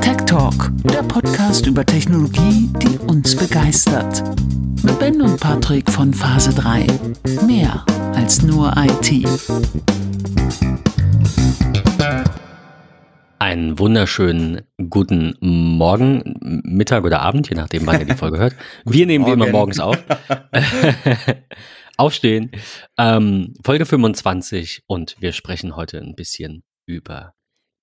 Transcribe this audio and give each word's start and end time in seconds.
Tech 0.00 0.16
Talk, 0.26 0.70
der 0.84 1.02
Podcast 1.02 1.66
über 1.66 1.86
Technologie, 1.86 2.68
die 2.82 2.98
uns 2.98 3.34
begeistert. 3.34 4.22
Mit 4.82 4.98
Ben 4.98 5.22
und 5.22 5.40
Patrick 5.40 5.90
von 5.90 6.12
Phase 6.12 6.52
3. 6.54 6.86
Mehr 7.46 7.84
als 8.14 8.42
nur 8.42 8.74
IT. 8.76 9.26
Einen 13.38 13.78
wunderschönen 13.78 14.62
guten 14.90 15.36
Morgen, 15.40 16.62
Mittag 16.64 17.04
oder 17.04 17.20
Abend, 17.20 17.48
je 17.48 17.56
nachdem, 17.56 17.86
wann 17.86 18.00
ihr 18.00 18.06
die 18.06 18.14
Folge 18.14 18.38
hört. 18.38 18.56
Wir 18.84 19.06
nehmen 19.06 19.26
wie 19.26 19.30
immer 19.30 19.48
morgens 19.48 19.78
auf. 19.78 19.96
Aufstehen. 21.96 22.50
Ähm, 22.98 23.54
Folge 23.64 23.86
25 23.86 24.82
und 24.86 25.16
wir 25.20 25.32
sprechen 25.32 25.76
heute 25.76 25.98
ein 25.98 26.14
bisschen 26.14 26.62
über 26.86 27.34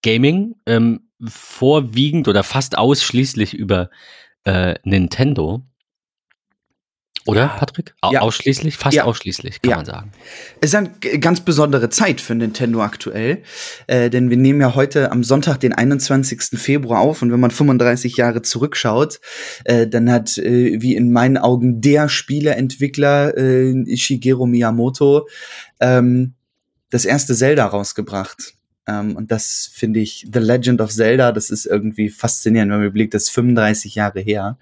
Gaming, 0.04 0.56
ähm, 0.66 1.10
vorwiegend 1.26 2.28
oder 2.28 2.44
fast 2.44 2.78
ausschließlich 2.78 3.54
über 3.54 3.90
äh, 4.44 4.76
Nintendo. 4.84 5.62
Oder, 7.26 7.48
Patrick? 7.48 7.94
Au 8.02 8.12
Ja. 8.12 8.22
Ausschließlich? 8.22 8.78
Fast 8.78 8.96
Ja. 8.96 9.06
ausschließlich, 9.06 9.62
kann 9.62 9.70
Ja. 9.70 9.76
man 9.78 9.86
sagen. 9.86 10.12
Es 10.62 10.72
ist 10.72 10.76
eine 10.76 10.90
ganz 11.20 11.42
besondere 11.42 11.90
Zeit 11.90 12.20
für 12.20 12.36
Nintendo 12.36 12.82
aktuell, 12.82 13.44
äh, 13.88 14.10
denn 14.10 14.30
wir 14.30 14.38
nehmen 14.38 14.60
ja 14.60 14.76
heute 14.76 15.12
am 15.12 15.24
Sonntag, 15.24 15.60
den 15.60 15.74
21. 15.74 16.58
Februar 16.58 17.00
auf 17.00 17.22
und 17.22 17.32
wenn 17.32 17.40
man 17.40 17.52
35 17.52 18.18
Jahre 18.18 18.42
zurückschaut, 18.42 19.22
äh, 19.66 19.88
dann 19.88 20.12
hat, 20.12 20.38
äh, 20.38 20.82
wie 20.82 20.96
in 20.96 21.12
meinen 21.12 21.38
Augen, 21.38 21.80
der 21.82 22.10
Spieleentwickler 22.10 23.38
äh, 23.38 23.96
Shigeru 23.96 24.46
Miyamoto 24.46 25.28
ähm, 25.80 26.34
das 26.90 27.06
erste 27.06 27.36
Zelda 27.36 27.66
rausgebracht. 27.66 28.54
Ähm, 28.86 29.16
und 29.16 29.32
das 29.32 29.70
finde 29.74 30.02
ich, 30.02 30.28
The 30.32 30.40
Legend 30.40 30.82
of 30.82 30.92
Zelda, 30.92 31.32
das 31.32 31.50
ist 31.50 31.66
irgendwie 31.66 32.10
faszinierend, 32.10 32.70
wenn 32.72 32.80
man 32.80 32.88
überlegt, 32.88 33.14
das 33.14 33.24
ist 33.24 33.30
35 33.30 33.96
Jahre 33.96 34.20
her. 34.20 34.58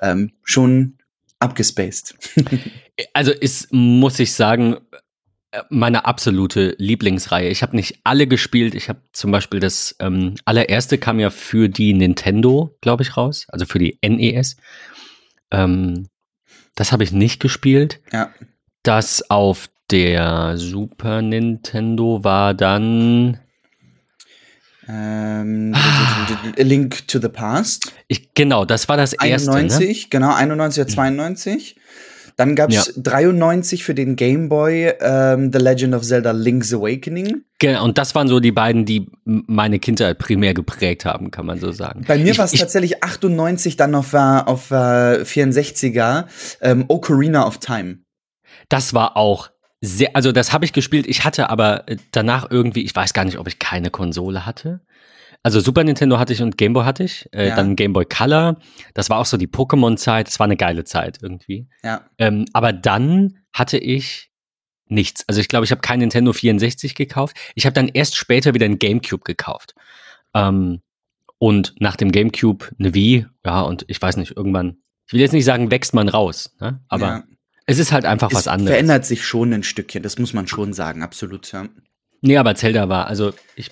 Ähm, 0.00 0.30
schon 0.44 0.94
abgespaced. 1.38 2.14
Also 3.12 3.30
ist, 3.30 3.72
muss 3.72 4.18
ich 4.18 4.32
sagen, 4.32 4.78
äh, 5.50 5.62
meine 5.68 6.06
absolute 6.06 6.74
Lieblingsreihe. 6.78 7.50
Ich 7.50 7.62
habe 7.62 7.76
nicht 7.76 8.00
alle 8.04 8.26
gespielt. 8.26 8.74
Ich 8.74 8.88
habe 8.88 9.02
zum 9.12 9.30
Beispiel 9.32 9.60
das 9.60 9.94
ähm, 10.00 10.36
allererste 10.44 10.98
kam 10.98 11.20
ja 11.20 11.30
für 11.30 11.68
die 11.68 11.92
Nintendo, 11.92 12.76
glaube 12.80 13.02
ich, 13.02 13.16
raus. 13.16 13.46
Also 13.48 13.66
für 13.66 13.78
die 13.78 13.98
NES. 14.02 14.56
Ähm, 15.50 16.08
das 16.74 16.92
habe 16.92 17.04
ich 17.04 17.12
nicht 17.12 17.40
gespielt. 17.40 18.00
Ja. 18.12 18.30
Das 18.82 19.30
auf 19.30 19.68
der 19.90 20.56
Super 20.56 21.22
Nintendo 21.22 22.24
war 22.24 22.54
dann. 22.54 23.40
Ähm, 24.88 25.74
A 25.74 26.62
Link 26.62 27.06
to 27.08 27.18
the 27.20 27.28
Past. 27.28 27.92
Ich, 28.08 28.32
genau, 28.34 28.64
das 28.64 28.88
war 28.88 28.96
das 28.96 29.12
erste. 29.14 29.50
Ne? 29.50 29.56
91, 29.56 30.10
genau, 30.10 30.32
91 30.34 30.82
oder 30.82 30.88
92. 30.92 31.76
Dann 32.38 32.54
gab's 32.54 32.74
Ja. 32.74 32.82
93 32.96 33.82
für 33.82 33.94
den 33.94 34.14
Game 34.14 34.50
Boy 34.50 34.92
ähm, 35.00 35.50
The 35.52 35.58
Legend 35.58 35.94
of 35.94 36.02
Zelda 36.02 36.32
Link's 36.32 36.72
Awakening. 36.74 37.42
Genau, 37.58 37.82
und 37.82 37.96
das 37.96 38.14
waren 38.14 38.28
so 38.28 38.40
die 38.40 38.52
beiden, 38.52 38.84
die 38.84 39.06
meine 39.24 39.78
Kindheit 39.78 40.18
primär 40.18 40.52
geprägt 40.52 41.06
haben, 41.06 41.30
kann 41.30 41.46
man 41.46 41.58
so 41.58 41.72
sagen. 41.72 42.04
Bei 42.06 42.18
mir 42.18 42.36
war 42.36 42.44
es 42.44 42.52
ich- 42.52 42.60
tatsächlich 42.60 43.02
98 43.02 43.76
dann 43.78 43.94
auf, 43.94 44.12
äh, 44.12 44.18
auf 44.18 44.70
äh, 44.70 45.22
64er 45.24 46.26
ähm, 46.60 46.84
Ocarina 46.88 47.46
of 47.46 47.58
Time. 47.58 48.00
Das 48.68 48.92
war 48.92 49.16
auch 49.16 49.48
sehr, 49.86 50.14
also 50.14 50.32
das 50.32 50.52
habe 50.52 50.64
ich 50.64 50.72
gespielt. 50.72 51.06
Ich 51.06 51.24
hatte 51.24 51.50
aber 51.50 51.88
äh, 51.88 51.96
danach 52.10 52.50
irgendwie, 52.50 52.82
ich 52.82 52.94
weiß 52.94 53.12
gar 53.12 53.24
nicht, 53.24 53.38
ob 53.38 53.46
ich 53.46 53.58
keine 53.58 53.90
Konsole 53.90 54.44
hatte. 54.46 54.80
Also 55.42 55.60
Super 55.60 55.84
Nintendo 55.84 56.18
hatte 56.18 56.32
ich 56.32 56.42
und 56.42 56.58
Game 56.58 56.72
Boy 56.72 56.84
hatte 56.84 57.04
ich. 57.04 57.28
Äh, 57.32 57.48
Ja. 57.48 57.56
Dann 57.56 57.76
Game 57.76 57.92
Boy 57.92 58.04
Color. 58.04 58.56
Das 58.94 59.10
war 59.10 59.18
auch 59.18 59.26
so 59.26 59.36
die 59.36 59.46
Pokémon-Zeit. 59.46 60.26
Das 60.26 60.40
war 60.40 60.44
eine 60.44 60.56
geile 60.56 60.84
Zeit 60.84 61.18
irgendwie. 61.22 61.68
Ja. 61.84 62.04
Ähm, 62.18 62.46
aber 62.52 62.72
dann 62.72 63.38
hatte 63.52 63.78
ich 63.78 64.30
nichts. 64.88 65.24
Also 65.28 65.40
ich 65.40 65.48
glaube, 65.48 65.64
ich 65.64 65.70
habe 65.70 65.80
kein 65.82 66.00
Nintendo 66.00 66.32
64 66.32 66.94
gekauft. 66.94 67.36
Ich 67.54 67.64
habe 67.64 67.74
dann 67.74 67.88
erst 67.88 68.16
später 68.16 68.54
wieder 68.54 68.66
ein 68.66 68.78
GameCube 68.78 69.22
gekauft. 69.24 69.74
Ähm, 70.34 70.80
und 71.38 71.74
nach 71.78 71.96
dem 71.96 72.10
GameCube 72.12 72.66
eine 72.78 72.94
Wii. 72.94 73.26
Ja, 73.44 73.60
und 73.60 73.84
ich 73.88 74.00
weiß 74.00 74.16
nicht, 74.16 74.36
irgendwann, 74.36 74.78
ich 75.06 75.12
will 75.12 75.20
jetzt 75.20 75.32
nicht 75.32 75.44
sagen, 75.44 75.70
wächst 75.70 75.94
man 75.94 76.08
raus. 76.08 76.56
Ne? 76.60 76.80
Aber 76.88 77.06
ja. 77.06 77.24
Es 77.66 77.78
ist 77.78 77.92
halt 77.92 78.04
einfach 78.04 78.32
was 78.32 78.42
es 78.42 78.48
anderes. 78.48 78.70
verändert 78.70 79.04
sich 79.04 79.24
schon 79.24 79.52
ein 79.52 79.62
Stückchen, 79.62 80.02
das 80.02 80.18
muss 80.18 80.32
man 80.32 80.46
schon 80.46 80.72
sagen, 80.72 81.02
absolut. 81.02 81.50
Ja. 81.52 81.66
Nee, 82.22 82.36
aber 82.36 82.54
Zelda 82.54 82.88
war, 82.88 83.08
also 83.08 83.32
ich, 83.56 83.70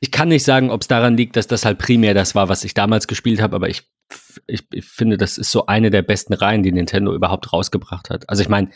ich 0.00 0.10
kann 0.10 0.28
nicht 0.28 0.44
sagen, 0.44 0.70
ob 0.70 0.82
es 0.82 0.88
daran 0.88 1.16
liegt, 1.16 1.36
dass 1.36 1.46
das 1.46 1.64
halt 1.64 1.78
primär 1.78 2.14
das 2.14 2.34
war, 2.34 2.48
was 2.48 2.64
ich 2.64 2.74
damals 2.74 3.06
gespielt 3.06 3.40
habe, 3.40 3.56
aber 3.56 3.68
ich, 3.68 3.84
ich, 4.46 4.66
ich 4.72 4.84
finde, 4.84 5.16
das 5.16 5.38
ist 5.38 5.50
so 5.50 5.66
eine 5.66 5.90
der 5.90 6.02
besten 6.02 6.34
Reihen, 6.34 6.62
die 6.62 6.72
Nintendo 6.72 7.14
überhaupt 7.14 7.52
rausgebracht 7.52 8.10
hat. 8.10 8.28
Also 8.28 8.42
ich 8.42 8.48
meine, 8.48 8.70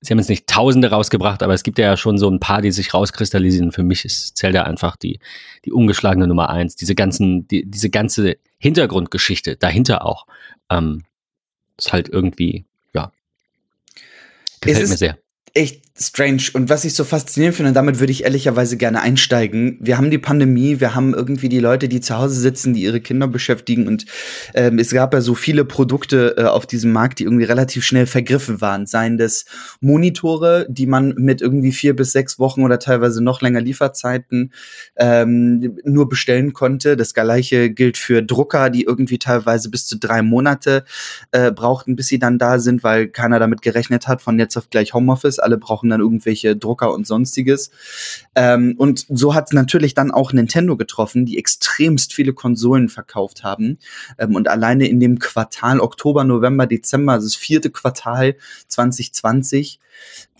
sie 0.00 0.12
haben 0.12 0.18
jetzt 0.18 0.28
nicht 0.28 0.46
Tausende 0.46 0.90
rausgebracht, 0.90 1.42
aber 1.42 1.54
es 1.54 1.62
gibt 1.62 1.78
ja 1.78 1.96
schon 1.96 2.18
so 2.18 2.28
ein 2.28 2.40
paar, 2.40 2.62
die 2.62 2.72
sich 2.72 2.94
rauskristallisieren. 2.94 3.72
Für 3.72 3.82
mich 3.82 4.04
ist 4.04 4.36
Zelda 4.36 4.62
einfach 4.62 4.96
die, 4.96 5.20
die 5.64 5.72
ungeschlagene 5.72 6.26
Nummer 6.26 6.50
eins. 6.50 6.74
Diese 6.74 6.94
ganzen, 6.94 7.46
die, 7.48 7.70
diese 7.70 7.90
ganze 7.90 8.36
Hintergrundgeschichte 8.58 9.56
dahinter 9.56 10.04
auch, 10.04 10.26
ähm, 10.70 11.04
ist 11.76 11.92
halt 11.92 12.08
irgendwie, 12.08 12.64
gefällt 14.68 14.84
ist- 14.84 14.90
mir 14.90 14.96
sehr. 14.96 15.18
Echt 15.54 15.90
strange. 16.00 16.42
Und 16.54 16.70
was 16.70 16.84
ich 16.84 16.94
so 16.94 17.04
faszinierend 17.04 17.56
finde, 17.56 17.68
und 17.70 17.74
damit 17.74 18.00
würde 18.00 18.10
ich 18.10 18.24
ehrlicherweise 18.24 18.78
gerne 18.78 19.02
einsteigen. 19.02 19.76
Wir 19.80 19.98
haben 19.98 20.10
die 20.10 20.18
Pandemie, 20.18 20.80
wir 20.80 20.94
haben 20.94 21.12
irgendwie 21.12 21.50
die 21.50 21.58
Leute, 21.58 21.88
die 21.88 22.00
zu 22.00 22.16
Hause 22.16 22.40
sitzen, 22.40 22.72
die 22.72 22.82
ihre 22.82 23.00
Kinder 23.00 23.28
beschäftigen. 23.28 23.86
Und 23.86 24.06
ähm, 24.54 24.78
es 24.78 24.90
gab 24.90 25.12
ja 25.12 25.20
so 25.20 25.34
viele 25.34 25.64
Produkte 25.66 26.36
äh, 26.38 26.44
auf 26.44 26.66
diesem 26.66 26.92
Markt, 26.92 27.18
die 27.18 27.24
irgendwie 27.24 27.44
relativ 27.44 27.84
schnell 27.84 28.06
vergriffen 28.06 28.62
waren. 28.62 28.86
Seien 28.86 29.18
das 29.18 29.44
Monitore, 29.80 30.66
die 30.70 30.86
man 30.86 31.14
mit 31.18 31.42
irgendwie 31.42 31.72
vier 31.72 31.94
bis 31.94 32.12
sechs 32.12 32.38
Wochen 32.38 32.62
oder 32.62 32.78
teilweise 32.78 33.22
noch 33.22 33.42
länger 33.42 33.60
Lieferzeiten 33.60 34.52
ähm, 34.96 35.78
nur 35.84 36.08
bestellen 36.08 36.54
konnte. 36.54 36.96
Das 36.96 37.12
gleiche 37.12 37.68
gilt 37.68 37.98
für 37.98 38.22
Drucker, 38.22 38.70
die 38.70 38.84
irgendwie 38.84 39.18
teilweise 39.18 39.68
bis 39.68 39.86
zu 39.86 39.98
drei 39.98 40.22
Monate 40.22 40.84
äh, 41.32 41.52
brauchten, 41.52 41.94
bis 41.94 42.06
sie 42.06 42.18
dann 42.18 42.38
da 42.38 42.58
sind, 42.58 42.82
weil 42.82 43.08
keiner 43.08 43.38
damit 43.38 43.60
gerechnet 43.60 44.08
hat, 44.08 44.22
von 44.22 44.38
jetzt 44.38 44.56
auf 44.56 44.70
gleich 44.70 44.94
Homeoffice. 44.94 45.39
Alle 45.40 45.58
brauchen 45.58 45.90
dann 45.90 46.00
irgendwelche 46.00 46.56
Drucker 46.56 46.92
und 46.92 47.06
sonstiges. 47.06 47.70
Ähm, 48.34 48.74
und 48.78 49.06
so 49.08 49.34
hat 49.34 49.46
es 49.48 49.52
natürlich 49.52 49.94
dann 49.94 50.10
auch 50.10 50.32
Nintendo 50.32 50.76
getroffen, 50.76 51.26
die 51.26 51.38
extremst 51.38 52.12
viele 52.12 52.32
Konsolen 52.32 52.88
verkauft 52.88 53.44
haben. 53.44 53.78
Ähm, 54.18 54.34
und 54.34 54.48
alleine 54.48 54.88
in 54.88 55.00
dem 55.00 55.18
Quartal 55.18 55.80
Oktober, 55.80 56.24
November, 56.24 56.66
Dezember, 56.66 57.14
also 57.14 57.26
das 57.26 57.36
vierte 57.36 57.70
Quartal 57.70 58.36
2020, 58.68 59.80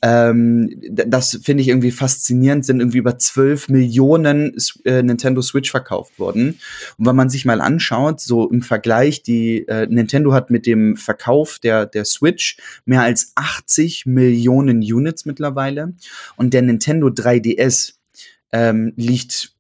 ähm, 0.02 0.70
das 0.90 1.40
finde 1.42 1.62
ich 1.62 1.68
irgendwie 1.68 1.90
faszinierend, 1.90 2.64
sind 2.64 2.80
irgendwie 2.80 2.98
über 2.98 3.18
12 3.18 3.68
Millionen 3.68 4.56
äh, 4.84 5.02
Nintendo 5.02 5.42
Switch 5.42 5.70
verkauft 5.70 6.18
worden. 6.18 6.58
Und 6.96 7.06
wenn 7.06 7.16
man 7.16 7.28
sich 7.28 7.44
mal 7.44 7.60
anschaut, 7.60 8.20
so 8.20 8.48
im 8.48 8.62
Vergleich, 8.62 9.22
die 9.22 9.66
äh, 9.68 9.86
Nintendo 9.86 10.32
hat 10.32 10.50
mit 10.50 10.66
dem 10.66 10.96
Verkauf 10.96 11.58
der, 11.58 11.86
der 11.86 12.04
Switch 12.04 12.56
mehr 12.84 13.02
als 13.02 13.32
80 13.34 14.06
Millionen 14.06 14.78
Units 14.78 15.26
mittlerweile 15.26 15.94
und 16.36 16.54
der 16.54 16.62
Nintendo 16.62 17.08
3DS 17.08 17.94
ähm, 18.52 18.92
liegt 18.96 19.52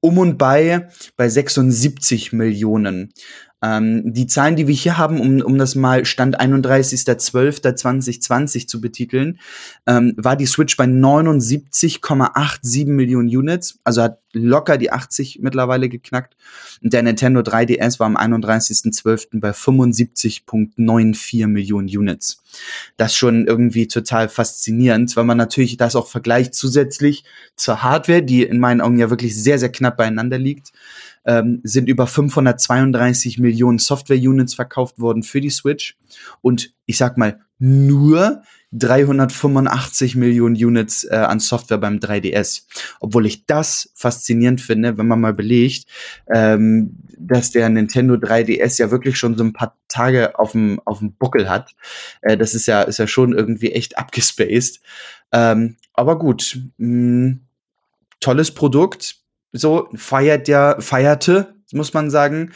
um 0.00 0.18
und 0.18 0.38
bei 0.38 0.88
bei 1.16 1.28
76 1.28 2.32
Millionen. 2.32 3.12
Ähm, 3.60 4.12
die 4.12 4.28
Zahlen, 4.28 4.54
die 4.54 4.68
wir 4.68 4.74
hier 4.74 4.98
haben, 4.98 5.20
um, 5.20 5.40
um 5.40 5.58
das 5.58 5.74
mal 5.74 6.04
Stand 6.04 6.40
31.12.2020 6.40 8.68
zu 8.68 8.80
betiteln, 8.80 9.40
ähm, 9.86 10.14
war 10.16 10.36
die 10.36 10.46
Switch 10.46 10.76
bei 10.76 10.84
79,87 10.84 12.86
Millionen 12.86 13.28
Units, 13.28 13.80
also 13.82 14.02
hat 14.02 14.20
locker 14.32 14.78
die 14.78 14.92
80 14.92 15.40
mittlerweile 15.42 15.88
geknackt. 15.88 16.36
Und 16.82 16.92
der 16.92 17.02
Nintendo 17.02 17.40
3DS 17.40 17.98
war 17.98 18.06
am 18.06 18.16
31.12. 18.16 19.40
bei 19.40 19.50
75,94 19.50 21.48
Millionen 21.48 21.88
Units. 21.88 22.44
Das 22.96 23.16
schon 23.16 23.46
irgendwie 23.46 23.88
total 23.88 24.28
faszinierend, 24.28 25.16
weil 25.16 25.24
man 25.24 25.38
natürlich 25.38 25.76
das 25.76 25.96
auch 25.96 26.06
vergleicht 26.06 26.54
zusätzlich 26.54 27.24
zur 27.56 27.82
Hardware, 27.82 28.22
die 28.22 28.44
in 28.44 28.60
meinen 28.60 28.80
Augen 28.80 28.98
ja 28.98 29.10
wirklich 29.10 29.34
sehr, 29.34 29.58
sehr 29.58 29.72
knapp 29.72 29.96
beieinander 29.96 30.38
liegt 30.38 30.70
ähm, 31.28 31.60
sind 31.62 31.88
über 31.88 32.06
532 32.06 33.38
Millionen 33.38 33.78
Software-Units 33.78 34.54
verkauft 34.54 34.98
worden 34.98 35.22
für 35.22 35.42
die 35.42 35.50
Switch. 35.50 35.98
Und 36.40 36.72
ich 36.86 36.96
sag 36.96 37.18
mal, 37.18 37.40
nur 37.58 38.42
385 38.72 40.16
Millionen 40.16 40.54
Units 40.54 41.04
äh, 41.04 41.16
an 41.16 41.38
Software 41.38 41.76
beim 41.78 41.98
3DS. 41.98 42.62
Obwohl 43.00 43.26
ich 43.26 43.44
das 43.44 43.90
faszinierend 43.94 44.62
finde, 44.62 44.96
wenn 44.96 45.06
man 45.06 45.20
mal 45.20 45.34
belegt, 45.34 45.86
ähm, 46.32 46.96
dass 47.18 47.50
der 47.50 47.68
Nintendo 47.68 48.14
3DS 48.14 48.80
ja 48.80 48.90
wirklich 48.90 49.18
schon 49.18 49.36
so 49.36 49.44
ein 49.44 49.52
paar 49.52 49.76
Tage 49.88 50.38
auf 50.38 50.52
dem, 50.52 50.80
Buckel 51.18 51.50
hat. 51.50 51.74
Äh, 52.22 52.38
das 52.38 52.54
ist 52.54 52.66
ja, 52.66 52.82
ist 52.82 52.98
ja 52.98 53.06
schon 53.06 53.34
irgendwie 53.34 53.72
echt 53.72 53.98
abgespaced. 53.98 54.80
Ähm, 55.32 55.76
aber 55.92 56.18
gut, 56.18 56.58
mh, 56.78 57.36
tolles 58.20 58.50
Produkt. 58.52 59.16
So 59.52 59.88
feiert 59.94 60.48
ja, 60.48 60.76
feierte, 60.80 61.54
muss 61.72 61.92
man 61.92 62.10
sagen, 62.10 62.52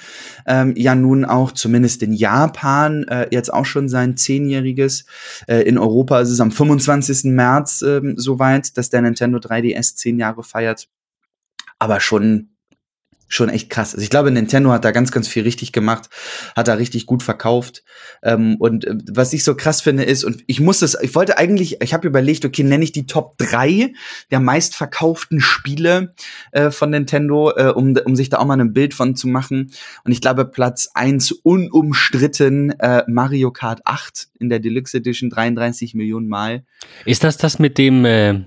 ähm, 0.47 0.75
ja 0.77 0.94
nun 0.94 1.25
auch 1.25 1.53
zumindest 1.53 2.03
in 2.03 2.12
Japan 2.12 3.05
äh, 3.05 3.29
jetzt 3.31 3.53
auch 3.53 3.67
schon 3.67 3.89
sein 3.89 4.17
zehnjähriges. 4.17 5.05
Äh, 5.47 5.62
in 5.62 5.77
Europa 5.77 6.21
ist 6.21 6.31
es 6.31 6.41
am 6.41 6.50
25. 6.50 7.25
März 7.25 7.83
ähm, 7.83 8.15
soweit, 8.17 8.77
dass 8.79 8.89
der 8.89 9.03
Nintendo 9.03 9.39
3DS 9.39 9.97
zehn 9.97 10.19
Jahre 10.19 10.43
feiert. 10.43 10.89
Aber 11.79 12.00
schon 12.00 12.52
schon 13.34 13.49
echt 13.49 13.70
krass. 13.70 13.94
Also 13.94 14.02
ich 14.02 14.11
glaube, 14.11 14.31
Nintendo 14.31 14.70
hat 14.70 14.84
da 14.84 14.90
ganz, 14.90 15.11
ganz 15.11 15.26
viel 15.26 15.43
richtig 15.43 15.73
gemacht, 15.73 16.11
hat 16.55 16.69
da 16.69 16.75
richtig 16.75 17.06
gut 17.06 17.23
verkauft. 17.23 17.82
Ähm, 18.23 18.56
und 18.58 18.84
äh, 18.84 18.94
was 19.11 19.32
ich 19.32 19.43
so 19.44 19.55
krass 19.55 19.81
finde 19.81 20.05
ist, 20.05 20.25
und 20.25 20.43
ich 20.46 20.61
muss 20.61 20.81
das, 20.81 20.96
ich 21.00 21.14
wollte 21.14 21.38
eigentlich, 21.38 21.81
ich 21.81 21.94
habe 21.94 22.06
überlegt, 22.06 22.44
okay, 22.44 22.62
nenne 22.62 22.84
ich 22.84 22.93
die 22.93 23.06
Top 23.06 23.38
3 23.38 23.93
der 24.31 24.40
meistverkauften 24.40 25.40
Spiele 25.40 26.12
äh, 26.52 26.70
von 26.70 26.90
Nintendo, 26.90 27.52
äh, 27.56 27.69
um, 27.69 27.96
um 28.05 28.17
sich 28.17 28.29
da 28.29 28.38
auch 28.38 28.44
mal 28.44 28.61
ein 28.61 28.73
Bild 28.73 28.93
von 28.94 29.17
zu 29.17 29.29
machen. 29.29 29.73
Und 30.05 30.12
ich 30.12 30.20
glaube, 30.20 30.44
Platz 30.44 30.90
1 30.94 31.32
unumstritten 31.32 32.70
äh, 32.79 33.05
Mario 33.06 33.50
Kart 33.50 33.81
8 33.84 34.29
in 34.38 34.50
der 34.50 34.58
Deluxe 34.58 34.99
Edition 34.99 35.31
33 35.31 35.94
Millionen 35.94 36.29
Mal. 36.29 36.64
Ist 37.06 37.25
das 37.25 37.38
das 37.38 37.58
mit 37.58 37.79
dem, 37.79 38.05
äh, 38.05 38.40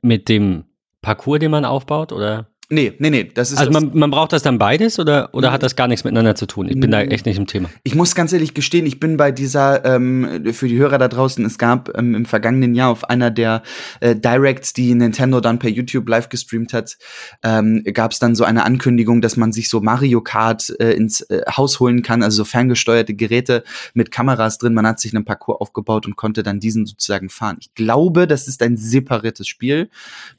mit 0.00 0.28
dem 0.28 0.64
Parcours, 1.00 1.40
den 1.40 1.50
man 1.50 1.64
aufbaut, 1.64 2.12
oder? 2.12 2.51
Nee, 2.72 2.94
nee, 3.00 3.10
nee. 3.10 3.24
Das 3.24 3.52
ist 3.52 3.58
also 3.58 3.70
man, 3.70 3.90
man 3.92 4.10
braucht 4.10 4.32
das 4.32 4.42
dann 4.42 4.56
beides 4.56 4.98
oder, 4.98 5.28
oder 5.34 5.52
hat 5.52 5.62
das 5.62 5.76
gar 5.76 5.88
nichts 5.88 6.04
miteinander 6.04 6.34
zu 6.34 6.46
tun? 6.46 6.70
Ich 6.70 6.80
bin 6.80 6.90
da 6.90 7.02
echt 7.02 7.26
nicht 7.26 7.36
im 7.36 7.46
Thema. 7.46 7.68
Ich 7.82 7.94
muss 7.94 8.14
ganz 8.14 8.32
ehrlich 8.32 8.54
gestehen, 8.54 8.86
ich 8.86 8.98
bin 8.98 9.18
bei 9.18 9.30
dieser, 9.30 9.84
ähm, 9.84 10.46
für 10.54 10.68
die 10.68 10.78
Hörer 10.78 10.96
da 10.96 11.08
draußen, 11.08 11.44
es 11.44 11.58
gab 11.58 11.94
ähm, 11.98 12.14
im 12.14 12.24
vergangenen 12.24 12.74
Jahr 12.74 12.88
auf 12.88 13.10
einer 13.10 13.30
der 13.30 13.62
äh, 14.00 14.16
Directs, 14.16 14.72
die 14.72 14.94
Nintendo 14.94 15.40
dann 15.40 15.58
per 15.58 15.68
YouTube 15.68 16.08
live 16.08 16.30
gestreamt 16.30 16.72
hat, 16.72 16.96
ähm, 17.42 17.84
gab 17.92 18.12
es 18.12 18.20
dann 18.20 18.34
so 18.34 18.44
eine 18.44 18.64
Ankündigung, 18.64 19.20
dass 19.20 19.36
man 19.36 19.52
sich 19.52 19.68
so 19.68 19.82
Mario 19.82 20.22
Kart 20.22 20.74
äh, 20.80 20.92
ins 20.92 21.20
äh, 21.28 21.42
Haus 21.54 21.78
holen 21.78 22.02
kann, 22.02 22.22
also 22.22 22.38
so 22.38 22.44
ferngesteuerte 22.46 23.12
Geräte 23.12 23.64
mit 23.92 24.10
Kameras 24.10 24.56
drin. 24.56 24.72
Man 24.72 24.86
hat 24.86 24.98
sich 24.98 25.14
einen 25.14 25.26
Parcours 25.26 25.60
aufgebaut 25.60 26.06
und 26.06 26.16
konnte 26.16 26.42
dann 26.42 26.58
diesen 26.58 26.86
sozusagen 26.86 27.28
fahren. 27.28 27.58
Ich 27.60 27.74
glaube, 27.74 28.26
das 28.26 28.48
ist 28.48 28.62
ein 28.62 28.78
separates 28.78 29.46
Spiel. 29.46 29.90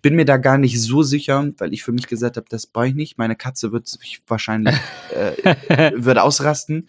Bin 0.01 0.15
mir 0.15 0.25
da 0.25 0.37
gar 0.37 0.57
nicht 0.57 0.81
so 0.81 1.03
sicher, 1.03 1.51
weil 1.59 1.73
ich 1.73 1.83
für 1.83 1.91
mich 1.91 2.07
gesagt 2.07 2.22
habe, 2.23 2.47
das 2.49 2.65
brauche 2.65 2.87
ich 2.87 2.95
nicht. 2.95 3.17
Meine 3.17 3.35
Katze 3.35 3.71
wird 3.71 3.87
sich 3.87 4.21
wahrscheinlich 4.27 4.75
äh, 5.15 5.91
wird 5.95 6.17
ausrasten. 6.17 6.87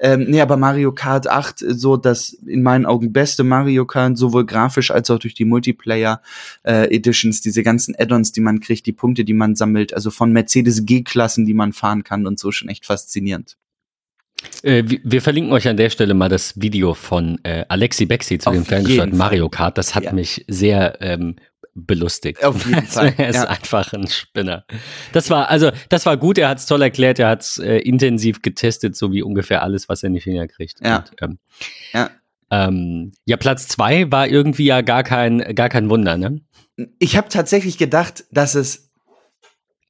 Ähm, 0.00 0.26
nee, 0.28 0.40
aber 0.40 0.56
Mario 0.56 0.92
Kart 0.92 1.26
8, 1.28 1.58
so 1.68 1.96
das 1.96 2.30
in 2.46 2.62
meinen 2.62 2.86
Augen 2.86 3.12
beste 3.12 3.44
Mario 3.44 3.86
Kart, 3.86 4.16
sowohl 4.16 4.46
grafisch 4.46 4.90
als 4.90 5.10
auch 5.10 5.18
durch 5.18 5.34
die 5.34 5.44
Multiplayer 5.44 6.20
äh, 6.64 6.94
Editions, 6.94 7.40
diese 7.40 7.62
ganzen 7.62 7.94
Add-ons, 7.98 8.32
die 8.32 8.40
man 8.40 8.60
kriegt, 8.60 8.86
die 8.86 8.92
Punkte, 8.92 9.24
die 9.24 9.34
man 9.34 9.54
sammelt, 9.56 9.94
also 9.94 10.10
von 10.10 10.32
Mercedes 10.32 10.84
G-Klassen, 10.86 11.46
die 11.46 11.54
man 11.54 11.72
fahren 11.72 12.04
kann 12.04 12.26
und 12.26 12.38
so 12.38 12.52
schon 12.52 12.68
echt 12.68 12.86
faszinierend. 12.86 13.56
Äh, 14.62 14.84
wir 15.02 15.22
verlinken 15.22 15.52
euch 15.52 15.68
an 15.68 15.76
der 15.76 15.90
Stelle 15.90 16.12
mal 16.14 16.28
das 16.28 16.60
Video 16.60 16.94
von 16.94 17.38
äh, 17.44 17.64
Alexi 17.68 18.04
Bexi 18.06 18.38
zu 18.38 18.50
Auf 18.50 18.56
dem 18.56 18.64
ferngesteuerten. 18.64 19.16
Mario 19.16 19.48
Kart. 19.48 19.78
Das 19.78 19.94
hat 19.94 20.04
Ja. 20.04 20.12
mich 20.12 20.44
sehr 20.48 20.98
ähm, 21.00 21.36
belustigt. 21.74 22.44
Auf 22.44 22.64
jeden 22.66 22.74
Also, 22.80 23.00
Fall, 23.00 23.14
er 23.16 23.28
ist 23.28 23.36
ja. 23.36 23.44
einfach 23.44 23.92
ein 23.92 24.06
Spinner. 24.06 24.64
Das 25.12 25.30
war, 25.30 25.48
also, 25.50 25.70
das 25.88 26.06
war 26.06 26.16
gut, 26.16 26.38
er 26.38 26.48
hat 26.48 26.58
es 26.58 26.66
toll 26.66 26.82
erklärt, 26.82 27.18
er 27.18 27.28
hat 27.28 27.42
es 27.42 27.58
äh, 27.58 27.78
intensiv 27.78 28.42
getestet, 28.42 28.96
so 28.96 29.12
wie 29.12 29.22
ungefähr 29.22 29.62
alles, 29.62 29.88
was 29.88 30.02
er 30.02 30.08
in 30.08 30.14
die 30.14 30.20
Finger 30.20 30.46
kriegt. 30.48 30.80
Ja. 30.84 30.98
Und, 30.98 31.12
ähm, 31.20 31.38
Ja. 31.92 32.10
Ähm, 32.50 33.12
ja, 33.24 33.36
Platz 33.36 33.66
zwei 33.68 34.10
war 34.12 34.28
irgendwie 34.28 34.66
ja 34.66 34.82
gar 34.82 35.02
kein, 35.02 35.38
gar 35.54 35.68
kein 35.68 35.88
Wunder, 35.90 36.16
ne? 36.16 36.40
Ich 36.98 37.16
habe 37.16 37.28
tatsächlich 37.28 37.78
gedacht, 37.78 38.24
dass 38.30 38.54
es 38.54 38.90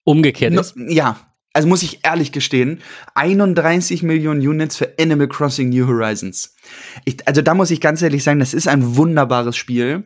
Umgekehrt 0.05 0.53
No, 0.53 0.61
ist. 0.61 0.75
ja, 0.77 1.19
also 1.53 1.67
muss 1.69 1.83
ich 1.83 2.05
ehrlich 2.05 2.31
gestehen, 2.33 2.81
31 3.15 4.03
Millionen 4.03 4.47
Units 4.47 4.77
für 4.77 4.95
Animal 5.01 5.29
Crossing 5.29 5.71
New 5.71 5.87
Horizons. 5.87 6.55
Ich, 7.05 7.27
also 7.27 7.43
da 7.43 7.55
muss 7.55 7.71
ich 7.71 7.81
ganz 7.81 8.03
ehrlich 8.03 8.23
sagen, 8.23 8.39
das 8.41 8.55
ist 8.55 8.69
ein 8.69 8.97
wunderbares 8.97 9.57
Spiel. 9.57 10.05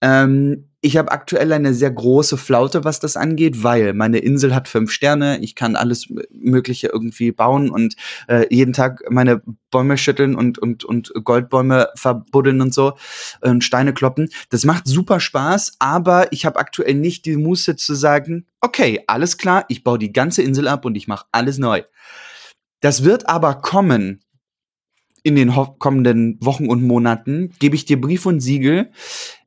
Ähm, 0.00 0.68
ich 0.86 0.96
habe 0.96 1.10
aktuell 1.10 1.52
eine 1.52 1.74
sehr 1.74 1.90
große 1.90 2.36
Flaute, 2.36 2.84
was 2.84 3.00
das 3.00 3.16
angeht, 3.16 3.64
weil 3.64 3.92
meine 3.92 4.18
Insel 4.18 4.54
hat 4.54 4.68
fünf 4.68 4.92
Sterne, 4.92 5.40
ich 5.40 5.56
kann 5.56 5.74
alles 5.74 6.06
Mögliche 6.30 6.86
irgendwie 6.86 7.32
bauen 7.32 7.70
und 7.70 7.96
äh, 8.28 8.46
jeden 8.54 8.72
Tag 8.72 9.02
meine 9.10 9.42
Bäume 9.72 9.98
schütteln 9.98 10.36
und, 10.36 10.58
und, 10.58 10.84
und 10.84 11.12
Goldbäume 11.24 11.88
verbuddeln 11.96 12.60
und 12.60 12.72
so 12.72 12.96
und 13.40 13.64
Steine 13.64 13.94
kloppen. 13.94 14.28
Das 14.50 14.64
macht 14.64 14.86
super 14.86 15.18
Spaß, 15.18 15.72
aber 15.80 16.32
ich 16.32 16.46
habe 16.46 16.60
aktuell 16.60 16.94
nicht 16.94 17.24
die 17.24 17.36
Muße 17.36 17.74
zu 17.74 17.94
sagen, 17.94 18.46
okay, 18.60 19.02
alles 19.08 19.38
klar, 19.38 19.64
ich 19.68 19.82
baue 19.82 19.98
die 19.98 20.12
ganze 20.12 20.42
Insel 20.42 20.68
ab 20.68 20.84
und 20.84 20.94
ich 20.94 21.08
mache 21.08 21.26
alles 21.32 21.58
neu. 21.58 21.82
Das 22.80 23.02
wird 23.02 23.28
aber 23.28 23.54
kommen 23.54 24.20
in 25.24 25.34
den 25.34 25.52
kommenden 25.80 26.38
Wochen 26.40 26.68
und 26.68 26.84
Monaten, 26.84 27.52
gebe 27.58 27.74
ich 27.74 27.84
dir 27.84 28.00
Brief 28.00 28.26
und 28.26 28.38
Siegel. 28.38 28.92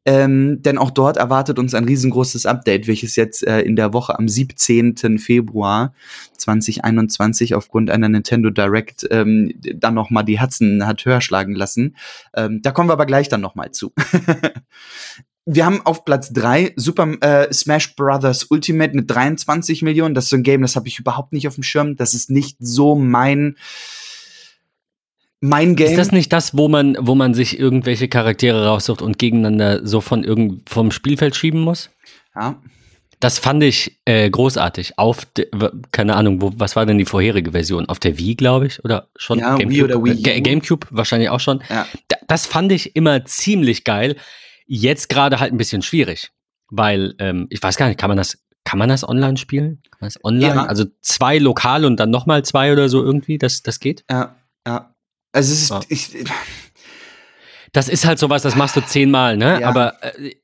Ähm, 0.10 0.64
denn 0.64 0.80
auch 0.80 0.90
dort 0.90 1.18
erwartet 1.18 1.60
uns 1.60 1.76
ein 1.76 1.84
riesengroßes 1.84 2.48
Update, 2.48 2.88
welches 2.88 3.16
jetzt 3.16 3.46
äh, 3.46 3.60
in 3.60 3.76
der 3.76 3.94
Woche 3.94 4.18
am 4.18 4.28
17. 4.28 5.20
Februar 5.20 5.94
2021 6.36 7.54
aufgrund 7.54 7.92
einer 7.92 8.10
Nintendo 8.10 8.50
Direct 8.50 9.08
ähm, 9.12 9.54
dann 9.76 9.94
noch 9.94 10.10
mal 10.10 10.24
die 10.24 10.40
Herzen 10.40 10.88
hat 10.88 11.06
höher 11.06 11.22
schlagen 11.22 11.54
lassen. 11.54 11.96
Ähm, 12.34 12.64
da 12.64 12.72
kommen 12.72 12.90
wir 12.90 12.94
aber 12.94 13.06
gleich 13.06 13.30
dann 13.30 13.42
noch 13.42 13.54
mal 13.54 13.70
zu. 13.70 13.94
Wir 15.46 15.66
haben 15.66 15.86
auf 15.86 16.06
Platz 16.06 16.34
3 16.34 16.74
Super 16.76 17.16
äh, 17.22 17.54
Smash 17.54 17.96
Brothers 17.96 18.46
Ultimate 18.50 18.96
mit 18.96 19.12
23 19.12 19.84
Millionen. 19.84 20.16
Das 20.16 20.24
ist 20.26 20.30
so 20.32 20.38
ein 20.38 20.44
Game, 20.44 20.64
das 20.64 20.76
habe 20.76 20.88
ich 20.88 20.98
überhaupt 20.98 21.34
nicht 21.34 21.48
auf 21.48 21.54
dem 21.54 21.64
Schirm. 21.64 21.96
Das 21.96 22.16
ist 22.16 22.32
nicht 22.32 22.58
so 22.60 22.96
mein 22.96 23.58
mein 25.42 25.76
Game. 25.76 25.90
Ist 25.92 25.98
das 25.98 26.12
nicht 26.12 26.32
das, 26.34 26.58
wo 26.58 26.68
man, 26.68 26.98
wo 27.00 27.16
man 27.16 27.34
sich 27.34 27.60
irgendwelche 27.60 28.08
Charaktere 28.08 28.68
raussucht 28.68 29.02
und 29.02 29.18
gegeneinander 29.18 29.86
so 29.88 30.02
von 30.02 30.24
irgend 30.24 30.70
vom 30.70 30.92
Spielfeld 30.92 31.36
schieben 31.36 31.62
muss? 31.62 31.90
ja. 32.36 32.62
Das 33.22 33.38
fand 33.38 33.62
ich 33.64 34.00
äh, 34.06 34.30
großartig. 34.30 34.98
Auf, 34.98 35.28
keine 35.92 36.16
Ahnung, 36.16 36.42
wo, 36.42 36.54
was 36.56 36.78
war 36.78 36.86
denn 36.86 36.98
die 36.98 37.04
vorherige 37.04 37.52
Version? 37.52 37.86
Auf 37.90 38.00
der 38.00 38.18
Wii, 38.18 38.36
glaube 38.36 38.68
ich, 38.68 38.82
oder 38.86 39.10
schon 39.18 39.40
Ja, 39.40 39.60
Wii 39.60 39.84
oder 39.84 40.02
Wii. 40.02 40.22
Ga- 40.22 40.40
Gamecube 40.40 40.88
wahrscheinlich 40.90 41.30
auch 41.30 41.42
schon. 41.42 41.62
Ja. 41.70 41.86
Da, 42.08 42.16
das 42.30 42.46
fand 42.46 42.72
ich 42.72 42.96
immer 42.96 43.26
ziemlich 43.26 43.84
geil. 43.84 44.16
Jetzt 44.68 45.10
gerade 45.10 45.42
halt 45.42 45.52
ein 45.52 45.58
bisschen 45.58 45.82
schwierig, 45.82 46.32
weil 46.70 47.14
ähm, 47.20 47.48
ich 47.50 47.62
weiß 47.62 47.76
gar 47.76 47.90
nicht, 47.90 48.00
kann 48.00 48.10
man 48.10 48.16
das, 48.16 48.38
kann 48.64 48.80
man 48.80 48.88
das 48.88 49.06
online 49.06 49.36
spielen? 49.36 49.82
Kann 49.92 49.98
man 50.00 50.08
das 50.08 50.24
online? 50.24 50.56
Ja. 50.56 50.66
Also 50.68 50.86
zwei 51.02 51.40
lokal 51.40 51.84
und 51.84 52.00
dann 52.00 52.12
nochmal 52.12 52.46
zwei 52.46 52.72
oder 52.72 52.88
so 52.88 53.04
irgendwie, 53.04 53.38
das, 53.38 53.64
das 53.64 53.82
geht? 53.82 54.06
Ja, 54.10 54.38
ja. 54.66 54.96
Also 55.32 55.54
es 55.54 55.62
ist, 55.64 55.70
Ja. 55.70 55.82
ich, 55.90 56.10
Das 57.72 57.88
ist 57.88 58.06
halt 58.06 58.18
sowas, 58.20 58.42
das 58.42 58.56
machst 58.56 58.76
du 58.76 58.82
zehnmal, 58.82 59.38
ne? 59.38 59.62
Ja. 59.62 59.68
Aber 59.70 60.04
äh, 60.04 60.28
ich, 60.28 60.36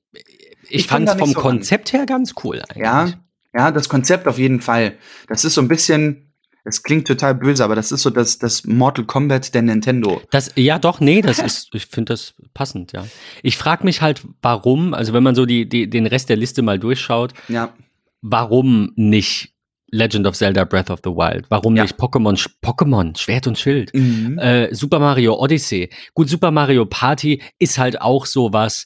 Ich 0.69 0.87
fand 0.87 1.09
es 1.09 1.15
vom 1.15 1.31
so. 1.31 1.39
Konzept 1.39 1.91
her 1.93 2.05
ganz 2.05 2.33
cool 2.43 2.61
eigentlich. 2.69 2.83
ja, 2.83 3.09
ja, 3.55 3.71
das 3.71 3.89
Konzept 3.89 4.27
auf 4.27 4.37
jeden 4.37 4.61
Fall. 4.61 4.97
Das 5.27 5.43
ist 5.45 5.53
so 5.55 5.61
ein 5.61 5.67
bisschen, 5.67 6.33
es 6.65 6.83
klingt 6.83 7.07
total 7.07 7.33
böse, 7.33 7.63
aber 7.63 7.73
das 7.75 7.91
ist 7.91 8.01
so 8.03 8.09
das, 8.09 8.37
das 8.37 8.65
Mortal 8.65 9.05
Kombat 9.05 9.53
der 9.55 9.61
Nintendo. 9.63 10.21
Das, 10.29 10.51
ja, 10.55 10.77
doch, 10.77 10.99
nee, 10.99 11.21
das 11.21 11.39
ist, 11.39 11.69
ich 11.73 11.87
finde 11.87 12.13
das 12.13 12.35
passend, 12.53 12.91
ja. 12.91 13.05
Ich 13.43 13.57
frage 13.57 13.85
mich 13.85 14.01
halt, 14.01 14.21
warum, 14.41 14.93
also 14.93 15.13
wenn 15.13 15.23
man 15.23 15.33
so 15.35 15.45
die, 15.47 15.67
die, 15.67 15.89
den 15.89 16.05
Rest 16.05 16.29
der 16.29 16.37
Liste 16.37 16.61
mal 16.61 16.77
durchschaut, 16.77 17.33
Ja, 17.47 17.73
warum 18.21 18.91
nicht 18.95 19.54
Legend 19.95 20.27
of 20.27 20.35
Zelda 20.35 20.65
Breath 20.65 20.89
of 20.89 20.99
the 21.03 21.09
Wild? 21.11 21.45
Warum 21.49 21.75
Ja. 21.75 21.83
nicht 21.83 21.95
Pokémon, 21.97 22.35
Pokémon, 22.61 23.17
Schwert 23.17 23.47
und 23.47 23.57
Schild? 23.57 23.93
mhm. 23.93 24.37
Äh, 24.37 24.73
Super 24.75 24.99
Mario 24.99 25.35
Odyssey. 25.39 25.89
Gut, 26.13 26.29
Super 26.29 26.51
Mario 26.51 26.85
Party 26.85 27.41
ist 27.59 27.77
halt 27.77 28.01
auch 28.01 28.25
sowas, 28.25 28.85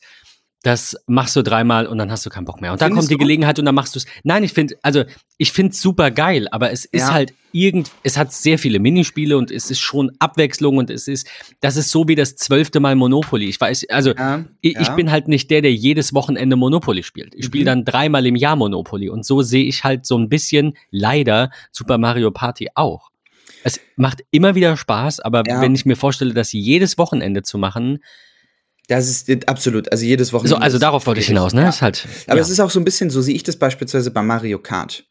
das 0.64 0.98
machst 1.08 1.36
du 1.38 1.42
dreimal 1.42 1.88
und 1.88 1.98
dann 2.00 2.12
hast 2.12 2.26
du 2.26 2.30
keinen 2.30 2.44
Bock 2.44 2.60
mehr. 2.60 2.74
Und 2.74 2.82
dann 2.82 2.94
kommt 2.94 3.10
die? 3.10 3.18
Gelegenheit 3.18 3.60
und 3.60 3.66
dann 3.66 3.76
machst 3.76 3.96
du 3.96 4.00
es. 4.00 4.06
Nein, 4.24 4.44
ich 4.44 4.52
finde, 4.52 4.76
also 4.82 5.04
ich 5.38 5.54
finde 5.54 5.72
es 5.72 5.82
super 5.82 6.12
geil, 6.12 6.50
aber 6.52 6.72
es 6.72 6.84
ist 6.84 7.04
Ja. 7.08 7.14
halt 7.14 7.34
irgend, 7.54 7.92
es 8.04 8.18
hat 8.18 8.34
sehr 8.34 8.60
viele 8.60 8.80
Minispiele 8.80 9.38
und 9.38 9.52
es 9.52 9.72
ist 9.72 9.80
schon 9.80 10.12
Abwechslung 10.20 10.76
und 10.78 10.90
es 10.90 11.08
ist, 11.08 11.28
das 11.62 11.78
ist 11.78 11.92
so 11.92 12.10
wie 12.10 12.16
das 12.16 12.36
zwölfte 12.36 12.82
Mal 12.82 12.96
Monopoly. 12.96 13.46
Ich 13.48 13.60
weiß, 13.62 13.86
also 13.90 14.14
ja, 14.14 14.44
ich, 14.60 14.76
ich 14.78 14.88
ja. 14.88 14.96
bin 14.96 15.10
halt 15.12 15.30
nicht 15.30 15.50
der, 15.50 15.62
der 15.62 15.74
jedes 15.74 16.14
Wochenende 16.14 16.58
Monopoly 16.58 17.04
spielt. 17.04 17.34
Ich 17.36 17.46
spiele 17.46 17.64
Mhm. 17.64 17.66
dann 17.68 17.86
dreimal 17.86 18.26
im 18.26 18.36
Jahr 18.36 18.58
Monopoly 18.58 19.08
und 19.10 19.26
so 19.26 19.42
sehe 19.42 19.64
ich 19.64 19.86
halt 19.86 20.06
so 20.06 20.18
ein 20.18 20.28
bisschen 20.28 20.74
leider 20.92 21.52
Super 21.72 21.98
Mario 21.98 22.32
Party 22.32 22.68
auch. 22.76 23.12
Es 23.64 23.80
macht 23.96 24.24
immer 24.32 24.56
wieder 24.56 24.76
Spaß, 24.78 25.22
aber 25.22 25.44
wenn 25.46 25.74
ich 25.76 25.86
mir 25.86 25.96
vorstelle, 25.96 26.34
das 26.34 26.52
jedes 26.54 26.98
Wochenende 26.98 27.44
zu 27.44 27.58
machen, 27.58 28.00
Das 28.90 29.08
ist 29.08 29.48
absolut, 29.48 29.92
also 29.92 30.04
jedes 30.04 30.34
Wochenende. 30.34 30.56
so, 30.56 30.62
also 30.62 30.80
darauf 30.80 31.06
wollte 31.06 31.22
ich 31.22 31.28
hinaus, 31.28 31.54
ne? 31.54 31.62
Ja. 31.62 31.70
Ist 31.70 31.82
halt, 31.82 32.08
Aber 32.28 32.38
ja. 32.38 32.42
es 32.42 32.50
ist 32.50 32.60
auch 32.60 32.72
so 32.72 32.80
ein 32.80 32.86
bisschen, 32.86 33.10
so 33.10 33.22
sehe 33.22 33.36
ich 33.36 33.44
das 33.44 33.56
beispielsweise 33.56 34.10
bei 34.12 34.24
Mario 34.24 34.58
Kart. 34.60 35.06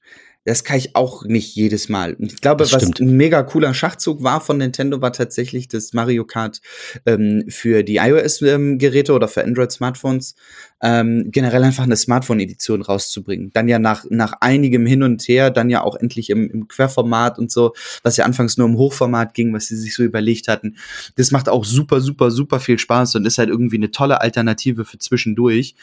Das 0.48 0.64
kann 0.64 0.78
ich 0.78 0.96
auch 0.96 1.24
nicht 1.26 1.54
jedes 1.54 1.90
Mal. 1.90 2.14
Und 2.14 2.32
ich 2.32 2.40
glaube, 2.40 2.64
Das 2.64 2.72
was 2.72 2.80
stimmt. 2.80 3.00
ein 3.00 3.18
mega 3.18 3.42
cooler 3.42 3.74
Schachzug 3.74 4.22
war 4.22 4.40
von 4.40 4.56
Nintendo, 4.56 5.02
war 5.02 5.12
tatsächlich 5.12 5.68
das 5.68 5.92
Mario 5.92 6.24
Kart 6.24 6.62
ähm, 7.04 7.44
für 7.48 7.82
die 7.82 7.96
iOS-Geräte 7.96 9.12
oder 9.12 9.28
für 9.28 9.44
Android-Smartphones 9.44 10.36
ähm, 10.80 11.30
generell 11.30 11.64
einfach 11.64 11.82
eine 11.84 11.96
Smartphone-Edition 11.96 12.80
rauszubringen. 12.80 13.50
Dann 13.52 13.68
ja 13.68 13.78
nach, 13.78 14.06
nach 14.08 14.32
einigem 14.40 14.86
Hin 14.86 15.02
und 15.02 15.22
Her, 15.28 15.50
dann 15.50 15.68
ja 15.68 15.82
auch 15.82 15.96
endlich 15.96 16.30
im, 16.30 16.48
im 16.48 16.66
Querformat 16.66 17.38
und 17.38 17.50
so, 17.50 17.74
was 18.02 18.16
ja 18.16 18.24
anfangs 18.24 18.56
nur 18.56 18.68
im 18.68 18.78
Hochformat 18.78 19.34
ging, 19.34 19.52
was 19.52 19.66
sie 19.66 19.76
sich 19.76 19.94
so 19.94 20.02
überlegt 20.02 20.48
hatten. 20.48 20.76
Das 21.16 21.30
macht 21.30 21.50
auch 21.50 21.66
super, 21.66 22.00
super, 22.00 22.30
super 22.30 22.58
viel 22.58 22.78
Spaß 22.78 23.16
und 23.16 23.26
ist 23.26 23.36
halt 23.36 23.50
irgendwie 23.50 23.76
eine 23.76 23.90
tolle 23.90 24.22
Alternative 24.22 24.86
für 24.86 24.98
zwischendurch. 24.98 25.74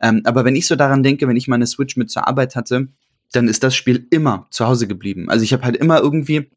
Ähm, 0.00 0.20
aber 0.24 0.44
wenn 0.44 0.54
ich 0.54 0.66
so 0.68 0.76
daran 0.76 1.02
denke, 1.02 1.26
wenn 1.26 1.36
ich 1.36 1.48
meine 1.48 1.66
Switch 1.66 1.96
mit 1.96 2.08
zur 2.10 2.28
Arbeit 2.28 2.54
hatte, 2.54 2.88
dann 3.32 3.48
ist 3.48 3.64
das 3.64 3.74
Spiel 3.74 4.06
immer 4.10 4.46
zu 4.50 4.66
Hause 4.66 4.86
geblieben. 4.86 5.28
Also 5.28 5.44
ich 5.44 5.52
habe 5.52 5.64
halt 5.64 5.76
immer 5.76 6.00
irgendwie 6.00 6.50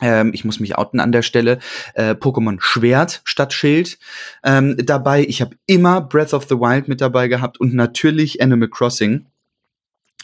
ähm, 0.00 0.32
ich 0.34 0.44
muss 0.44 0.60
mich 0.60 0.76
outen 0.76 1.00
an 1.00 1.12
der 1.12 1.22
Stelle, 1.22 1.58
äh, 1.94 2.14
Pokémon 2.14 2.56
Schwert 2.60 3.22
statt 3.24 3.52
Schild 3.52 3.98
ähm, 4.42 4.76
dabei. 4.78 5.24
Ich 5.24 5.40
habe 5.40 5.56
immer 5.66 6.00
Breath 6.00 6.34
of 6.34 6.46
the 6.48 6.56
Wild 6.56 6.88
mit 6.88 7.00
dabei 7.00 7.28
gehabt 7.28 7.60
und 7.60 7.74
natürlich 7.74 8.42
Animal 8.42 8.68
Crossing. 8.68 9.26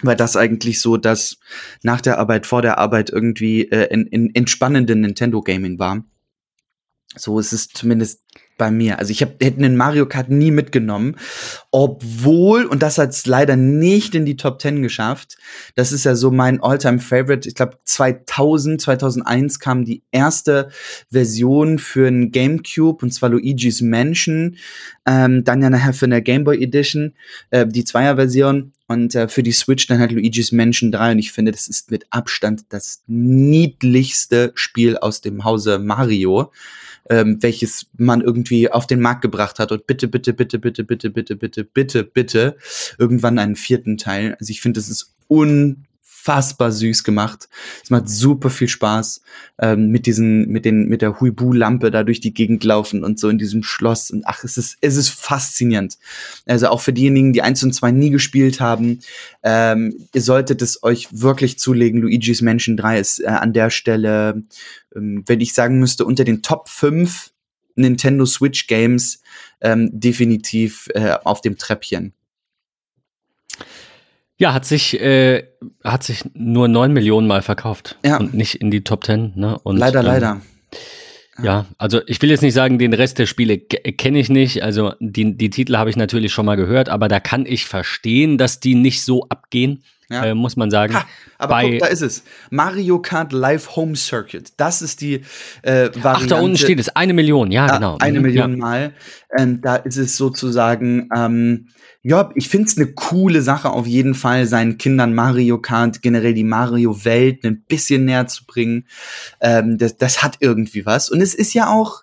Weil 0.00 0.16
das 0.16 0.36
eigentlich 0.36 0.80
so 0.80 0.96
das 0.96 1.38
nach 1.82 2.00
der 2.00 2.18
Arbeit, 2.18 2.46
vor 2.46 2.62
der 2.62 2.78
Arbeit 2.78 3.10
irgendwie 3.10 3.62
äh, 3.62 3.92
in, 3.92 4.06
in 4.06 4.32
entspannende 4.32 4.94
Nintendo 4.94 5.42
Gaming 5.42 5.78
war. 5.80 6.04
So 7.16 7.38
ist 7.38 7.52
es 7.52 7.68
zumindest 7.68 8.22
bei 8.58 8.70
mir. 8.70 8.98
Also 8.98 9.12
ich 9.12 9.22
hab, 9.22 9.42
hätte 9.42 9.58
einen 9.58 9.76
Mario 9.76 10.06
Kart 10.06 10.28
nie 10.28 10.50
mitgenommen, 10.50 11.16
obwohl, 11.70 12.66
und 12.66 12.82
das 12.82 12.98
hat 12.98 13.10
es 13.10 13.24
leider 13.24 13.56
nicht 13.56 14.14
in 14.14 14.26
die 14.26 14.36
Top 14.36 14.60
10 14.60 14.82
geschafft, 14.82 15.38
das 15.76 15.92
ist 15.92 16.04
ja 16.04 16.14
so 16.14 16.30
mein 16.30 16.60
Alltime 16.60 16.98
favorite 16.98 17.48
Ich 17.48 17.54
glaube 17.54 17.78
2000, 17.84 18.80
2001 18.80 19.60
kam 19.60 19.84
die 19.84 20.02
erste 20.10 20.70
Version 21.10 21.78
für 21.78 22.08
ein 22.08 22.30
Gamecube, 22.32 23.02
und 23.02 23.12
zwar 23.12 23.30
Luigi's 23.30 23.80
Mansion, 23.80 24.56
ähm, 25.06 25.44
dann 25.44 25.62
ja 25.62 25.70
nachher 25.70 25.94
für 25.94 26.06
eine 26.06 26.20
Game 26.20 26.44
Boy 26.44 26.62
Edition, 26.62 27.14
äh, 27.50 27.66
die 27.66 27.84
Zweier-Version. 27.84 28.72
Und 28.88 29.14
äh, 29.14 29.28
für 29.28 29.42
die 29.42 29.52
Switch 29.52 29.86
dann 29.86 30.00
halt 30.00 30.12
Luigi's 30.12 30.50
Mansion 30.50 30.90
3. 30.90 31.12
Und 31.12 31.18
ich 31.18 31.30
finde, 31.30 31.52
das 31.52 31.68
ist 31.68 31.90
mit 31.90 32.06
Abstand 32.10 32.64
das 32.70 33.02
niedlichste 33.06 34.50
Spiel 34.54 34.96
aus 34.96 35.20
dem 35.20 35.44
Hause 35.44 35.78
Mario 35.78 36.50
ähm, 37.10 37.42
welches 37.42 37.86
man 37.96 38.20
irgendwie 38.20 38.70
auf 38.70 38.86
den 38.86 39.00
Markt 39.00 39.22
gebracht 39.22 39.58
hat 39.58 39.72
und 39.72 39.86
bitte, 39.86 40.08
bitte, 40.08 40.32
bitte, 40.32 40.58
bitte, 40.58 40.84
bitte, 40.84 41.10
bitte, 41.10 41.36
bitte, 41.36 41.64
bitte, 41.64 42.04
bitte 42.04 42.56
irgendwann 42.98 43.38
einen 43.38 43.56
vierten 43.56 43.96
Teil. 43.96 44.36
Also 44.38 44.50
ich 44.50 44.60
finde, 44.60 44.80
das 44.80 44.88
ist 44.88 45.14
unfassbar 46.28 46.72
süß 46.72 47.04
gemacht. 47.04 47.48
Es 47.82 47.90
macht 47.90 48.08
super 48.08 48.50
viel 48.50 48.68
Spaß 48.68 49.22
ähm, 49.60 49.88
mit 49.88 50.06
diesen, 50.06 50.48
mit 50.48 50.64
den, 50.64 50.86
mit 50.86 51.00
der 51.00 51.20
Huibu-Lampe 51.20 51.90
da 51.90 52.04
durch 52.04 52.20
die 52.20 52.34
Gegend 52.34 52.64
laufen 52.64 53.02
und 53.02 53.18
so 53.18 53.28
in 53.28 53.38
diesem 53.38 53.62
Schloss. 53.62 54.10
Und 54.10 54.24
ach, 54.26 54.44
es 54.44 54.58
ist, 54.58 54.76
es 54.82 54.96
ist 54.96 55.08
faszinierend. 55.08 55.98
Also 56.46 56.68
auch 56.68 56.80
für 56.80 56.92
diejenigen, 56.92 57.32
die 57.32 57.42
eins 57.42 57.62
und 57.62 57.72
zwei 57.72 57.90
nie 57.90 58.10
gespielt 58.10 58.60
haben, 58.60 59.00
ähm, 59.42 59.94
ihr 60.12 60.22
solltet 60.22 60.60
es 60.60 60.82
euch 60.82 61.08
wirklich 61.10 61.58
zulegen. 61.58 62.02
Luigi's 62.02 62.42
Mansion 62.42 62.76
3 62.76 63.00
ist 63.00 63.20
äh, 63.20 63.28
an 63.28 63.52
der 63.52 63.70
Stelle 63.70 64.42
ähm, 64.94 65.22
wenn 65.26 65.40
ich 65.40 65.54
sagen 65.54 65.78
müsste, 65.78 66.04
unter 66.04 66.24
den 66.24 66.42
Top 66.42 66.68
5 66.68 67.30
Nintendo 67.74 68.26
Switch 68.26 68.66
Games 68.66 69.22
ähm, 69.60 69.88
definitiv 69.92 70.88
äh, 70.94 71.16
auf 71.24 71.40
dem 71.40 71.56
Treppchen. 71.56 72.12
Ja, 74.38 74.54
hat 74.54 74.64
sich, 74.64 75.00
äh, 75.00 75.42
hat 75.84 76.04
sich 76.04 76.22
nur 76.34 76.68
9 76.68 76.92
Millionen 76.92 77.26
Mal 77.26 77.42
verkauft 77.42 77.98
Ja. 78.04 78.18
und 78.18 78.34
nicht 78.34 78.54
in 78.56 78.70
die 78.70 78.82
Top 78.84 79.04
10. 79.04 79.32
Ne? 79.34 79.58
Und, 79.64 79.76
leider, 79.76 80.00
ähm, 80.00 80.06
leider. 80.06 80.40
Ja, 81.42 81.66
also 81.76 82.00
ich 82.06 82.20
will 82.22 82.30
jetzt 82.30 82.42
nicht 82.42 82.54
sagen, 82.54 82.78
den 82.78 82.92
Rest 82.94 83.18
der 83.20 83.26
Spiele 83.26 83.58
ke- 83.58 83.92
kenne 83.92 84.18
ich 84.18 84.28
nicht. 84.28 84.62
Also 84.64 84.92
die, 84.98 85.36
die 85.36 85.50
Titel 85.50 85.76
habe 85.76 85.88
ich 85.90 85.96
natürlich 85.96 86.32
schon 86.32 86.46
mal 86.46 86.56
gehört, 86.56 86.88
aber 86.88 87.06
da 87.08 87.20
kann 87.20 87.46
ich 87.46 87.64
verstehen, 87.66 88.38
dass 88.38 88.58
die 88.58 88.74
nicht 88.74 89.04
so 89.04 89.24
abgehen, 89.28 89.84
Ja. 90.10 90.24
äh, 90.24 90.34
muss 90.34 90.56
man 90.56 90.70
sagen. 90.70 90.94
Ha, 90.94 91.04
aber 91.36 91.50
bei- 91.54 91.70
guck, 91.72 91.78
da 91.80 91.86
ist 91.86 92.00
es. 92.02 92.22
Mario 92.50 92.98
Kart 93.00 93.32
Live 93.32 93.76
Home 93.76 93.94
Circuit. 93.94 94.52
Das 94.56 94.80
ist 94.80 95.00
die 95.02 95.16
äh, 95.62 95.90
Variante. 95.94 96.02
Ach, 96.04 96.26
da 96.26 96.40
unten 96.40 96.56
steht 96.56 96.80
es, 96.80 96.88
eine 96.96 97.12
Million, 97.12 97.50
ja, 97.50 97.66
Ja, 97.66 97.74
genau. 97.76 97.98
Eine 98.00 98.18
Mhm, 98.20 98.26
Million 98.26 98.50
Ja. 98.52 98.56
Mal. 98.56 98.94
Ähm, 99.36 99.60
da 99.60 99.76
ist 99.76 99.96
es 99.98 100.16
sozusagen, 100.16 101.10
ähm, 101.14 101.68
ja, 102.02 102.30
ich 102.36 102.48
finde 102.48 102.68
es 102.68 102.76
eine 102.78 102.86
coole 102.94 103.42
Sache, 103.42 103.68
auf 103.70 103.86
jeden 103.86 104.14
Fall 104.14 104.46
seinen 104.46 104.78
Kindern 104.78 105.14
Mario 105.14 105.58
Kart, 105.60 106.00
generell 106.00 106.32
die 106.32 106.44
Mario-Welt 106.44 107.44
ein 107.44 107.62
bisschen 107.68 108.06
näher 108.06 108.26
zu 108.28 108.46
bringen. 108.46 108.86
Ähm, 109.40 109.76
das, 109.76 109.98
das 109.98 110.22
hat 110.22 110.36
irgendwie 110.40 110.86
was. 110.86 111.10
Und 111.10 111.20
es 111.20 111.34
ist 111.34 111.52
ja 111.52 111.68
auch, 111.68 112.02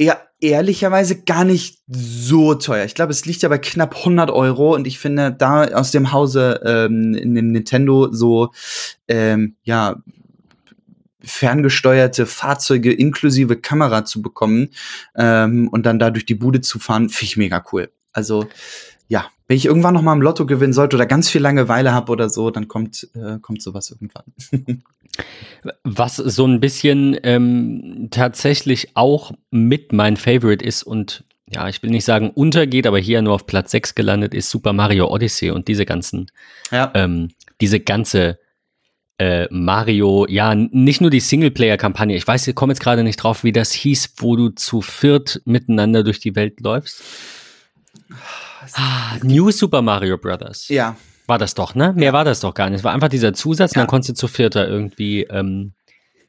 ja, 0.00 0.16
ehrlicherweise 0.40 1.22
gar 1.22 1.44
nicht 1.44 1.80
so 1.88 2.54
teuer. 2.54 2.84
Ich 2.84 2.94
glaube, 2.94 3.12
es 3.12 3.24
liegt 3.24 3.42
ja 3.42 3.48
bei 3.48 3.58
knapp 3.58 3.96
100 3.96 4.30
Euro 4.30 4.74
und 4.74 4.86
ich 4.86 4.98
finde, 4.98 5.32
da 5.32 5.64
aus 5.64 5.90
dem 5.90 6.12
Hause 6.12 6.60
ähm, 6.64 7.14
in 7.14 7.34
dem 7.34 7.52
Nintendo 7.52 8.12
so, 8.12 8.52
ähm, 9.08 9.56
ja, 9.64 10.02
ferngesteuerte 11.20 12.26
Fahrzeuge 12.26 12.92
inklusive 12.92 13.56
Kamera 13.56 14.04
zu 14.04 14.22
bekommen 14.22 14.70
ähm, 15.16 15.68
und 15.68 15.84
dann 15.84 15.98
da 15.98 16.10
durch 16.10 16.24
die 16.24 16.36
Bude 16.36 16.60
zu 16.60 16.78
fahren, 16.78 17.08
finde 17.08 17.24
ich 17.24 17.36
mega 17.36 17.64
cool. 17.72 17.90
Also 18.12 18.46
ja, 19.08 19.26
wenn 19.46 19.56
ich 19.56 19.64
irgendwann 19.66 19.94
noch 19.94 20.02
mal 20.02 20.12
im 20.12 20.22
Lotto 20.22 20.44
gewinnen 20.46 20.72
sollte 20.74 20.96
oder 20.96 21.06
ganz 21.06 21.30
viel 21.30 21.40
Langeweile 21.40 21.92
habe 21.92 22.12
oder 22.12 22.28
so, 22.28 22.50
dann 22.50 22.68
kommt, 22.68 23.08
äh, 23.14 23.38
kommt 23.40 23.62
sowas 23.62 23.90
irgendwann. 23.90 24.24
Was 25.84 26.16
so 26.16 26.46
ein 26.46 26.60
bisschen 26.60 27.16
ähm, 27.22 28.08
tatsächlich 28.10 28.90
auch 28.94 29.32
mit 29.50 29.92
mein 29.92 30.16
Favorite 30.16 30.64
ist 30.64 30.82
und 30.82 31.24
ja, 31.50 31.66
ich 31.68 31.82
will 31.82 31.90
nicht 31.90 32.04
sagen 32.04 32.30
untergeht, 32.30 32.86
aber 32.86 32.98
hier 32.98 33.22
nur 33.22 33.32
auf 33.34 33.46
Platz 33.46 33.70
6 33.70 33.94
gelandet 33.94 34.34
ist 34.34 34.50
Super 34.50 34.74
Mario 34.74 35.08
Odyssey 35.10 35.50
und 35.50 35.66
diese 35.66 35.86
ganzen, 35.86 36.26
Ja. 36.70 36.92
ähm, 36.94 37.30
diese 37.62 37.80
ganze 37.80 38.38
äh, 39.16 39.48
Mario, 39.50 40.26
ja, 40.28 40.54
nicht 40.54 41.00
nur 41.00 41.10
die 41.10 41.20
Singleplayer-Kampagne, 41.20 42.14
ich 42.14 42.26
weiß, 42.26 42.46
ich 42.46 42.54
komme 42.54 42.72
jetzt 42.74 42.80
gerade 42.80 43.02
nicht 43.02 43.16
drauf, 43.16 43.44
wie 43.44 43.52
das 43.52 43.72
hieß, 43.72 44.12
wo 44.18 44.36
du 44.36 44.50
zu 44.50 44.82
viert 44.82 45.40
miteinander 45.46 46.04
durch 46.04 46.20
die 46.20 46.36
Welt 46.36 46.60
läufst. 46.60 47.02
Ah, 48.76 49.16
New 49.22 49.50
Super 49.50 49.82
Mario 49.82 50.18
Brothers. 50.18 50.68
ja, 50.68 50.96
War 51.26 51.38
das 51.38 51.54
doch, 51.54 51.74
ne? 51.74 51.92
Mehr 51.94 52.12
war 52.12 52.24
das 52.24 52.40
doch 52.40 52.54
gar 52.54 52.70
nicht. 52.70 52.78
Es 52.78 52.84
war 52.84 52.92
einfach 52.94 53.08
dieser 53.08 53.34
Zusatz 53.34 53.72
und 53.72 53.76
Ja. 53.76 53.82
dann 53.82 53.88
konntest 53.88 54.10
du 54.10 54.14
zu 54.14 54.28
vierter 54.28 54.66
irgendwie, 54.66 55.24
ähm, 55.24 55.72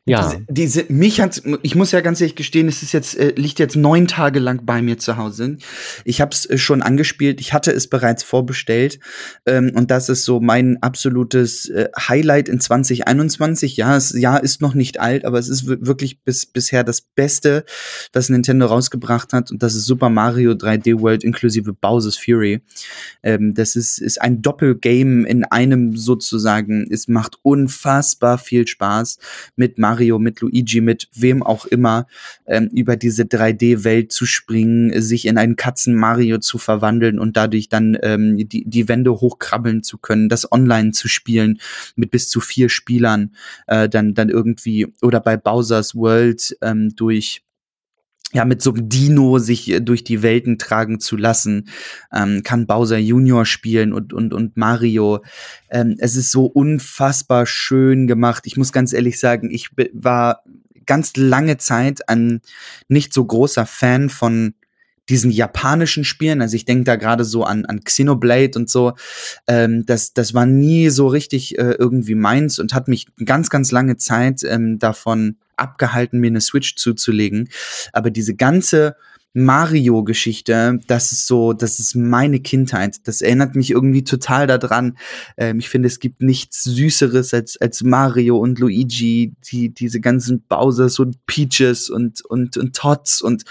ja. 0.09 0.29
Diese, 0.29 0.45
diese, 0.81 0.93
mich 0.93 1.21
hat, 1.21 1.41
ich 1.61 1.75
muss 1.75 1.91
ja 1.91 2.01
ganz 2.01 2.21
ehrlich 2.21 2.35
gestehen, 2.35 2.67
es 2.67 2.83
ist 2.83 2.91
jetzt, 2.93 3.17
äh, 3.17 3.33
liegt 3.35 3.59
jetzt 3.59 3.75
neun 3.75 4.07
Tage 4.07 4.39
lang 4.39 4.65
bei 4.65 4.81
mir 4.81 4.97
zu 4.97 5.17
Hause. 5.17 5.57
Ich 6.05 6.21
habe 6.21 6.31
es 6.31 6.45
äh, 6.45 6.57
schon 6.57 6.81
angespielt, 6.81 7.39
ich 7.39 7.53
hatte 7.53 7.71
es 7.71 7.87
bereits 7.87 8.23
vorbestellt 8.23 8.99
ähm, 9.45 9.71
und 9.75 9.91
das 9.91 10.09
ist 10.09 10.23
so 10.23 10.39
mein 10.39 10.81
absolutes 10.81 11.69
äh, 11.69 11.89
Highlight 11.97 12.49
in 12.49 12.59
2021. 12.59 13.77
Ja, 13.77 13.93
das 13.93 14.11
Jahr 14.17 14.43
ist 14.43 14.61
noch 14.61 14.73
nicht 14.73 14.99
alt, 14.99 15.25
aber 15.25 15.39
es 15.39 15.49
ist 15.49 15.67
wir- 15.67 15.85
wirklich 15.85 16.21
bis, 16.23 16.45
bisher 16.45 16.83
das 16.83 17.01
Beste, 17.01 17.63
was 18.13 18.29
Nintendo 18.29 18.65
rausgebracht 18.65 19.33
hat 19.33 19.51
und 19.51 19.61
das 19.63 19.75
ist 19.75 19.85
Super 19.85 20.09
Mario 20.09 20.51
3D 20.51 20.99
World 21.01 21.23
inklusive 21.23 21.73
Bowser's 21.73 22.17
Fury. 22.17 22.61
Ähm, 23.23 23.53
das 23.53 23.75
ist, 23.75 23.99
ist 23.99 24.21
ein 24.21 24.41
Doppelgame 24.41 25.27
in 25.27 25.43
einem 25.45 25.95
sozusagen. 25.95 26.87
Es 26.91 27.07
macht 27.07 27.37
unfassbar 27.41 28.37
viel 28.37 28.67
Spaß 28.67 29.17
mit 29.55 29.77
Mario, 29.77 29.98
mit 29.99 30.41
Luigi, 30.41 30.81
mit 30.81 31.09
wem 31.13 31.43
auch 31.43 31.65
immer, 31.65 32.07
ähm, 32.45 32.69
über 32.73 32.95
diese 32.95 33.23
3D-Welt 33.23 34.11
zu 34.11 34.25
springen, 34.25 34.99
sich 35.01 35.25
in 35.25 35.37
einen 35.37 35.55
Katzen-Mario 35.55 36.39
zu 36.39 36.57
verwandeln 36.57 37.19
und 37.19 37.37
dadurch 37.37 37.69
dann 37.69 37.97
ähm, 38.01 38.37
die, 38.37 38.63
die 38.65 38.87
Wände 38.87 39.11
hochkrabbeln 39.11 39.83
zu 39.83 39.97
können, 39.97 40.29
das 40.29 40.51
online 40.51 40.91
zu 40.91 41.07
spielen 41.07 41.59
mit 41.95 42.11
bis 42.11 42.29
zu 42.29 42.39
vier 42.39 42.69
Spielern, 42.69 43.35
äh, 43.67 43.89
dann, 43.89 44.13
dann 44.13 44.29
irgendwie, 44.29 44.87
oder 45.01 45.19
bei 45.19 45.37
Bowser's 45.37 45.95
World 45.95 46.57
ähm, 46.61 46.95
durch 46.95 47.41
ja, 48.31 48.45
mit 48.45 48.62
so 48.62 48.74
einem 48.74 48.89
Dino 48.89 49.39
sich 49.39 49.69
äh, 49.69 49.79
durch 49.79 50.03
die 50.03 50.21
Welten 50.21 50.57
tragen 50.57 51.00
zu 51.00 51.17
lassen, 51.17 51.69
ähm, 52.13 52.43
kann 52.43 52.67
Bowser 52.67 52.98
Junior 52.98 53.45
spielen 53.45 53.93
und, 53.93 54.13
und, 54.13 54.33
und 54.33 54.55
Mario. 54.55 55.24
Ähm, 55.69 55.95
es 56.00 56.15
ist 56.15 56.31
so 56.31 56.45
unfassbar 56.45 57.45
schön 57.45 58.07
gemacht. 58.07 58.43
Ich 58.45 58.57
muss 58.57 58.71
ganz 58.71 58.93
ehrlich 58.93 59.19
sagen, 59.19 59.50
ich 59.51 59.69
war 59.93 60.43
ganz 60.86 61.15
lange 61.15 61.57
Zeit 61.57 62.07
ein 62.09 62.41
nicht 62.88 63.13
so 63.13 63.25
großer 63.25 63.65
Fan 63.65 64.09
von 64.09 64.53
diesen 65.09 65.31
japanischen 65.31 66.03
Spielen. 66.03 66.41
Also 66.41 66.55
ich 66.55 66.65
denke 66.65 66.85
da 66.85 66.95
gerade 66.95 67.25
so 67.25 67.43
an, 67.43 67.65
an 67.65 67.83
Xenoblade 67.83 68.57
und 68.57 68.69
so. 68.69 68.93
Ähm, 69.47 69.85
das, 69.85 70.13
das 70.13 70.33
war 70.33 70.45
nie 70.45 70.89
so 70.89 71.07
richtig 71.07 71.57
äh, 71.57 71.75
irgendwie 71.77 72.15
meins 72.15 72.59
und 72.59 72.73
hat 72.73 72.87
mich 72.87 73.07
ganz, 73.25 73.49
ganz 73.49 73.71
lange 73.71 73.97
Zeit 73.97 74.43
ähm, 74.43 74.79
davon 74.79 75.37
abgehalten, 75.57 76.19
mir 76.19 76.27
eine 76.27 76.41
Switch 76.41 76.75
zuzulegen. 76.75 77.49
Aber 77.91 78.11
diese 78.11 78.35
ganze 78.35 78.95
Mario-Geschichte, 79.33 80.79
das 80.87 81.11
ist 81.11 81.27
so, 81.27 81.53
das 81.53 81.79
ist 81.79 81.95
meine 81.95 82.39
Kindheit. 82.39 83.07
Das 83.07 83.21
erinnert 83.21 83.55
mich 83.55 83.69
irgendwie 83.69 84.03
total 84.03 84.47
daran. 84.47 84.97
Ähm, 85.37 85.59
ich 85.59 85.69
finde, 85.69 85.87
es 85.87 85.99
gibt 85.99 86.21
nichts 86.21 86.63
Süßeres 86.63 87.33
als, 87.33 87.57
als 87.57 87.83
Mario 87.83 88.37
und 88.37 88.57
Luigi, 88.59 89.35
die, 89.51 89.69
diese 89.69 89.99
ganzen 89.99 90.41
Bowsers 90.41 90.97
und 90.99 91.25
Peaches 91.27 91.89
und, 91.89 92.25
und, 92.25 92.57
und 92.57 92.75
Tots 92.75 93.21
und, 93.21 93.43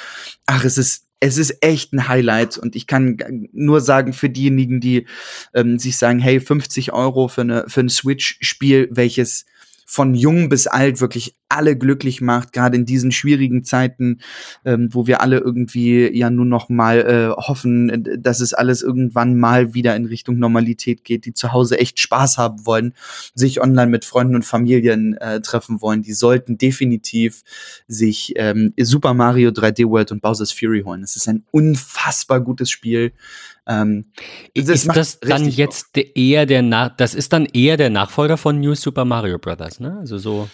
ach, 0.46 0.64
es 0.64 0.78
ist, 0.78 1.07
es 1.20 1.36
ist 1.38 1.62
echt 1.62 1.92
ein 1.92 2.08
Highlight 2.08 2.58
und 2.58 2.76
ich 2.76 2.86
kann 2.86 3.48
nur 3.52 3.80
sagen, 3.80 4.12
für 4.12 4.30
diejenigen, 4.30 4.80
die 4.80 5.06
ähm, 5.54 5.78
sich 5.78 5.96
sagen, 5.96 6.20
hey, 6.20 6.40
50 6.40 6.92
Euro 6.92 7.28
für, 7.28 7.40
eine, 7.40 7.64
für 7.68 7.80
ein 7.80 7.88
Switch-Spiel, 7.88 8.88
welches 8.92 9.46
von 9.90 10.14
jung 10.14 10.50
bis 10.50 10.66
alt 10.66 11.00
wirklich 11.00 11.34
alle 11.48 11.74
glücklich 11.74 12.20
macht, 12.20 12.52
gerade 12.52 12.76
in 12.76 12.84
diesen 12.84 13.10
schwierigen 13.10 13.64
Zeiten, 13.64 14.20
ähm, 14.66 14.90
wo 14.92 15.06
wir 15.06 15.22
alle 15.22 15.38
irgendwie 15.38 16.14
ja 16.14 16.28
nur 16.28 16.44
noch 16.44 16.68
mal 16.68 16.98
äh, 17.00 17.40
hoffen, 17.40 18.04
dass 18.18 18.40
es 18.40 18.52
alles 18.52 18.82
irgendwann 18.82 19.38
mal 19.38 19.72
wieder 19.72 19.96
in 19.96 20.04
Richtung 20.04 20.38
Normalität 20.38 21.04
geht, 21.04 21.24
die 21.24 21.32
zu 21.32 21.54
Hause 21.54 21.78
echt 21.78 22.00
Spaß 22.00 22.36
haben 22.36 22.66
wollen, 22.66 22.92
sich 23.34 23.62
online 23.62 23.90
mit 23.90 24.04
Freunden 24.04 24.34
und 24.34 24.44
Familien 24.44 25.16
äh, 25.16 25.40
treffen 25.40 25.80
wollen, 25.80 26.02
die 26.02 26.12
sollten 26.12 26.58
definitiv 26.58 27.42
sich 27.86 28.34
ähm, 28.36 28.74
Super 28.78 29.14
Mario 29.14 29.52
3D 29.52 29.88
World 29.88 30.12
und 30.12 30.20
Bowser's 30.20 30.52
Fury 30.52 30.82
holen. 30.82 31.02
Es 31.02 31.16
ist 31.16 31.28
ein 31.28 31.44
unfassbar 31.50 32.42
gutes 32.42 32.70
Spiel. 32.70 33.12
Ähm, 33.68 34.12
das 34.54 34.68
ist 34.68 34.88
das 34.96 35.20
dann 35.20 35.46
jetzt 35.46 35.94
der, 35.96 36.16
eher 36.16 36.46
der 36.46 36.62
Na 36.62 36.88
das 36.88 37.14
ist 37.14 37.32
dann 37.32 37.44
eher 37.46 37.76
der 37.76 37.90
Nachfolger 37.90 38.36
von 38.38 38.60
New 38.60 38.74
Super 38.74 39.04
Mario 39.04 39.38
Brothers, 39.38 39.78
ne? 39.78 39.98
Also 40.00 40.18
so. 40.18 40.48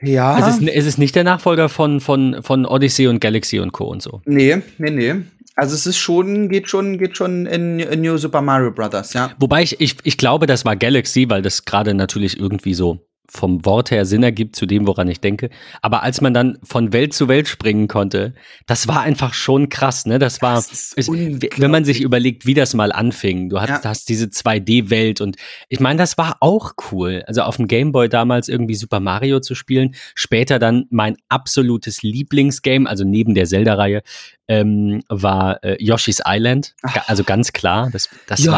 Ja. 0.00 0.32
Also 0.32 0.48
es 0.48 0.58
ist, 0.58 0.68
es 0.68 0.86
ist 0.86 0.98
nicht 0.98 1.14
der 1.14 1.24
Nachfolger 1.24 1.68
von, 1.68 2.00
von, 2.00 2.42
von 2.42 2.64
Odyssey 2.64 3.06
und 3.06 3.20
Galaxy 3.20 3.60
und 3.60 3.72
Co. 3.72 3.84
und 3.84 4.02
so. 4.02 4.22
Nee, 4.24 4.62
nee, 4.78 4.90
nee. 4.90 5.14
Also 5.56 5.74
es 5.74 5.86
ist 5.86 5.98
schon, 5.98 6.48
geht 6.48 6.70
schon, 6.70 6.96
geht 6.96 7.18
schon 7.18 7.44
in, 7.44 7.80
in 7.80 8.00
New 8.00 8.16
Super 8.16 8.40
Mario 8.40 8.70
Brothers, 8.70 9.12
ja. 9.12 9.32
Wobei 9.38 9.62
ich, 9.62 9.78
ich, 9.78 9.96
ich 10.04 10.16
glaube, 10.16 10.46
das 10.46 10.64
war 10.64 10.74
Galaxy, 10.74 11.28
weil 11.28 11.42
das 11.42 11.66
gerade 11.66 11.92
natürlich 11.92 12.40
irgendwie 12.40 12.72
so 12.72 13.06
vom 13.30 13.64
Wort 13.64 13.90
her 13.90 14.04
Sinn 14.04 14.22
ergibt 14.22 14.56
zu 14.56 14.66
dem, 14.66 14.86
woran 14.86 15.08
ich 15.08 15.20
denke. 15.20 15.50
Aber 15.82 16.02
als 16.02 16.20
man 16.20 16.34
dann 16.34 16.58
von 16.62 16.92
Welt 16.92 17.14
zu 17.14 17.28
Welt 17.28 17.48
springen 17.48 17.88
konnte, 17.88 18.34
das 18.66 18.88
war 18.88 19.00
einfach 19.02 19.34
schon 19.34 19.68
krass, 19.68 20.04
ne? 20.04 20.18
Das 20.18 20.42
war, 20.42 20.56
das 20.56 20.94
wenn 20.96 21.70
man 21.70 21.84
sich 21.84 22.00
überlegt, 22.00 22.46
wie 22.46 22.54
das 22.54 22.74
mal 22.74 22.92
anfing. 22.92 23.48
Du 23.48 23.60
hast, 23.60 23.84
ja. 23.84 23.90
hast 23.90 24.08
diese 24.08 24.26
2D-Welt 24.26 25.20
und 25.20 25.36
ich 25.68 25.80
meine, 25.80 25.98
das 25.98 26.18
war 26.18 26.38
auch 26.40 26.72
cool. 26.90 27.22
Also 27.26 27.42
auf 27.42 27.56
dem 27.56 27.68
Gameboy 27.68 28.08
damals 28.08 28.48
irgendwie 28.48 28.74
Super 28.74 29.00
Mario 29.00 29.40
zu 29.40 29.54
spielen. 29.54 29.94
Später 30.14 30.58
dann 30.58 30.86
mein 30.90 31.16
absolutes 31.28 32.02
Lieblingsgame, 32.02 32.88
also 32.88 33.04
neben 33.04 33.34
der 33.34 33.46
Zelda-Reihe, 33.46 34.02
ähm, 34.48 35.02
war 35.08 35.62
äh, 35.62 35.76
Yoshi's 35.82 36.20
Island. 36.26 36.74
Ach. 36.82 37.08
Also 37.08 37.22
ganz 37.22 37.52
klar, 37.52 37.90
das, 37.92 38.08
das 38.26 38.40
Yoshi. 38.40 38.50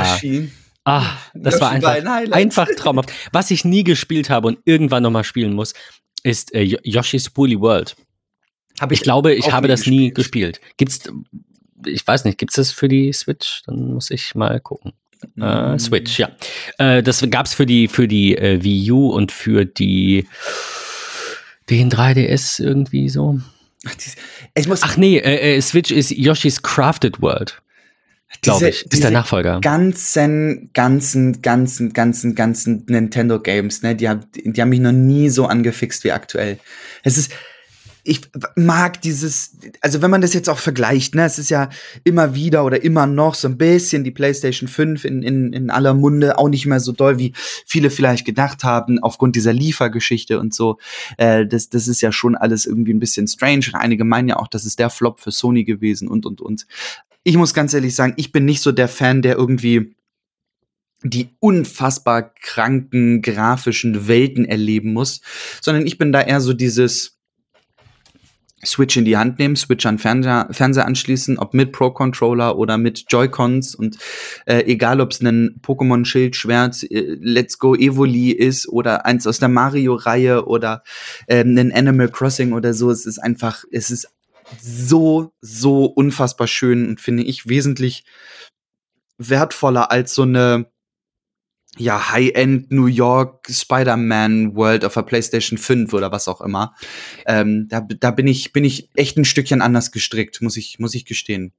war 0.42 0.61
Ah, 0.84 1.16
das 1.34 1.60
war 1.60 1.70
einfach, 1.70 1.94
einfach 2.32 2.68
traumhaft. 2.76 3.12
Was 3.32 3.50
ich 3.50 3.64
nie 3.64 3.84
gespielt 3.84 4.30
habe 4.30 4.48
und 4.48 4.58
irgendwann 4.64 5.02
nochmal 5.02 5.24
spielen 5.24 5.52
muss, 5.52 5.74
ist 6.22 6.54
äh, 6.54 6.62
Yoshi's 6.82 7.30
Woolly 7.36 7.60
World. 7.60 7.96
Hab 8.80 8.90
ich, 8.90 8.98
ich 8.98 9.02
glaube, 9.04 9.32
ich 9.34 9.52
habe 9.52 9.68
das 9.68 9.80
gespielt. 9.80 10.00
nie 10.00 10.14
gespielt. 10.14 10.60
Gibt's, 10.76 11.00
ich 11.86 12.06
weiß 12.06 12.24
nicht, 12.24 12.38
gibt's 12.38 12.56
das 12.56 12.72
für 12.72 12.88
die 12.88 13.12
Switch? 13.12 13.62
Dann 13.66 13.94
muss 13.94 14.10
ich 14.10 14.34
mal 14.34 14.58
gucken. 14.60 14.92
Mm. 15.36 15.42
Äh, 15.42 15.78
Switch, 15.78 16.18
ja. 16.18 16.30
Äh, 16.78 17.02
das 17.02 17.24
gab's 17.30 17.54
für 17.54 17.66
die, 17.66 17.86
für 17.86 18.08
die 18.08 18.36
äh, 18.36 18.62
Wii 18.62 18.90
U 18.90 19.10
und 19.10 19.30
für 19.30 19.64
die 19.64 20.26
den 21.70 21.90
3DS 21.90 22.62
irgendwie 22.62 23.08
so. 23.08 23.40
Ach, 23.86 23.94
ich 24.54 24.68
muss 24.68 24.82
Ach 24.82 24.96
nee, 24.96 25.18
äh, 25.18 25.56
äh, 25.56 25.60
Switch 25.60 25.90
ist 25.90 26.10
Yoshi's 26.10 26.62
Crafted 26.62 27.20
World 27.20 27.62
glaube 28.42 28.68
ich. 28.68 28.84
Ist 28.92 29.02
der 29.02 29.10
Nachfolger. 29.10 29.60
Ganzen, 29.60 30.70
ganzen, 30.74 31.40
ganzen, 31.42 31.92
ganzen, 31.94 32.34
ganzen 32.34 32.84
Nintendo 32.88 33.40
Games, 33.40 33.82
ne, 33.82 33.94
die 33.94 34.08
haben, 34.08 34.24
die 34.34 34.60
haben 34.60 34.68
mich 34.68 34.80
noch 34.80 34.92
nie 34.92 35.30
so 35.30 35.46
angefixt 35.46 36.04
wie 36.04 36.12
aktuell. 36.12 36.58
Es 37.04 37.16
ist, 37.16 37.32
ich 38.04 38.22
mag 38.56 39.00
dieses, 39.00 39.56
also 39.80 40.02
wenn 40.02 40.10
man 40.10 40.20
das 40.20 40.34
jetzt 40.34 40.50
auch 40.50 40.58
vergleicht, 40.58 41.14
ne, 41.14 41.24
es 41.24 41.38
ist 41.38 41.50
ja 41.50 41.68
immer 42.02 42.34
wieder 42.34 42.64
oder 42.64 42.82
immer 42.82 43.06
noch 43.06 43.36
so 43.36 43.46
ein 43.46 43.56
bisschen 43.56 44.02
die 44.02 44.10
PlayStation 44.10 44.68
5 44.68 45.04
in, 45.04 45.22
in, 45.22 45.52
in 45.52 45.70
aller 45.70 45.94
Munde, 45.94 46.36
auch 46.36 46.48
nicht 46.48 46.66
mehr 46.66 46.80
so 46.80 46.90
doll, 46.90 47.18
wie 47.18 47.32
viele 47.64 47.90
vielleicht 47.90 48.24
gedacht 48.24 48.64
haben, 48.64 48.98
aufgrund 48.98 49.36
dieser 49.36 49.52
Liefergeschichte 49.52 50.40
und 50.40 50.52
so. 50.52 50.78
Äh, 51.16 51.46
das, 51.46 51.68
das 51.68 51.86
ist 51.86 52.00
ja 52.00 52.10
schon 52.10 52.34
alles 52.34 52.66
irgendwie 52.66 52.92
ein 52.92 52.98
bisschen 52.98 53.28
strange. 53.28 53.66
Und 53.72 53.76
einige 53.76 54.02
meinen 54.02 54.28
ja 54.28 54.36
auch, 54.36 54.48
das 54.48 54.64
ist 54.64 54.80
der 54.80 54.90
Flop 54.90 55.20
für 55.20 55.30
Sony 55.30 55.62
gewesen 55.62 56.08
und, 56.08 56.26
und, 56.26 56.40
und 56.40 56.66
ich 57.24 57.36
muss 57.36 57.54
ganz 57.54 57.74
ehrlich 57.74 57.94
sagen, 57.94 58.14
ich 58.16 58.32
bin 58.32 58.44
nicht 58.44 58.62
so 58.62 58.72
der 58.72 58.88
Fan, 58.88 59.22
der 59.22 59.36
irgendwie 59.36 59.94
die 61.04 61.30
unfassbar 61.40 62.32
kranken 62.40 63.22
grafischen 63.22 64.06
Welten 64.06 64.44
erleben 64.44 64.92
muss, 64.92 65.20
sondern 65.60 65.86
ich 65.86 65.98
bin 65.98 66.12
da 66.12 66.20
eher 66.20 66.40
so 66.40 66.52
dieses 66.52 67.18
Switch 68.64 68.96
in 68.96 69.04
die 69.04 69.16
Hand 69.16 69.40
nehmen, 69.40 69.56
Switch 69.56 69.84
an 69.86 69.98
Fernseher, 69.98 70.48
Fernseher 70.52 70.86
anschließen, 70.86 71.38
ob 71.38 71.52
mit 71.52 71.72
Pro-Controller 71.72 72.56
oder 72.56 72.78
mit 72.78 73.06
Joy-Cons 73.08 73.74
und 73.74 73.98
äh, 74.46 74.64
egal, 74.66 75.00
ob 75.00 75.10
es 75.10 75.20
ein 75.20 75.60
Pokémon-Schild, 75.62 76.36
Schwert, 76.36 76.84
äh, 76.84 77.16
Let's 77.20 77.58
Go 77.58 77.74
Evoli 77.74 78.30
ist 78.30 78.68
oder 78.68 79.04
eins 79.04 79.26
aus 79.26 79.40
der 79.40 79.48
Mario-Reihe 79.48 80.46
oder 80.46 80.84
äh, 81.26 81.42
ein 81.42 81.72
Animal 81.72 82.08
Crossing 82.08 82.52
oder 82.52 82.72
so, 82.72 82.90
es 82.90 83.04
ist 83.04 83.18
einfach, 83.18 83.64
es 83.72 83.90
ist 83.90 84.08
so, 84.60 85.32
so 85.40 85.86
unfassbar 85.86 86.46
schön 86.46 86.88
und 86.88 87.00
finde 87.00 87.22
ich 87.22 87.48
wesentlich 87.48 88.04
wertvoller 89.18 89.90
als 89.90 90.14
so 90.14 90.22
eine 90.22 90.72
ja, 91.78 92.12
High-End 92.12 92.70
New 92.70 92.86
York 92.86 93.46
Spider-Man 93.48 94.54
World 94.54 94.84
auf 94.84 94.94
der 94.94 95.02
PlayStation 95.02 95.56
5 95.58 95.94
oder 95.94 96.12
was 96.12 96.28
auch 96.28 96.42
immer. 96.42 96.74
Ähm, 97.26 97.66
da, 97.68 97.80
da 97.80 98.10
bin 98.10 98.26
ich, 98.26 98.52
bin 98.52 98.64
ich 98.64 98.90
echt 98.94 99.16
ein 99.16 99.24
Stückchen 99.24 99.62
anders 99.62 99.90
gestrickt, 99.90 100.42
muss 100.42 100.58
ich, 100.58 100.78
muss 100.78 100.94
ich 100.94 101.06
gestehen. 101.06 101.52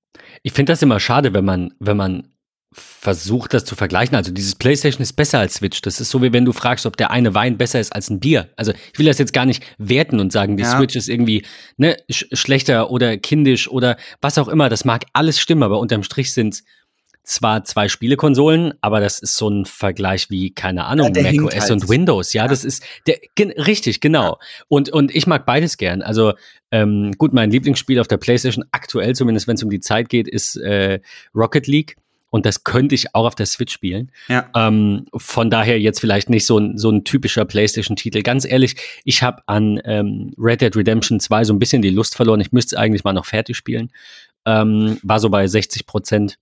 Ich 0.44 0.54
finde 0.54 0.72
das 0.72 0.84
immer 0.84 1.00
schade, 1.00 1.34
wenn 1.34 1.46
man, 1.46 1.74
wenn 1.80 1.98
man 1.98 2.33
versucht, 2.74 3.54
das 3.54 3.66
zu 3.66 3.76
vergleichen. 3.76 4.16
Also 4.16 4.32
dieses 4.32 4.56
PlayStation 4.56 5.02
ist 5.02 5.14
besser 5.14 5.40
als 5.40 5.56
Switch. 5.56 5.82
Das 5.82 6.00
ist 6.00 6.10
so, 6.10 6.22
wie 6.22 6.34
wenn 6.34 6.46
du 6.46 6.54
fragst, 6.54 6.86
ob 6.86 6.98
der 6.98 7.12
eine 7.12 7.34
Wein 7.34 7.58
besser 7.58 7.80
ist 7.80 7.94
als 7.94 8.10
ein 8.10 8.20
Bier. 8.20 8.50
Also 8.56 8.74
ich 8.92 9.00
will 9.00 9.06
das 9.06 9.18
jetzt 9.18 9.34
gar 9.34 9.46
nicht 9.46 9.64
werten 9.78 10.20
und 10.20 10.32
sagen, 10.32 10.58
die 10.58 10.64
ja. 10.64 10.78
Switch 10.78 10.96
ist 10.96 11.10
irgendwie 11.10 11.46
ne, 11.78 11.98
sch 12.10 12.26
schlechter 12.34 12.90
oder 12.90 13.18
kindisch 13.18 13.70
oder 13.70 13.98
was 14.22 14.38
auch 14.38 14.48
immer. 14.48 14.70
Das 14.70 14.86
mag 14.86 15.06
alles 15.14 15.40
stimmen, 15.40 15.64
aber 15.64 15.80
unterm 15.80 16.04
Strich 16.04 16.34
sind 16.34 16.64
zwar 17.24 17.64
zwei 17.64 17.88
Spielekonsolen, 17.88 18.74
aber 18.82 19.00
das 19.00 19.20
ist 19.20 19.38
so 19.38 19.50
ein 19.50 19.66
Vergleich 19.66 20.30
wie, 20.30 20.54
keine 20.54 20.86
Ahnung, 20.86 21.14
ja, 21.16 21.24
Mac 21.24 21.42
OS 21.42 21.62
halt. 21.62 21.72
und 21.72 21.90
Windows. 21.90 22.34
Ja, 22.34 22.44
ja, 22.44 22.50
das 22.50 22.66
ist 22.66 22.84
der, 23.08 23.18
gen, 23.36 23.52
richtig, 23.52 24.02
genau. 24.02 24.32
Ja. 24.32 24.38
Und, 24.68 24.90
und 24.90 25.16
ich 25.16 25.26
mag 25.26 25.46
beides 25.46 25.78
gern. 25.78 26.02
Also, 26.02 26.34
ähm, 26.72 27.14
gut, 27.18 27.34
mein 27.34 27.50
Lieblingsspiel 27.50 28.00
auf 28.00 28.10
der 28.10 28.18
PlayStation, 28.18 28.66
aktuell 28.72 29.16
zumindest, 29.16 29.48
wenn 29.48 29.56
es 29.56 29.64
um 29.64 29.70
die 29.70 29.80
Zeit 29.80 30.10
geht, 30.10 30.28
ist 30.28 30.58
äh, 30.58 31.00
Rocket 31.34 31.68
League 31.68 31.96
und 32.34 32.48
das 32.48 32.64
könnte 32.64 32.96
ich 32.96 33.14
auch 33.14 33.28
auf 33.28 33.36
der 33.36 33.46
Switch 33.46 33.72
spielen. 33.72 34.12
Ja. 34.28 34.50
Ähm, 34.56 35.06
von 35.16 35.52
daher 35.52 35.80
jetzt 35.80 36.00
vielleicht 36.00 36.32
nicht 36.32 36.48
so 36.48 36.58
ein, 36.58 36.80
so 36.80 36.90
ein 36.90 37.04
typischer 37.04 37.46
PlayStation-Titel. 37.46 38.24
Ganz 38.24 38.44
ehrlich, 38.44 38.76
ich 39.04 39.22
habe 39.22 39.44
an 39.46 39.80
ähm, 39.86 40.34
Red 40.36 40.62
Dead 40.62 40.76
Redemption 40.76 41.20
2 41.20 41.44
so 41.44 41.54
ein 41.54 41.60
bisschen 41.60 41.84
die 41.84 41.92
Lust 41.92 42.16
verloren. 42.16 42.40
Ich 42.40 42.52
müsste 42.52 42.76
es 42.76 42.82
eigentlich 42.82 43.04
mal 43.04 43.14
noch 43.14 43.28
fertig 43.28 43.56
spielen. 43.56 43.92
Ähm, 44.48 44.98
war 45.04 45.20
so 45.20 45.30
bei 45.30 45.46
60 45.46 45.86
Prozent. 45.86 46.40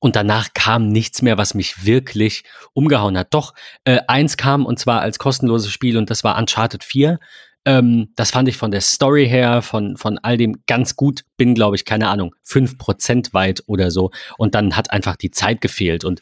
Und 0.00 0.16
danach 0.16 0.52
kam 0.52 0.88
nichts 0.88 1.22
mehr, 1.22 1.38
was 1.38 1.54
mich 1.54 1.86
wirklich 1.86 2.44
umgehauen 2.74 3.16
hat. 3.16 3.32
Doch, 3.32 3.54
äh, 3.84 4.00
eins 4.06 4.36
kam 4.36 4.66
und 4.66 4.78
zwar 4.78 5.00
als 5.00 5.18
kostenloses 5.18 5.72
Spiel 5.72 5.96
und 5.96 6.10
das 6.10 6.24
war 6.24 6.38
Uncharted 6.38 6.84
4. 6.84 7.18
Ähm, 7.64 8.08
das 8.16 8.30
fand 8.30 8.48
ich 8.48 8.56
von 8.56 8.70
der 8.70 8.80
Story 8.80 9.28
her, 9.28 9.62
von, 9.62 9.96
von 9.96 10.18
all 10.18 10.36
dem 10.36 10.62
ganz 10.66 10.96
gut. 10.96 11.24
Bin, 11.36 11.54
glaube 11.54 11.76
ich, 11.76 11.84
keine 11.84 12.08
Ahnung, 12.08 12.34
fünf 12.42 12.78
Prozent 12.78 13.34
weit 13.34 13.62
oder 13.66 13.90
so. 13.90 14.10
Und 14.38 14.54
dann 14.54 14.76
hat 14.76 14.90
einfach 14.90 15.16
die 15.16 15.30
Zeit 15.30 15.60
gefehlt. 15.60 16.04
Und 16.04 16.20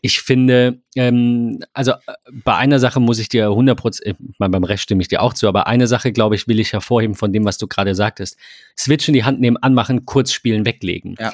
ich 0.00 0.20
finde, 0.20 0.82
ähm, 0.96 1.60
also 1.72 1.92
äh, 1.92 2.14
bei 2.32 2.56
einer 2.56 2.78
Sache 2.78 3.00
muss 3.00 3.18
ich 3.18 3.28
dir 3.28 3.46
100 3.46 3.78
Prozent, 3.78 4.06
äh, 4.06 4.14
beim 4.38 4.64
Rest 4.64 4.82
stimme 4.82 5.00
ich 5.00 5.08
dir 5.08 5.22
auch 5.22 5.32
zu, 5.32 5.48
aber 5.48 5.66
eine 5.66 5.86
Sache, 5.86 6.12
glaube 6.12 6.34
ich, 6.34 6.48
will 6.48 6.60
ich 6.60 6.72
hervorheben 6.72 7.14
von 7.14 7.32
dem, 7.32 7.44
was 7.44 7.56
du 7.56 7.66
gerade 7.66 7.94
sagtest. 7.94 8.36
Switch 8.78 9.08
in 9.08 9.14
die 9.14 9.24
Hand 9.24 9.40
nehmen, 9.40 9.56
anmachen, 9.56 10.04
kurz 10.04 10.32
spielen, 10.32 10.66
weglegen. 10.66 11.16
Ja 11.18 11.32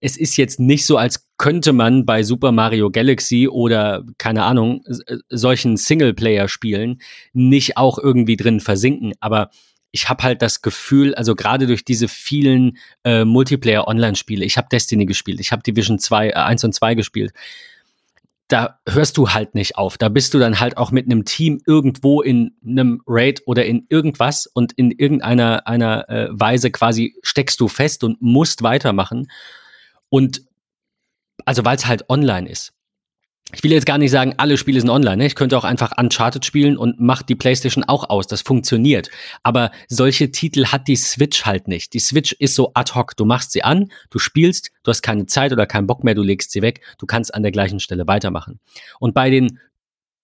es 0.00 0.16
ist 0.16 0.36
jetzt 0.36 0.58
nicht 0.58 0.86
so, 0.86 0.96
als 0.96 1.28
könnte 1.40 1.72
man 1.72 2.04
bei 2.04 2.22
Super 2.22 2.52
Mario 2.52 2.90
Galaxy 2.90 3.48
oder, 3.48 4.04
keine 4.18 4.42
Ahnung, 4.42 4.84
äh, 5.06 5.16
solchen 5.30 5.78
Singleplayer-Spielen 5.78 7.00
nicht 7.32 7.78
auch 7.78 7.98
irgendwie 7.98 8.36
drin 8.36 8.60
versinken. 8.60 9.14
Aber 9.20 9.48
ich 9.90 10.10
habe 10.10 10.22
halt 10.22 10.42
das 10.42 10.60
Gefühl, 10.60 11.14
also 11.14 11.34
gerade 11.34 11.66
durch 11.66 11.82
diese 11.82 12.08
vielen 12.08 12.76
äh, 13.04 13.24
Multiplayer-Online-Spiele, 13.24 14.44
ich 14.44 14.58
habe 14.58 14.68
Destiny 14.70 15.06
gespielt, 15.06 15.40
ich 15.40 15.50
habe 15.50 15.62
Division 15.62 15.98
2, 15.98 16.28
äh, 16.28 16.32
1 16.34 16.62
und 16.64 16.74
2 16.74 16.94
gespielt, 16.94 17.32
da 18.48 18.78
hörst 18.86 19.16
du 19.16 19.30
halt 19.30 19.54
nicht 19.54 19.78
auf. 19.78 19.96
Da 19.96 20.10
bist 20.10 20.34
du 20.34 20.38
dann 20.38 20.60
halt 20.60 20.76
auch 20.76 20.90
mit 20.90 21.06
einem 21.06 21.24
Team 21.24 21.62
irgendwo 21.66 22.20
in 22.20 22.54
einem 22.66 23.00
Raid 23.06 23.40
oder 23.46 23.64
in 23.64 23.86
irgendwas 23.88 24.46
und 24.46 24.72
in 24.74 24.90
irgendeiner 24.90 25.66
einer 25.66 26.06
äh, 26.10 26.28
Weise 26.32 26.70
quasi 26.70 27.14
steckst 27.22 27.58
du 27.60 27.68
fest 27.68 28.04
und 28.04 28.20
musst 28.20 28.62
weitermachen. 28.62 29.30
Und 30.10 30.49
also 31.46 31.64
weil 31.64 31.76
es 31.76 31.86
halt 31.86 32.08
online 32.08 32.48
ist 32.48 32.72
ich 33.52 33.62
will 33.64 33.72
jetzt 33.72 33.86
gar 33.86 33.98
nicht 33.98 34.10
sagen, 34.10 34.34
alle 34.36 34.56
Spiele 34.56 34.80
sind 34.80 34.90
online. 34.90 35.18
Ne? 35.18 35.26
Ich 35.26 35.34
könnte 35.34 35.58
auch 35.58 35.64
einfach 35.64 35.92
Uncharted 35.98 36.44
spielen 36.44 36.76
und 36.76 37.00
macht 37.00 37.28
die 37.28 37.34
PlayStation 37.34 37.84
auch 37.84 38.08
aus. 38.08 38.26
Das 38.26 38.42
funktioniert. 38.42 39.10
Aber 39.42 39.70
solche 39.88 40.30
Titel 40.30 40.66
hat 40.66 40.88
die 40.88 40.96
Switch 40.96 41.44
halt 41.46 41.68
nicht. 41.68 41.92
Die 41.94 41.98
Switch 41.98 42.32
ist 42.32 42.54
so 42.54 42.70
ad 42.74 42.92
hoc. 42.94 43.16
Du 43.16 43.24
machst 43.24 43.52
sie 43.52 43.62
an, 43.62 43.90
du 44.10 44.18
spielst, 44.18 44.70
du 44.82 44.90
hast 44.90 45.02
keine 45.02 45.26
Zeit 45.26 45.52
oder 45.52 45.66
keinen 45.66 45.86
Bock 45.86 46.04
mehr, 46.04 46.14
du 46.14 46.22
legst 46.22 46.52
sie 46.52 46.62
weg. 46.62 46.80
Du 46.98 47.06
kannst 47.06 47.34
an 47.34 47.42
der 47.42 47.52
gleichen 47.52 47.80
Stelle 47.80 48.06
weitermachen. 48.06 48.60
Und 49.00 49.14
bei 49.14 49.30
den 49.30 49.58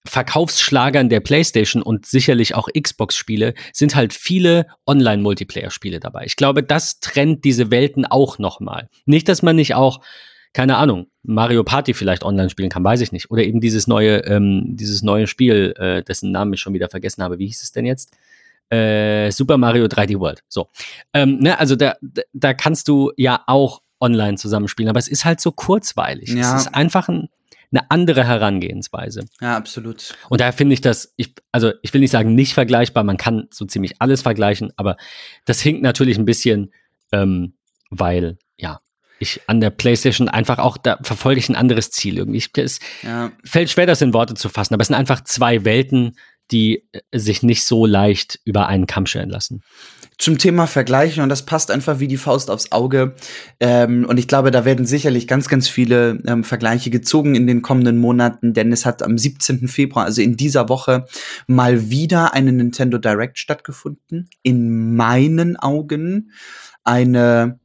Verkaufsschlagern 0.05 1.09
der 1.09 1.19
PlayStation 1.19 1.83
und 1.83 2.07
sicherlich 2.07 2.55
auch 2.55 2.69
Xbox-Spiele 2.81 3.55
sind 3.73 3.97
halt 3.97 4.13
viele 4.13 4.67
Online-Multiplayer-Spiele 4.87 5.99
dabei. 5.99 6.25
Ich 6.27 6.37
glaube, 6.37 6.63
das 6.63 7.01
trennt 7.01 7.45
diese 7.45 7.73
Welten 7.73 8.07
auch 8.07 8.39
nochmal. 8.39 8.89
Nicht, 9.05 9.29
dass 9.29 9.43
man 9.43 9.57
nicht 9.57 9.75
auch 9.75 10.01
keine 10.57 10.79
Ahnung, 10.79 11.09
Mario 11.23 11.65
Party 11.65 11.93
vielleicht 11.93 12.25
online 12.25 12.49
spielen 12.49 12.71
kann, 12.71 12.83
weiß 12.83 13.03
ich 13.03 13.13
nicht. 13.13 13.31
Oder 13.31 13.45
eben 13.45 13.61
dieses 13.61 13.87
neue, 13.87 14.25
ähm, 14.25 14.63
dieses 14.75 15.03
neue 15.03 15.27
Spiel, 15.27 15.75
äh, 15.77 16.03
dessen 16.03 16.33
Namen 16.33 16.55
ich 16.55 16.61
schon 16.61 16.73
wieder 16.73 16.89
vergessen 16.89 17.23
habe. 17.23 17.39
Wie 17.39 17.47
hieß 17.47 17.63
es 17.63 17.73
denn 17.73 17.85
jetzt? 17.85 18.17
Äh, 18.71 19.31
Super 19.33 19.59
Mario 19.59 19.85
3D 19.85 20.19
World. 20.19 20.43
So. 20.49 20.71
Ähm, 21.13 21.41
ne, 21.41 21.61
also 21.61 21.77
da, 21.77 21.97
da 22.33 22.55
kannst 22.55 22.89
du 22.89 23.13
ja 23.19 23.45
auch 23.47 23.83
online 24.01 24.39
zusammenspielen, 24.39 24.89
aber 24.89 24.99
es 24.99 25.09
ist 25.09 25.27
halt 25.27 25.43
so 25.43 25.53
kurzweilig. 25.53 26.31
Ja. 26.31 26.57
Es 26.57 26.63
ist 26.63 26.75
einfach 26.75 27.11
ein, 27.11 27.29
eine 27.71 27.91
andere 27.91 28.25
Herangehensweise. 28.25 29.27
Ja, 29.43 29.59
absolut. 29.59 30.15
Und 30.31 30.41
daher 30.41 30.55
finde 30.55 30.73
ich 30.73 30.81
das, 30.81 31.13
ich, 31.17 31.35
also 31.53 31.73
ich 31.83 31.93
will 31.93 32.01
nicht 32.01 32.13
sagen 32.13 32.35
nicht 32.35 32.55
vergleichbar, 32.55 33.05
man 33.05 33.19
kann 33.19 33.47
so 33.51 33.67
ziemlich 33.67 33.97
alles 34.01 34.23
vergleichen, 34.23 34.73
aber 34.77 34.97
das 35.45 35.61
hinkt 35.61 35.83
natürlich 35.83 36.17
ein 36.17 36.25
bisschen, 36.25 36.73
ähm, 37.13 37.53
weil, 37.91 38.39
ja, 38.57 38.81
ich 39.19 39.41
an 39.47 39.61
der 39.61 39.71
PlayStation 39.71 40.29
einfach 40.29 40.59
auch, 40.59 40.77
da 40.77 40.99
verfolge 41.03 41.39
ich 41.39 41.49
ein 41.49 41.57
anderes 41.57 41.91
Ziel 41.91 42.19
irgendwie. 42.19 42.39
Ich, 42.39 42.51
es 42.57 42.79
ja. 43.03 43.33
fällt 43.45 43.71
schwer, 43.71 43.87
das 43.87 44.03
in 44.03 44.15
Worte 44.15 44.35
zu 44.35 44.49
fassen, 44.49 44.75
aber 44.75 44.83
es 44.83 44.89
sind 44.89 44.97
einfach 44.97 45.25
zwei 45.25 45.65
Welten, 45.65 46.13
die 46.51 46.85
äh, 46.93 47.19
sich 47.19 47.43
nicht 47.43 47.65
so 47.65 47.87
leicht 47.87 48.41
über 48.45 48.67
einen 48.69 48.87
Kamm 48.87 49.07
scheren 49.07 49.31
lassen. 49.31 49.63
Zum 50.19 50.39
Thema 50.39 50.67
Vergleichen 50.67 51.23
und 51.23 51.29
das 51.29 51.45
passt 51.45 51.71
einfach 51.71 52.01
wie 52.01 52.09
die 52.09 52.17
Faust 52.17 52.51
aufs 52.51 52.73
Auge. 52.73 53.15
Ähm, 53.61 54.07
und 54.09 54.19
ich 54.19 54.29
glaube, 54.29 54.51
da 54.51 54.65
werden 54.65 54.87
sicherlich 54.87 55.29
ganz, 55.29 55.49
ganz 55.49 55.69
viele 55.69 56.23
ähm, 56.27 56.43
Vergleiche 56.43 56.89
gezogen 56.89 57.35
in 57.35 57.47
den 57.47 57.61
kommenden 57.61 57.99
Monaten, 57.99 58.55
denn 58.55 58.73
es 58.73 58.87
hat 58.87 59.03
am 59.03 59.19
17. 59.19 59.69
Februar, 59.69 60.07
also 60.07 60.23
in 60.23 60.37
dieser 60.37 60.71
Woche, 60.71 61.05
mal 61.47 61.91
wieder 61.91 62.33
eine 62.33 62.53
Nintendo 62.53 62.97
Direct 62.97 63.39
stattgefunden. 63.39 64.31
In 64.43 64.97
meinen 64.97 65.57
Augen 65.57 66.31
eine 66.83 67.59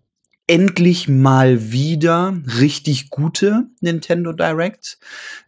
endlich 0.48 1.08
mal 1.08 1.72
wieder 1.72 2.36
richtig 2.60 3.10
gute 3.10 3.68
Nintendo 3.80 4.34
Direct 4.34 4.98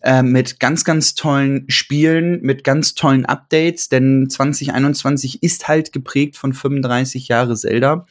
äh, 0.02 0.24
mit 0.24 0.60
ganz, 0.60 0.86
ganz 0.86 1.14
tollen 1.16 1.66
Spielen, 1.68 2.42
mit 2.42 2.64
ganz 2.64 2.94
tollen 2.94 3.26
Updates, 3.26 3.90
denn 3.90 4.30
2021 4.30 5.44
ist 5.44 5.68
halt 5.68 5.92
geprägt 5.92 6.38
von 6.38 6.54
35 6.54 7.28
Jahre 7.28 7.56
Zelda. 7.56 8.06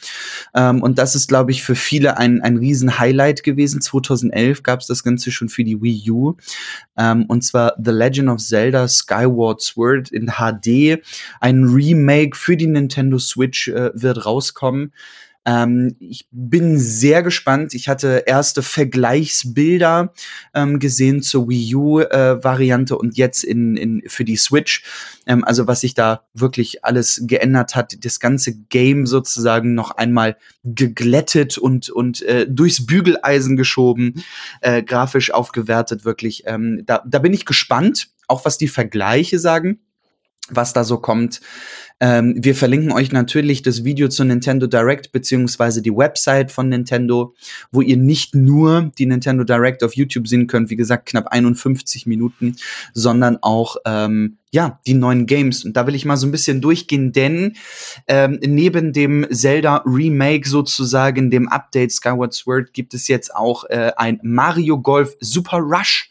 Ähm, 0.55 0.83
und 0.83 0.99
das 0.99 1.15
ist, 1.15 1.29
glaube 1.29 1.53
ich, 1.53 1.63
für 1.63 1.77
viele 1.77 2.19
ein, 2.19 2.43
ein 2.43 2.59
riesen 2.59 2.99
Highlight 2.99 3.43
gewesen. 3.43 3.81
2011 3.81 4.63
gab 4.63 4.81
es 4.81 4.87
das 4.87 5.03
Ganze 5.03 5.31
schon 5.31 5.49
für 5.49 5.65
die 5.65 5.81
Wii 5.81 6.11
U. 6.11 6.37
Ähm, 6.99 7.25
und 7.27 7.43
zwar 7.43 7.75
The 7.83 7.93
Legend 7.93 8.29
of 8.29 8.41
Zelda 8.41 8.87
Skyward 8.89 9.63
Sword 9.63 10.11
in 10.11 10.33
HD. 10.33 11.03
Ein 11.41 11.65
Remake 11.65 12.37
für 12.37 12.57
die 12.57 12.67
Nintendo 12.67 13.19
Switch 13.19 13.69
äh, 13.69 13.93
wird 13.95 14.27
rauskommen. 14.27 14.93
Ähm, 15.45 15.97
ich 15.99 16.29
bin 16.31 16.79
sehr 16.79 17.23
gespannt. 17.23 17.75
Ich 17.75 17.89
hatte 17.89 18.25
erste 18.27 18.63
Vergleichsbilder 18.63 20.13
ähm, 20.55 20.79
gesehen 20.79 21.23
zur 21.23 21.49
Wii 21.49 21.75
U-Variante 21.75 22.95
äh, 22.95 22.97
und 22.97 23.17
jetzt 23.17 23.43
in, 23.43 23.77
in, 23.77 24.03
für 24.07 24.25
die 24.25 24.37
Switch. 24.37 24.85
Ähm, 25.27 25.43
also 25.45 25.67
was 25.67 25.81
sich 25.81 25.95
da 25.95 26.25
wirklich 26.35 26.85
alles 26.85 27.23
geändert 27.25 27.75
hat, 27.75 28.05
das 28.05 28.21
ganze 28.21 28.57
Game 28.57 29.07
sozusagen 29.07 29.75
noch 29.75 29.91
einmal 29.93 30.37
geglättet 30.63 31.59
und, 31.59 31.91
und 31.91 32.23
äh, 32.23 32.47
durchs 32.49 32.87
Bügeleisen 32.87 33.57
geschoben, 33.57 34.23
äh, 34.61 34.83
grafisch 34.83 35.33
aufgewertet, 35.33 36.05
wirklich. 36.05 36.45
Ähm, 36.47 36.83
da, 36.87 37.03
da 37.07 37.19
bin 37.19 37.35
ich 37.35 37.47
gespannt, 37.47 38.11
auch 38.29 38.45
was 38.45 38.59
die 38.59 38.69
Vergleiche 38.69 39.39
sagen 39.39 39.81
was 40.49 40.73
da 40.73 40.85
so 40.85 40.99
kommt. 40.99 41.41
Ähm, 42.01 42.35
wir 42.37 42.57
verlinken 42.57 42.91
euch 42.91 43.13
natürlich 43.13 43.63
das 43.63 43.85
Video 43.85 44.09
zu 44.09 44.25
Nintendo 44.25 44.67
Direct 44.67 45.13
beziehungsweise 45.13 45.83
die 45.83 45.95
Website 45.95 46.51
von 46.51 46.69
Nintendo, 46.69 47.35
wo 47.71 47.81
ihr 47.81 47.97
nicht 47.97 48.35
nur 48.35 48.91
die 48.99 49.07
Nintendo 49.07 49.45
Direct 49.45 49.85
auf 49.85 49.95
YouTube 49.95 50.27
sehen 50.27 50.49
könnt, 50.49 50.69
wie 50.69 50.77
gesagt 50.77 51.07
knapp 51.07 51.29
51 51.29 52.07
Minuten, 52.07 52.57
sondern 52.93 53.39
auch 53.41 53.77
ähm, 53.87 54.39
ja 54.51 54.81
die 54.85 54.95
neuen 54.95 55.27
Games. 55.27 55.65
Und 55.65 55.77
da 55.77 55.87
will 55.87 55.95
ich 55.95 56.05
mal 56.05 56.17
so 56.17 56.27
ein 56.27 56.33
bisschen 56.33 56.61
durchgehen, 56.61 57.13
denn 57.13 57.55
ähm, 58.09 58.41
neben 58.45 58.93
dem 58.93 59.25
Zelda 59.31 59.85
Remake 59.87 60.49
sozusagen, 60.49 61.31
dem 61.31 61.49
Update 61.49 61.93
Skyward 61.93 62.35
Sword, 62.35 62.73
gibt 62.73 62.95
es 62.95 63.07
jetzt 63.07 63.33
auch 63.33 63.63
äh, 63.71 63.93
ein 63.97 64.19
Mario 64.25 64.81
Golf 64.81 65.15
Super 65.21 65.59
Rush 65.59 66.11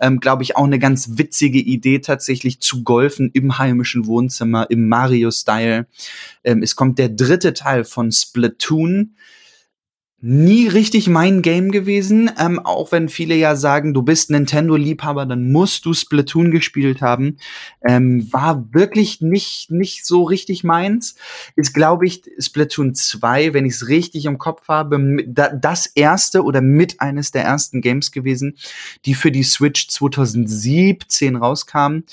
ähm, 0.00 0.20
glaube 0.20 0.42
ich, 0.42 0.56
auch 0.56 0.64
eine 0.64 0.78
ganz 0.78 1.18
witzige 1.18 1.58
Idee, 1.58 2.00
tatsächlich 2.00 2.60
zu 2.60 2.82
golfen 2.82 3.30
im 3.32 3.58
heimischen 3.58 4.06
Wohnzimmer, 4.06 4.70
im 4.70 4.88
Mario-Style. 4.88 5.86
Ähm, 6.44 6.62
es 6.62 6.76
kommt 6.76 6.98
der 6.98 7.10
dritte 7.10 7.52
Teil 7.52 7.84
von 7.84 8.10
Splatoon 8.10 9.14
nie 10.22 10.68
richtig 10.68 11.08
mein 11.08 11.40
Game 11.40 11.70
gewesen. 11.70 12.30
Ähm, 12.38 12.58
auch 12.58 12.92
wenn 12.92 13.08
viele 13.08 13.34
ja 13.34 13.56
sagen, 13.56 13.94
du 13.94 14.02
bist 14.02 14.30
Nintendo-Liebhaber, 14.30 15.24
dann 15.24 15.50
musst 15.50 15.86
du 15.86 15.94
Splatoon 15.94 16.50
gespielt 16.50 17.00
haben. 17.00 17.38
Ähm, 17.86 18.30
war 18.30 18.72
wirklich 18.72 19.22
nicht, 19.22 19.70
nicht 19.70 20.04
so 20.04 20.24
richtig 20.24 20.62
meins. 20.62 21.16
Ist, 21.56 21.72
glaube 21.72 22.06
ich, 22.06 22.22
Splatoon 22.38 22.94
2, 22.94 23.54
wenn 23.54 23.64
ich 23.64 23.74
es 23.74 23.88
richtig 23.88 24.26
im 24.26 24.36
Kopf 24.38 24.68
habe, 24.68 25.24
das 25.26 25.86
erste 25.86 26.42
oder 26.42 26.60
mit 26.60 27.00
eines 27.00 27.30
der 27.30 27.44
ersten 27.44 27.80
Games 27.80 28.12
gewesen, 28.12 28.56
die 29.06 29.14
für 29.14 29.32
die 29.32 29.44
Switch 29.44 29.88
2017 29.88 31.36
rauskamen. 31.36 32.04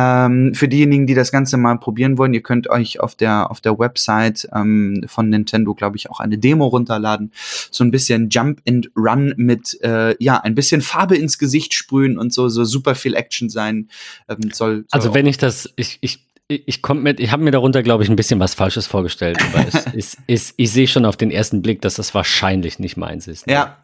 Ähm, 0.00 0.54
für 0.54 0.68
diejenigen, 0.68 1.08
die 1.08 1.14
das 1.14 1.32
Ganze 1.32 1.56
mal 1.56 1.74
probieren 1.74 2.18
wollen, 2.18 2.32
ihr 2.32 2.42
könnt 2.42 2.70
euch 2.70 3.00
auf 3.00 3.16
der, 3.16 3.50
auf 3.50 3.60
der 3.60 3.80
Website 3.80 4.48
ähm, 4.54 5.04
von 5.08 5.28
Nintendo, 5.28 5.74
glaube 5.74 5.96
ich, 5.96 6.08
auch 6.08 6.20
eine 6.20 6.38
Demo 6.38 6.68
runterladen. 6.68 7.32
So 7.72 7.82
ein 7.82 7.90
bisschen 7.90 8.28
Jump 8.28 8.60
and 8.68 8.90
Run 8.94 9.34
mit, 9.36 9.76
äh, 9.82 10.14
ja, 10.22 10.36
ein 10.36 10.54
bisschen 10.54 10.82
Farbe 10.82 11.16
ins 11.16 11.36
Gesicht 11.36 11.74
sprühen 11.74 12.16
und 12.16 12.32
so, 12.32 12.48
so 12.48 12.64
super 12.64 12.94
viel 12.94 13.16
Action 13.16 13.48
sein 13.48 13.88
ähm, 14.28 14.50
soll, 14.52 14.76
soll. 14.76 14.84
Also 14.92 15.14
wenn 15.14 15.26
ich 15.26 15.36
das, 15.36 15.68
ich, 15.74 15.98
ich 16.00 16.27
ich 16.50 16.80
komme 16.80 17.02
mit, 17.02 17.20
ich 17.20 17.30
habe 17.30 17.44
mir 17.44 17.50
darunter, 17.50 17.82
glaube 17.82 18.02
ich, 18.02 18.08
ein 18.08 18.16
bisschen 18.16 18.40
was 18.40 18.54
Falsches 18.54 18.86
vorgestellt, 18.86 19.38
aber 19.52 19.66
es 19.68 19.74
ist, 19.92 20.18
ist, 20.26 20.54
ich 20.56 20.72
sehe 20.72 20.88
schon 20.88 21.04
auf 21.04 21.18
den 21.18 21.30
ersten 21.30 21.60
Blick, 21.60 21.82
dass 21.82 21.96
das 21.96 22.14
wahrscheinlich 22.14 22.78
nicht 22.78 22.96
meins 22.96 23.28
ist. 23.28 23.46
Ne? 23.46 23.52
Ja. 23.52 23.76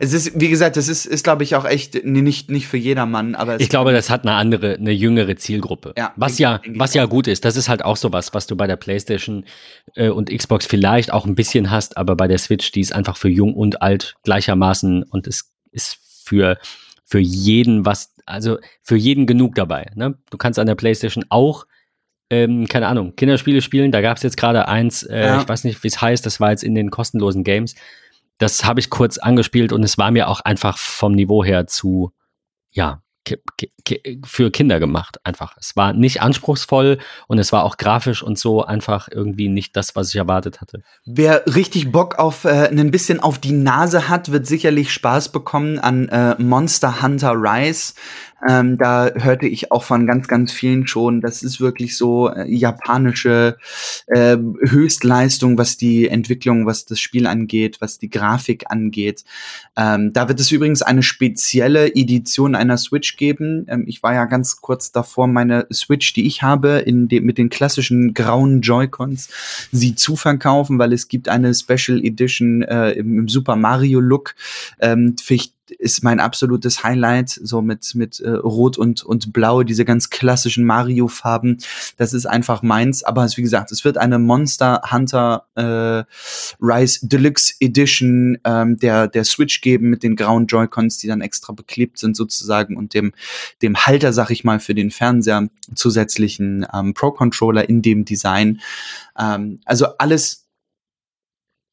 Es 0.00 0.12
ist, 0.12 0.38
wie 0.38 0.50
gesagt, 0.50 0.76
das 0.76 0.88
ist, 0.88 1.06
ist 1.06 1.24
glaube 1.24 1.44
ich, 1.44 1.56
auch 1.56 1.64
echt 1.64 2.04
nicht, 2.04 2.50
nicht 2.50 2.66
für 2.66 2.76
jedermann, 2.76 3.34
aber 3.34 3.58
Ich 3.58 3.70
glaube, 3.70 3.92
das 3.92 4.10
hat 4.10 4.26
eine 4.26 4.34
andere, 4.34 4.74
eine 4.74 4.90
jüngere 4.90 5.36
Zielgruppe. 5.36 5.94
Ja, 5.96 6.12
was 6.16 6.38
ja, 6.38 6.60
was 6.68 6.92
ja 6.92 7.06
gut 7.06 7.26
ist. 7.26 7.46
Das 7.46 7.56
ist 7.56 7.70
halt 7.70 7.84
auch 7.84 7.96
sowas, 7.96 8.34
was 8.34 8.46
du 8.46 8.54
bei 8.54 8.66
der 8.66 8.76
PlayStation 8.76 9.46
äh, 9.94 10.10
und 10.10 10.28
Xbox 10.30 10.66
vielleicht 10.66 11.14
auch 11.14 11.24
ein 11.24 11.34
bisschen 11.34 11.70
hast, 11.70 11.96
aber 11.96 12.16
bei 12.16 12.28
der 12.28 12.38
Switch, 12.38 12.70
die 12.72 12.80
ist 12.80 12.92
einfach 12.92 13.16
für 13.16 13.30
jung 13.30 13.54
und 13.54 13.80
alt 13.80 14.16
gleichermaßen 14.24 15.04
und 15.04 15.26
es 15.26 15.50
ist 15.72 15.96
für, 16.24 16.58
für 17.06 17.20
jeden 17.20 17.86
was, 17.86 18.12
also 18.26 18.58
für 18.82 18.96
jeden 18.96 19.26
genug 19.26 19.54
dabei. 19.54 19.86
Ne? 19.94 20.18
Du 20.30 20.36
kannst 20.36 20.58
an 20.58 20.66
der 20.66 20.74
PlayStation 20.74 21.24
auch 21.30 21.64
ähm, 22.30 22.66
keine 22.68 22.86
Ahnung, 22.86 23.14
Kinderspiele 23.16 23.60
spielen. 23.60 23.92
Da 23.92 24.00
gab 24.00 24.16
es 24.16 24.22
jetzt 24.22 24.36
gerade 24.36 24.68
eins, 24.68 25.02
äh, 25.02 25.20
ja. 25.20 25.40
ich 25.40 25.48
weiß 25.48 25.64
nicht, 25.64 25.82
wie 25.82 25.88
es 25.88 26.00
heißt, 26.00 26.24
das 26.24 26.40
war 26.40 26.50
jetzt 26.50 26.62
in 26.62 26.74
den 26.74 26.90
kostenlosen 26.90 27.44
Games. 27.44 27.74
Das 28.38 28.64
habe 28.64 28.80
ich 28.80 28.88
kurz 28.88 29.18
angespielt 29.18 29.72
und 29.72 29.82
es 29.82 29.98
war 29.98 30.10
mir 30.10 30.28
auch 30.28 30.40
einfach 30.40 30.78
vom 30.78 31.12
Niveau 31.12 31.44
her 31.44 31.66
zu, 31.66 32.12
ja, 32.70 33.02
für 34.24 34.50
Kinder 34.50 34.80
gemacht, 34.80 35.18
einfach. 35.24 35.56
Es 35.58 35.76
war 35.76 35.92
nicht 35.92 36.22
anspruchsvoll 36.22 36.98
und 37.26 37.38
es 37.38 37.52
war 37.52 37.64
auch 37.64 37.76
grafisch 37.76 38.22
und 38.22 38.38
so 38.38 38.64
einfach 38.64 39.08
irgendwie 39.10 39.48
nicht 39.48 39.76
das, 39.76 39.96
was 39.96 40.10
ich 40.10 40.16
erwartet 40.16 40.60
hatte. 40.60 40.82
Wer 41.04 41.44
richtig 41.46 41.92
Bock 41.92 42.18
auf 42.18 42.44
äh, 42.44 42.68
ein 42.68 42.90
bisschen 42.90 43.20
auf 43.20 43.38
die 43.38 43.52
Nase 43.52 44.08
hat, 44.08 44.32
wird 44.32 44.46
sicherlich 44.46 44.92
Spaß 44.92 45.30
bekommen 45.30 45.78
an 45.78 46.08
äh, 46.08 46.40
Monster 46.40 47.02
Hunter 47.02 47.32
Rise. 47.34 47.94
Ähm, 48.48 48.78
da 48.78 49.10
hörte 49.14 49.46
ich 49.46 49.70
auch 49.70 49.82
von 49.82 50.06
ganz, 50.06 50.26
ganz 50.26 50.52
vielen 50.52 50.86
schon, 50.86 51.20
das 51.20 51.42
ist 51.42 51.60
wirklich 51.60 51.96
so 51.96 52.30
äh, 52.30 52.50
japanische 52.50 53.58
äh, 54.06 54.36
Höchstleistung, 54.62 55.58
was 55.58 55.76
die 55.76 56.08
Entwicklung, 56.08 56.66
was 56.66 56.86
das 56.86 57.00
Spiel 57.00 57.26
angeht, 57.26 57.80
was 57.80 57.98
die 57.98 58.08
Grafik 58.08 58.64
angeht. 58.68 59.24
Ähm, 59.76 60.12
da 60.12 60.28
wird 60.28 60.40
es 60.40 60.50
übrigens 60.50 60.80
eine 60.80 61.02
spezielle 61.02 61.94
Edition 61.94 62.54
einer 62.54 62.78
Switch 62.78 63.16
geben. 63.16 63.66
Ähm, 63.70 63.84
ich 63.86 64.02
war 64.02 64.14
ja 64.14 64.24
ganz 64.26 64.60
kurz 64.60 64.92
davor, 64.92 65.26
meine 65.26 65.66
Switch, 65.72 66.12
die 66.12 66.26
ich 66.26 66.42
habe, 66.42 66.78
in 66.78 67.08
de 67.08 67.20
mit 67.20 67.38
den 67.38 67.48
klassischen 67.48 68.14
grauen 68.14 68.60
Joy-Cons, 68.60 69.28
sie 69.72 69.94
zu 69.94 70.16
verkaufen, 70.16 70.78
weil 70.78 70.92
es 70.92 71.08
gibt 71.08 71.28
eine 71.28 71.54
Special 71.54 72.04
Edition 72.04 72.62
äh, 72.62 72.92
im, 72.92 73.20
im 73.20 73.28
Super 73.28 73.56
Mario 73.56 74.00
Look. 74.00 74.34
Ähm, 74.80 75.16
ist 75.70 76.02
mein 76.02 76.20
absolutes 76.20 76.84
Highlight, 76.84 77.30
so 77.30 77.62
mit, 77.62 77.94
mit 77.94 78.20
äh, 78.20 78.30
Rot 78.30 78.78
und, 78.78 79.02
und 79.02 79.32
Blau, 79.32 79.62
diese 79.62 79.84
ganz 79.84 80.10
klassischen 80.10 80.64
Mario-Farben. 80.64 81.58
Das 81.96 82.12
ist 82.12 82.26
einfach 82.26 82.62
meins. 82.62 83.02
Aber 83.02 83.26
wie 83.36 83.42
gesagt, 83.42 83.72
es 83.72 83.84
wird 83.84 83.98
eine 83.98 84.18
Monster 84.18 84.82
Hunter 84.90 85.46
äh, 85.54 86.04
Rise 86.60 87.06
Deluxe 87.06 87.54
Edition 87.60 88.38
ähm, 88.44 88.78
der, 88.78 89.08
der 89.08 89.24
Switch 89.24 89.60
geben 89.60 89.90
mit 89.90 90.02
den 90.02 90.16
grauen 90.16 90.46
Joy-Cons, 90.46 90.98
die 90.98 91.06
dann 91.06 91.20
extra 91.20 91.52
beklebt 91.52 91.98
sind 91.98 92.16
sozusagen 92.16 92.76
und 92.76 92.94
dem, 92.94 93.12
dem 93.62 93.76
Halter, 93.76 94.12
sag 94.12 94.30
ich 94.30 94.44
mal, 94.44 94.60
für 94.60 94.74
den 94.74 94.90
Fernseher 94.90 95.48
zusätzlichen 95.74 96.66
ähm, 96.72 96.94
Pro-Controller 96.94 97.68
in 97.68 97.82
dem 97.82 98.04
Design. 98.04 98.60
Ähm, 99.18 99.60
also 99.64 99.86
alles 99.98 100.46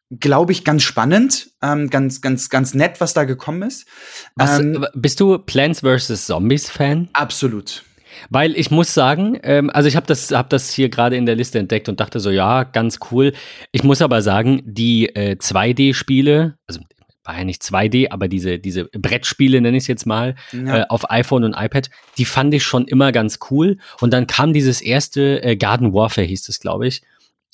glaube 0.09 0.51
ich, 0.51 0.63
ganz 0.63 0.83
spannend, 0.83 1.49
ähm, 1.61 1.89
ganz, 1.89 2.21
ganz, 2.21 2.49
ganz 2.49 2.73
nett, 2.73 2.99
was 3.01 3.13
da 3.13 3.25
gekommen 3.25 3.63
ist. 3.63 3.87
Was, 4.35 4.59
ähm, 4.59 4.85
bist 4.93 5.19
du 5.19 5.37
Plants 5.37 5.81
vs. 5.81 6.27
Zombies 6.27 6.69
Fan? 6.69 7.09
Absolut. 7.13 7.83
Weil 8.29 8.55
ich 8.55 8.71
muss 8.71 8.93
sagen, 8.93 9.37
ähm, 9.43 9.69
also 9.69 9.87
ich 9.87 9.95
habe 9.95 10.07
das, 10.07 10.31
hab 10.31 10.49
das 10.49 10.71
hier 10.71 10.89
gerade 10.89 11.17
in 11.17 11.25
der 11.25 11.35
Liste 11.35 11.59
entdeckt 11.59 11.89
und 11.89 11.99
dachte 11.99 12.19
so, 12.19 12.29
ja, 12.29 12.63
ganz 12.63 12.99
cool. 13.11 13.33
Ich 13.71 13.83
muss 13.83 14.01
aber 14.01 14.21
sagen, 14.21 14.61
die 14.65 15.07
äh, 15.15 15.35
2D-Spiele, 15.35 16.57
also 16.67 16.79
war 17.27 17.37
ja 17.37 17.43
nicht 17.43 17.61
2D, 17.61 18.09
aber 18.09 18.29
diese, 18.29 18.57
diese 18.57 18.85
Brettspiele, 18.85 19.59
nenne 19.59 19.75
ich 19.77 19.83
es 19.83 19.87
jetzt 19.87 20.05
mal, 20.05 20.35
ja. 20.53 20.79
äh, 20.79 20.85
auf 20.87 21.11
iPhone 21.11 21.43
und 21.43 21.55
iPad, 21.57 21.89
die 22.17 22.25
fand 22.25 22.53
ich 22.53 22.63
schon 22.63 22.87
immer 22.87 23.11
ganz 23.11 23.39
cool. 23.51 23.77
Und 23.99 24.13
dann 24.13 24.27
kam 24.27 24.53
dieses 24.53 24.81
erste 24.81 25.43
äh, 25.43 25.57
Garden 25.57 25.93
Warfare, 25.93 26.25
hieß 26.25 26.47
es, 26.47 26.59
glaube 26.59 26.87
ich. 26.87 27.01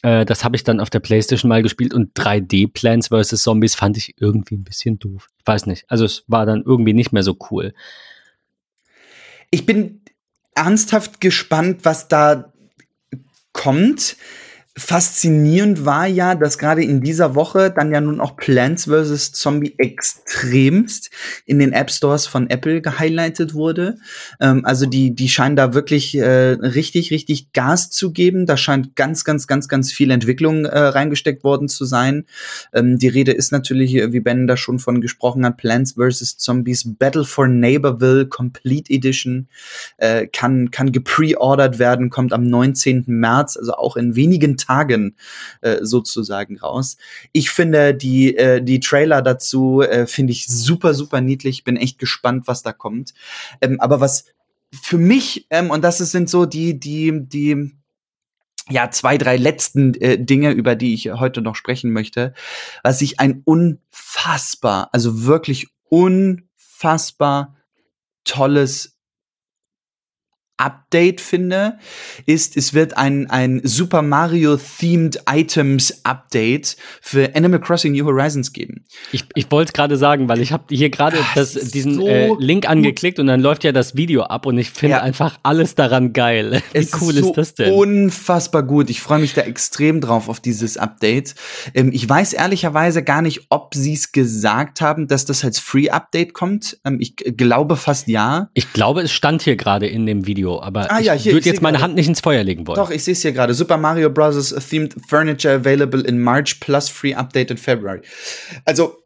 Äh, 0.03 0.25
das 0.25 0.43
habe 0.43 0.55
ich 0.55 0.63
dann 0.63 0.79
auf 0.79 0.91
der 0.91 0.99
Playstation 0.99 1.49
mal 1.49 1.63
gespielt 1.63 1.93
und 1.93 2.13
3D 2.13 2.71
Plants 2.71 3.07
vs. 3.07 3.41
Zombies 3.41 3.73
fand 3.73 3.97
ich 3.97 4.15
irgendwie 4.19 4.55
ein 4.55 4.63
bisschen 4.63 4.99
doof. 4.99 5.29
Ich 5.39 5.47
weiß 5.47 5.65
nicht. 5.65 5.85
Also 5.87 6.05
es 6.05 6.23
war 6.27 6.45
dann 6.45 6.61
irgendwie 6.63 6.93
nicht 6.93 7.11
mehr 7.11 7.23
so 7.23 7.35
cool. 7.49 7.73
Ich 9.49 9.65
bin 9.65 10.01
ernsthaft 10.53 11.21
gespannt, 11.21 11.79
was 11.83 12.07
da 12.07 12.53
kommt 13.53 14.17
faszinierend 14.75 15.85
war 15.85 16.07
ja, 16.07 16.33
dass 16.33 16.57
gerade 16.57 16.83
in 16.83 17.01
dieser 17.01 17.35
Woche 17.35 17.69
dann 17.69 17.91
ja 17.91 18.01
nun 18.01 18.19
auch 18.19 18.35
Plants 18.35 18.85
vs. 18.85 19.31
Zombie 19.31 19.75
extremst 19.77 21.11
in 21.45 21.59
den 21.59 21.73
App 21.73 21.91
Stores 21.91 22.25
von 22.25 22.49
Apple 22.49 22.81
gehighlightet 22.81 23.53
wurde. 23.53 23.97
Ähm, 24.39 24.65
also 24.65 24.87
die, 24.87 25.13
die 25.13 25.29
scheinen 25.29 25.55
da 25.55 25.75
wirklich 25.75 26.15
äh, 26.15 26.53
richtig, 26.53 27.11
richtig 27.11 27.53
Gas 27.53 27.91
zu 27.91 28.11
geben. 28.11 28.47
Da 28.47 28.57
scheint 28.57 28.95
ganz, 28.95 29.23
ganz, 29.23 29.45
ganz, 29.45 29.67
ganz 29.67 29.91
viel 29.91 30.09
Entwicklung 30.09 30.65
äh, 30.65 30.79
reingesteckt 30.79 31.43
worden 31.43 31.67
zu 31.67 31.85
sein. 31.85 32.25
Ähm, 32.73 32.97
die 32.97 33.09
Rede 33.09 33.31
ist 33.31 33.51
natürlich, 33.51 33.93
wie 33.93 34.19
Ben 34.21 34.47
da 34.47 34.57
schon 34.57 34.79
von 34.79 35.01
gesprochen 35.01 35.45
hat, 35.45 35.57
Plants 35.57 35.93
vs. 35.99 36.37
Zombies 36.37 36.95
Battle 36.97 37.25
for 37.25 37.47
Neighborville 37.47 38.25
Complete 38.25 38.91
Edition 38.91 39.47
äh, 39.97 40.25
kann, 40.25 40.71
kann 40.71 40.91
gepreordert 40.91 41.77
werden, 41.77 42.09
kommt 42.09 42.33
am 42.33 42.43
19. 42.43 43.03
März, 43.05 43.55
also 43.55 43.73
auch 43.73 43.97
in 43.97 44.15
wenigen 44.15 44.57
Tagen 44.65 45.15
äh, 45.61 45.79
sozusagen 45.81 46.59
raus. 46.59 46.97
Ich 47.31 47.49
finde 47.49 47.93
die, 47.93 48.35
äh, 48.37 48.61
die 48.61 48.79
Trailer 48.79 49.21
dazu 49.21 49.81
äh, 49.81 50.07
finde 50.07 50.33
ich 50.33 50.47
super, 50.47 50.93
super 50.93 51.21
niedlich. 51.21 51.63
Bin 51.63 51.77
echt 51.77 51.99
gespannt, 51.99 52.47
was 52.47 52.63
da 52.63 52.73
kommt. 52.73 53.13
Ähm, 53.61 53.79
aber 53.79 53.99
was 53.99 54.25
für 54.71 54.97
mich, 54.97 55.47
ähm, 55.49 55.69
und 55.69 55.83
das 55.83 55.97
sind 55.99 56.29
so 56.29 56.45
die, 56.45 56.79
die, 56.79 57.11
die, 57.27 57.71
ja, 58.69 58.89
zwei, 58.91 59.17
drei 59.17 59.37
letzten 59.37 59.93
äh, 59.95 60.17
Dinge, 60.17 60.51
über 60.51 60.75
die 60.75 60.93
ich 60.93 61.11
heute 61.11 61.41
noch 61.41 61.55
sprechen 61.55 61.91
möchte, 61.91 62.33
was 62.81 63.01
ich 63.01 63.19
ein 63.19 63.41
unfassbar, 63.45 64.89
also 64.91 65.25
wirklich 65.25 65.67
unfassbar 65.89 67.55
tolles 68.23 68.92
Update 70.63 71.19
finde, 71.19 71.77
ist, 72.25 72.55
es 72.55 72.73
wird 72.73 72.95
ein, 72.97 73.29
ein 73.29 73.59
Super 73.63 74.01
Mario 74.01 74.57
Themed 74.57 75.19
Items 75.29 76.05
Update 76.05 76.77
für 77.01 77.35
Animal 77.35 77.59
Crossing 77.59 77.91
New 77.91 78.05
Horizons 78.05 78.53
geben. 78.53 78.85
Ich, 79.11 79.25
ich 79.35 79.51
wollte 79.51 79.69
es 79.69 79.73
gerade 79.73 79.97
sagen, 79.97 80.29
weil 80.29 80.39
ich 80.39 80.53
habe 80.53 80.63
hier 80.69 80.89
gerade 80.89 81.17
diesen 81.73 81.95
so 81.95 82.07
äh, 82.07 82.31
Link 82.39 82.69
angeklickt 82.69 83.19
und 83.19 83.27
dann 83.27 83.41
läuft 83.41 83.65
ja 83.65 83.73
das 83.73 83.97
Video 83.97 84.23
ab 84.23 84.45
und 84.45 84.57
ich 84.57 84.69
finde 84.69 84.97
ja. 84.97 85.01
einfach 85.01 85.37
alles 85.43 85.75
daran 85.75 86.13
geil. 86.13 86.61
Wie 86.71 86.77
es 86.77 87.01
cool 87.01 87.13
ist, 87.13 87.23
so 87.23 87.29
ist, 87.31 87.37
das 87.37 87.55
denn? 87.55 87.73
Unfassbar 87.73 88.63
gut. 88.63 88.89
Ich 88.89 89.01
freue 89.01 89.19
mich 89.19 89.33
da 89.33 89.41
extrem 89.41 89.99
drauf 89.99 90.29
auf 90.29 90.39
dieses 90.39 90.77
Update. 90.77 91.35
Ähm, 91.73 91.91
ich 91.91 92.07
weiß 92.07 92.31
ehrlicherweise 92.33 93.03
gar 93.03 93.21
nicht, 93.21 93.47
ob 93.49 93.75
sie 93.75 93.93
es 93.93 94.13
gesagt 94.13 94.79
haben, 94.79 95.07
dass 95.09 95.25
das 95.25 95.43
als 95.43 95.59
Free 95.59 95.89
Update 95.89 96.33
kommt. 96.33 96.77
Ähm, 96.85 96.99
ich 97.01 97.17
glaube 97.17 97.75
fast 97.75 98.07
ja. 98.07 98.49
Ich 98.53 98.71
glaube, 98.71 99.01
es 99.01 99.11
stand 99.11 99.41
hier 99.41 99.57
gerade 99.57 99.87
in 99.87 100.05
dem 100.05 100.25
Video 100.25 100.52
aber 100.61 100.91
ah, 100.91 100.99
ja, 100.99 101.15
ich 101.15 101.25
würde 101.25 101.47
jetzt 101.47 101.61
meine 101.61 101.81
Hand 101.81 101.95
nicht 101.95 102.07
ins 102.07 102.19
Feuer 102.19 102.43
legen 102.43 102.67
wollen. 102.67 102.77
Doch, 102.77 102.91
ich 102.91 103.03
sehe 103.03 103.13
es 103.13 103.21
hier 103.21 103.31
gerade. 103.31 103.53
Super 103.53 103.77
Mario 103.77 104.09
Bros. 104.09 104.53
Themed 104.69 104.95
Furniture 105.07 105.53
available 105.53 106.01
in 106.01 106.19
March 106.19 106.59
plus 106.59 106.89
free 106.89 107.13
update 107.13 107.51
in 107.51 107.57
February. 107.57 108.01
Also, 108.65 108.97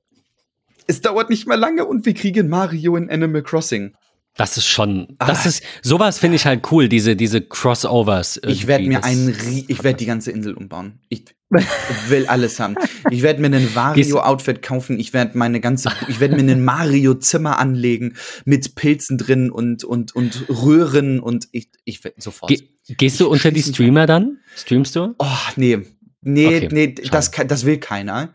es 0.87 1.01
dauert 1.01 1.29
nicht 1.29 1.47
mehr 1.47 1.57
lange 1.57 1.85
und 1.85 2.05
wir 2.05 2.13
kriegen 2.13 2.47
Mario 2.47 2.95
in 2.95 3.09
Animal 3.09 3.43
Crossing. 3.43 3.93
Das 4.37 4.55
ist 4.55 4.67
schon, 4.67 5.15
das 5.19 5.45
ah. 5.45 5.49
ist, 5.49 5.63
sowas 5.81 6.19
finde 6.19 6.35
ich 6.35 6.45
halt 6.45 6.71
cool, 6.71 6.87
diese, 6.87 7.15
diese 7.15 7.41
Crossovers. 7.41 8.37
Irgendwie. 8.37 8.53
Ich 8.53 8.67
werde 8.67 8.87
mir 8.87 9.03
einen, 9.03 9.35
ich 9.67 9.83
werde 9.83 9.97
die 9.97 10.05
ganze 10.05 10.31
Insel 10.31 10.53
umbauen. 10.53 10.99
Ich, 11.09 11.25
will 12.09 12.27
alles 12.27 12.59
haben. 12.59 12.75
Ich 13.09 13.21
werde 13.21 13.41
mir 13.41 13.55
ein 13.55 13.73
Wario-Outfit 13.73 14.61
kaufen. 14.61 14.99
Ich 14.99 15.13
werde 15.13 15.37
meine 15.37 15.59
ganze, 15.59 15.91
ich 16.07 16.19
werde 16.19 16.35
mir 16.35 16.51
ein 16.51 16.63
Mario-Zimmer 16.63 17.57
anlegen 17.57 18.15
mit 18.45 18.75
Pilzen 18.75 19.17
drin 19.17 19.49
und, 19.49 19.83
und, 19.83 20.15
und 20.15 20.45
Röhren 20.49 21.19
und 21.19 21.47
ich, 21.51 21.69
ich 21.85 22.03
werde 22.03 22.21
sofort. 22.21 22.49
Ge 22.49 22.63
gehst 22.97 23.15
ich 23.15 23.19
du 23.19 23.29
unter 23.29 23.51
die 23.51 23.63
Streamer 23.63 24.05
dann? 24.05 24.39
Streamst 24.55 24.95
du? 24.95 25.15
Oh, 25.19 25.25
nee. 25.55 25.79
Nee, 26.21 26.57
okay, 26.57 26.69
nee, 26.71 26.95
das, 27.11 27.31
das 27.31 27.65
will 27.65 27.77
keiner. 27.77 28.33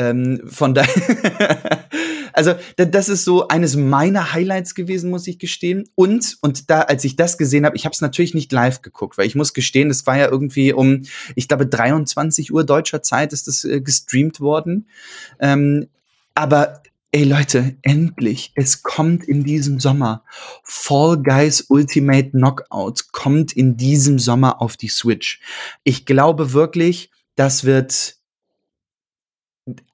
Ähm, 0.00 0.40
von 0.46 0.74
daher. 0.74 1.84
Also, 2.32 2.54
das 2.76 3.08
ist 3.08 3.24
so 3.24 3.48
eines 3.48 3.74
meiner 3.74 4.32
Highlights 4.32 4.76
gewesen, 4.76 5.10
muss 5.10 5.26
ich 5.26 5.40
gestehen. 5.40 5.88
Und, 5.96 6.38
und 6.40 6.70
da, 6.70 6.82
als 6.82 7.04
ich 7.04 7.16
das 7.16 7.36
gesehen 7.36 7.66
habe, 7.66 7.76
ich 7.76 7.84
habe 7.84 7.92
es 7.92 8.00
natürlich 8.00 8.34
nicht 8.34 8.52
live 8.52 8.82
geguckt, 8.82 9.18
weil 9.18 9.26
ich 9.26 9.34
muss 9.34 9.52
gestehen, 9.52 9.90
es 9.90 10.06
war 10.06 10.16
ja 10.16 10.28
irgendwie 10.28 10.72
um, 10.72 11.02
ich 11.34 11.48
glaube, 11.48 11.66
23 11.66 12.52
Uhr 12.52 12.62
deutscher 12.62 13.02
Zeit 13.02 13.32
ist 13.32 13.48
das 13.48 13.64
äh, 13.64 13.80
gestreamt 13.80 14.40
worden. 14.40 14.88
Ähm, 15.40 15.88
aber 16.36 16.82
Ey 17.12 17.24
Leute, 17.24 17.76
endlich, 17.82 18.52
es 18.54 18.84
kommt 18.84 19.24
in 19.24 19.42
diesem 19.42 19.80
Sommer. 19.80 20.22
Fall 20.62 21.20
Guys 21.20 21.62
Ultimate 21.62 22.30
Knockout 22.30 23.10
kommt 23.10 23.52
in 23.52 23.76
diesem 23.76 24.20
Sommer 24.20 24.62
auf 24.62 24.76
die 24.76 24.88
Switch. 24.88 25.40
Ich 25.82 26.06
glaube 26.06 26.52
wirklich, 26.52 27.10
das 27.34 27.64
wird 27.64 28.19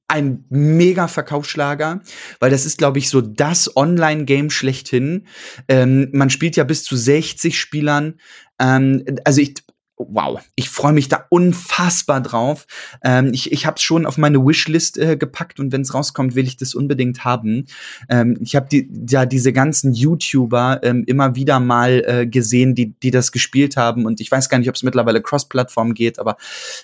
ein 0.09 0.45
mega 0.51 1.09
Verkaufsschlager, 1.09 2.01
weil 2.39 2.51
das 2.51 2.65
ist, 2.65 2.79
glaube 2.79 2.99
ich, 2.99 3.09
so 3.09 3.21
das 3.21 3.77
Online-Game 3.77 4.51
schlechthin. 4.51 5.27
Ähm, 5.69 6.09
man 6.13 6.31
spielt 6.31 6.57
ja 6.57 6.65
bis 6.65 6.85
zu 6.85 6.97
60 6.97 7.59
Spielern. 7.59 8.21
Ähm, 8.61 9.05
also 9.25 9.41
ich, 9.41 9.55
wow, 9.99 10.41
ich 10.55 10.69
freue 10.69 10.93
mich 10.93 11.09
da 11.09 11.27
unfassbar 11.31 12.21
drauf. 12.21 12.67
Ähm, 13.03 13.31
ich 13.33 13.53
ich 13.53 13.67
habe 13.67 13.77
es 13.77 13.83
schon 13.83 14.07
auf 14.07 14.19
meine 14.19 14.45
Wishlist 14.45 14.99
äh, 14.99 15.17
gepackt 15.17 15.59
und 15.59 15.73
wenn 15.73 15.81
es 15.81 15.95
rauskommt, 15.95 16.35
will 16.35 16.47
ich 16.47 16.57
das 16.57 16.75
unbedingt 16.75 17.25
haben. 17.25 17.67
Ähm, 18.09 18.39
ich 18.41 18.57
habe 18.57 18.69
die, 18.69 18.91
ja 19.09 19.27
diese 19.27 19.53
ganzen 19.53 19.95
YouTuber 19.95 20.81
ähm, 20.83 21.05
immer 21.07 21.35
wieder 21.35 21.61
mal 21.61 22.03
äh, 22.07 22.27
gesehen, 22.27 22.75
die, 22.75 22.95
die 23.01 23.11
das 23.11 23.33
gespielt 23.33 23.77
haben 23.77 24.05
und 24.05 24.21
ich 24.21 24.31
weiß 24.31 24.49
gar 24.49 24.59
nicht, 24.59 24.69
ob 24.69 24.75
es 24.75 24.83
mittlerweile 24.83 25.23
Cross-Plattform 25.23 25.95
geht, 25.95 26.19
aber 26.19 26.37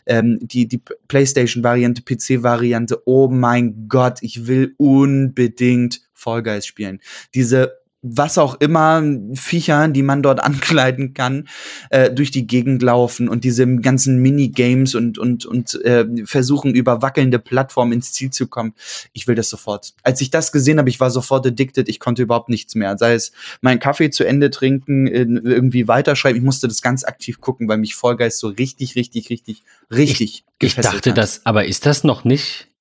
ähm, 0.07 0.39
die, 0.41 0.67
die 0.67 0.81
PlayStation-Variante, 1.09 2.03
PC-Variante, 2.03 3.03
oh 3.05 3.29
mein 3.29 3.89
Gott, 3.89 4.19
ich 4.23 4.47
will 4.47 4.75
unbedingt 4.79 6.01
Fall 6.15 6.43
Guys 6.43 6.67
spielen. 6.67 7.01
Diese 7.35 7.82
was 8.03 8.37
auch 8.37 8.61
immer, 8.61 9.03
Viecher, 9.35 9.89
die 9.89 10.03
man 10.03 10.23
dort 10.23 10.41
ankleiden 10.43 11.15
kann, 11.15 11.49
äh, 11.91 12.11
durch 12.11 12.31
die 12.31 12.47
Gegend 12.47 12.83
laufen 12.83 13.29
und 13.29 13.45
diese 13.45 13.67
ganzen 13.77 14.19
Minigames 14.19 14.95
und, 14.95 15.19
und, 15.19 15.47
und 15.47 15.75
äh, 15.85 16.05
versuchen, 16.25 16.75
über 16.75 17.01
wackelnde 17.01 17.39
Plattformen 17.39 17.93
ins 17.93 18.13
Ziel 18.13 18.31
zu 18.31 18.49
kommen. 18.49 18.75
Ich 19.13 19.27
will 19.29 19.37
das 19.37 19.49
sofort. 19.49 19.95
Als 20.03 20.21
ich 20.21 20.31
das 20.31 20.53
gesehen 20.53 20.79
habe, 20.79 20.91
ich 20.91 21.01
war 21.01 21.11
sofort 21.11 21.47
addicted, 21.47 21.89
ich 21.89 22.01
konnte 22.01 22.23
überhaupt 22.23 22.49
nichts 22.49 22.75
mehr. 22.75 22.99
Sei 22.99 23.15
es 23.15 23.33
meinen 23.61 23.79
Kaffee 23.79 24.11
zu 24.11 24.25
Ende 24.25 24.51
trinken, 24.51 25.07
irgendwie 25.07 25.87
weiterschreiben, 25.87 26.37
ich 26.37 26.45
musste 26.45 26.67
das 26.69 26.83
ganz 26.83 27.05
aktiv 27.05 27.41
gucken, 27.41 27.69
weil 27.69 27.79
mich 27.79 27.95
Vollgeist 27.95 28.39
so 28.39 28.49
richtig, 28.49 28.97
richtig, 28.97 29.31
richtig, 29.31 29.63
richtig 29.91 30.45
Ich, 30.59 30.77
ich 30.77 30.83
dachte 30.83 31.11
hat. 31.11 31.19
das, 31.19 31.47
aber 31.47 31.67
ist 31.67 31.87
das 31.87 32.03
noch 32.03 32.25
nicht 32.25 32.72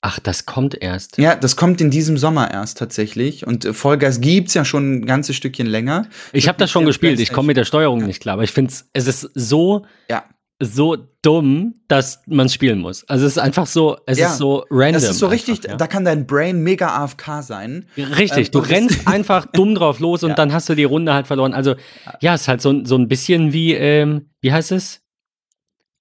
Ach, 0.00 0.20
das 0.20 0.46
kommt 0.46 0.80
erst. 0.80 1.18
Ja, 1.18 1.34
das 1.34 1.56
kommt 1.56 1.80
in 1.80 1.90
diesem 1.90 2.18
Sommer 2.18 2.52
erst 2.52 2.78
tatsächlich. 2.78 3.46
Und 3.46 3.64
äh, 3.64 3.72
Vollgas 3.72 4.20
gibt's 4.20 4.54
ja 4.54 4.64
schon 4.64 4.92
ein 4.92 5.06
ganzes 5.06 5.34
Stückchen 5.34 5.66
länger. 5.66 6.06
Ich 6.32 6.46
habe 6.46 6.56
das 6.58 6.70
schon 6.70 6.84
gespielt. 6.84 7.18
Ich 7.18 7.32
komme 7.32 7.48
mit 7.48 7.56
der 7.56 7.64
Steuerung 7.64 8.00
ja. 8.00 8.06
nicht 8.06 8.20
klar. 8.20 8.34
Aber 8.34 8.44
ich 8.44 8.52
finde 8.52 8.72
es 8.92 9.06
ist 9.08 9.28
so, 9.34 9.86
ja. 10.08 10.24
so 10.62 10.96
dumm, 11.22 11.80
dass 11.88 12.22
man 12.26 12.46
es 12.46 12.54
spielen 12.54 12.78
muss. 12.78 13.08
Also 13.08 13.26
es 13.26 13.32
ist 13.32 13.38
einfach 13.38 13.66
so, 13.66 13.98
es 14.06 14.18
ja. 14.18 14.28
ist 14.28 14.38
so 14.38 14.64
random. 14.70 15.02
Es 15.02 15.10
ist 15.10 15.18
so 15.18 15.26
richtig, 15.26 15.64
ja. 15.64 15.76
da 15.76 15.88
kann 15.88 16.04
dein 16.04 16.28
Brain 16.28 16.62
mega 16.62 17.02
AFK 17.02 17.42
sein. 17.42 17.86
Richtig, 17.96 18.46
ähm, 18.46 18.52
du 18.52 18.58
rennst 18.60 19.06
einfach 19.08 19.46
dumm 19.46 19.74
drauf 19.74 19.98
los 19.98 20.22
und 20.22 20.38
dann 20.38 20.52
hast 20.52 20.68
du 20.68 20.76
die 20.76 20.84
Runde 20.84 21.12
halt 21.12 21.26
verloren. 21.26 21.54
Also 21.54 21.74
ja, 22.20 22.34
es 22.34 22.42
ist 22.42 22.48
halt 22.48 22.62
so, 22.62 22.84
so 22.84 22.96
ein 22.96 23.08
bisschen 23.08 23.52
wie, 23.52 23.74
ähm, 23.74 24.30
wie 24.40 24.52
heißt 24.52 24.70
es? 24.70 25.00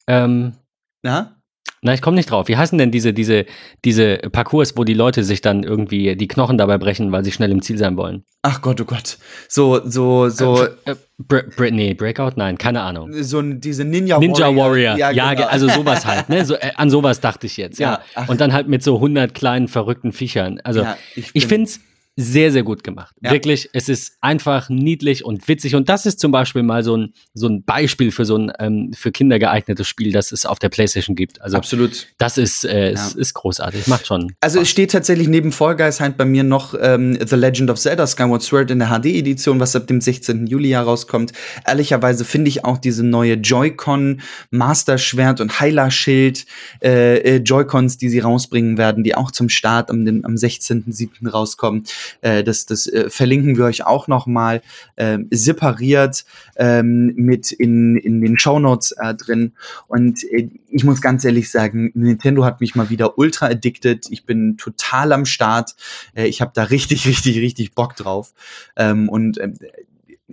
Ähm, 0.06 0.54
Na? 1.02 1.37
Na, 1.82 1.94
ich 1.94 2.02
komme 2.02 2.16
nicht 2.16 2.32
drauf. 2.32 2.48
Wie 2.48 2.58
heißen 2.58 2.78
denn 2.78 2.92
diese, 2.92 3.14
diese, 3.14 3.46
diese 3.86 4.18
Parcours, 4.18 4.76
wo 4.78 4.84
die 4.84 4.96
Leute 4.96 5.24
sich 5.24 5.42
dann 5.42 5.64
irgendwie 5.64 6.16
die 6.16 6.28
Knochen 6.28 6.58
dabei 6.58 6.78
brechen, 6.78 7.12
weil 7.12 7.24
sie 7.24 7.32
schnell 7.32 7.52
im 7.52 7.62
Ziel 7.62 7.78
sein 7.78 7.98
wollen? 7.98 8.24
Ach 8.42 8.62
Gott, 8.62 8.82
oh 8.82 8.86
Gott. 8.86 9.18
So, 9.48 9.82
so, 9.88 10.30
so. 10.30 10.64
Äh, 10.64 10.70
äh, 10.86 10.96
Br 11.20 11.44
Br 11.56 11.72
nee, 11.72 11.94
Breakout? 11.94 12.34
Nein, 12.36 12.58
keine 12.58 12.82
Ahnung. 12.82 13.12
So 13.24 13.42
diese 13.42 13.84
Ninja, 13.84 14.18
Ninja 14.18 14.48
Warrior. 14.48 14.66
Warrior. 14.66 14.98
Ja, 14.98 15.12
ja 15.12 15.34
genau. 15.34 15.48
also 15.48 15.68
sowas 15.68 16.06
halt, 16.06 16.30
ne? 16.30 16.46
So, 16.46 16.56
äh, 16.56 16.72
an 16.76 16.90
sowas 16.90 17.20
dachte 17.20 17.46
ich 17.46 17.58
jetzt, 17.58 17.80
ja. 17.80 18.02
ja 18.16 18.26
Und 18.28 18.42
dann 18.42 18.54
halt 18.54 18.68
mit 18.68 18.84
so 18.84 18.96
100 18.96 19.34
kleinen 19.34 19.68
verrückten 19.68 20.12
Viechern. 20.12 20.60
Also, 20.64 20.82
ja, 20.82 20.98
ich, 21.16 21.30
ich 21.34 21.48
finde 21.48 21.66
es 21.66 21.80
sehr, 22.20 22.52
sehr 22.52 22.64
gut 22.64 22.84
gemacht. 22.84 23.16
Ja. 23.22 23.32
Wirklich, 23.32 23.70
es 23.74 23.90
ist 23.90 24.18
einfach 24.22 24.70
niedlich 24.70 25.24
und 25.24 25.48
witzig. 25.48 25.76
Und 25.76 25.88
das 25.88 26.08
ist 26.08 26.20
zum 26.20 26.32
Beispiel 26.32 26.64
mal 26.64 26.84
so 26.84 26.98
ein, 26.98 27.14
so 27.36 27.48
ein 27.48 27.64
Beispiel 27.64 28.12
für 28.12 28.26
so 28.26 28.36
ein 28.36 28.52
ähm, 28.58 28.92
für 28.94 29.12
Kinder 29.12 29.38
geeignetes 29.38 29.88
Spiel, 29.88 30.12
das 30.12 30.32
es 30.32 30.48
auf 30.48 30.58
der 30.58 30.70
PlayStation 30.70 31.16
gibt. 31.16 31.40
Also 31.44 31.58
absolut. 31.58 32.08
Das 32.18 32.40
ist, 32.40 32.66
äh, 32.66 32.94
ja. 32.94 33.08
ist, 33.16 33.34
großartig. 33.36 33.86
Macht 33.86 34.08
schon. 34.08 34.34
Also 34.42 34.60
es 34.60 34.70
steht 34.70 34.92
tatsächlich 34.92 35.28
neben 35.28 35.52
Fall 35.52 35.76
Guys 35.76 36.00
halt 36.00 36.18
bei 36.18 36.26
mir 36.26 36.44
noch 36.44 36.74
ähm, 36.82 37.20
The 37.24 37.36
Legend 37.36 37.70
of 37.70 37.80
Zelda 37.80 38.08
Skyward 38.08 38.42
Sword 38.42 38.72
in 38.72 38.80
der 38.80 38.88
HD-Edition, 38.90 39.60
was 39.60 39.76
ab 39.76 39.86
dem 39.86 40.02
16. 40.02 40.48
Juli 40.48 40.70
herauskommt. 40.70 41.34
Ehrlicherweise 41.68 42.26
finde 42.26 42.50
ich 42.50 42.66
auch 42.66 42.80
diese 42.80 43.06
neue 43.06 43.36
Joy-Con 43.36 44.22
Master 44.50 44.98
Schwert 44.98 45.40
und 45.40 45.60
Heiler-Schild 45.60 46.48
äh, 46.82 47.18
äh, 47.18 47.38
Joy-Cons, 47.38 48.00
die 48.00 48.10
sie 48.10 48.20
rausbringen 48.20 48.80
werden, 48.80 49.04
die 49.04 49.14
auch 49.14 49.30
zum 49.30 49.50
Start 49.50 49.92
am, 49.92 50.08
am 50.08 50.34
16.07. 50.34 51.30
rauskommen 51.30 51.84
äh, 52.22 52.44
das, 52.44 52.66
das 52.66 52.88
äh, 52.88 53.10
verlinken 53.10 53.58
wir 53.58 53.66
euch 53.66 53.86
auch 53.86 54.08
nochmal 54.08 54.62
äh, 54.96 55.20
separiert 55.32 56.26
ähm, 56.56 57.14
mit 57.16 57.52
in, 57.52 57.98
in 57.98 58.22
den 58.22 58.38
Shownotes 58.40 58.94
äh, 58.94 59.14
drin. 59.16 59.54
Und 59.88 60.24
äh, 60.32 60.50
ich 60.70 60.84
muss 60.84 61.02
ganz 61.02 61.24
ehrlich 61.26 61.52
sagen, 61.52 61.92
Nintendo 61.94 62.46
hat 62.46 62.62
mich 62.62 62.76
mal 62.76 62.90
wieder 62.90 63.18
ultra 63.18 63.48
addicted. 63.48 64.08
Ich 64.10 64.26
bin 64.26 64.58
total 64.58 65.12
am 65.12 65.26
Start. 65.26 65.76
Äh, 66.16 66.28
ich 66.28 66.42
habe 66.42 66.52
da 66.54 66.64
richtig, 66.64 67.08
richtig, 67.08 67.38
richtig 67.40 67.74
Bock 67.74 67.96
drauf. 67.96 68.34
Ähm, 68.76 69.10
und 69.10 69.38
äh, 69.38 69.52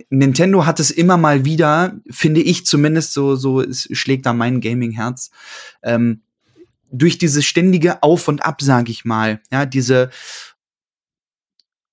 Nintendo 0.09 0.65
hat 0.65 0.79
es 0.79 0.91
immer 0.91 1.17
mal 1.17 1.45
wieder, 1.45 1.95
finde 2.09 2.41
ich 2.41 2.65
zumindest 2.65 3.13
so, 3.13 3.35
so 3.35 3.61
es 3.61 3.87
schlägt 3.91 4.25
da 4.25 4.33
mein 4.33 4.59
Gaming-Herz, 4.59 5.31
ähm, 5.83 6.21
durch 6.91 7.17
dieses 7.17 7.45
ständige 7.45 8.03
Auf 8.03 8.27
und 8.27 8.45
Ab, 8.45 8.61
sage 8.61 8.91
ich 8.91 9.05
mal, 9.05 9.41
ja, 9.51 9.65
diese 9.65 10.09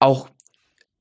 auch 0.02 0.28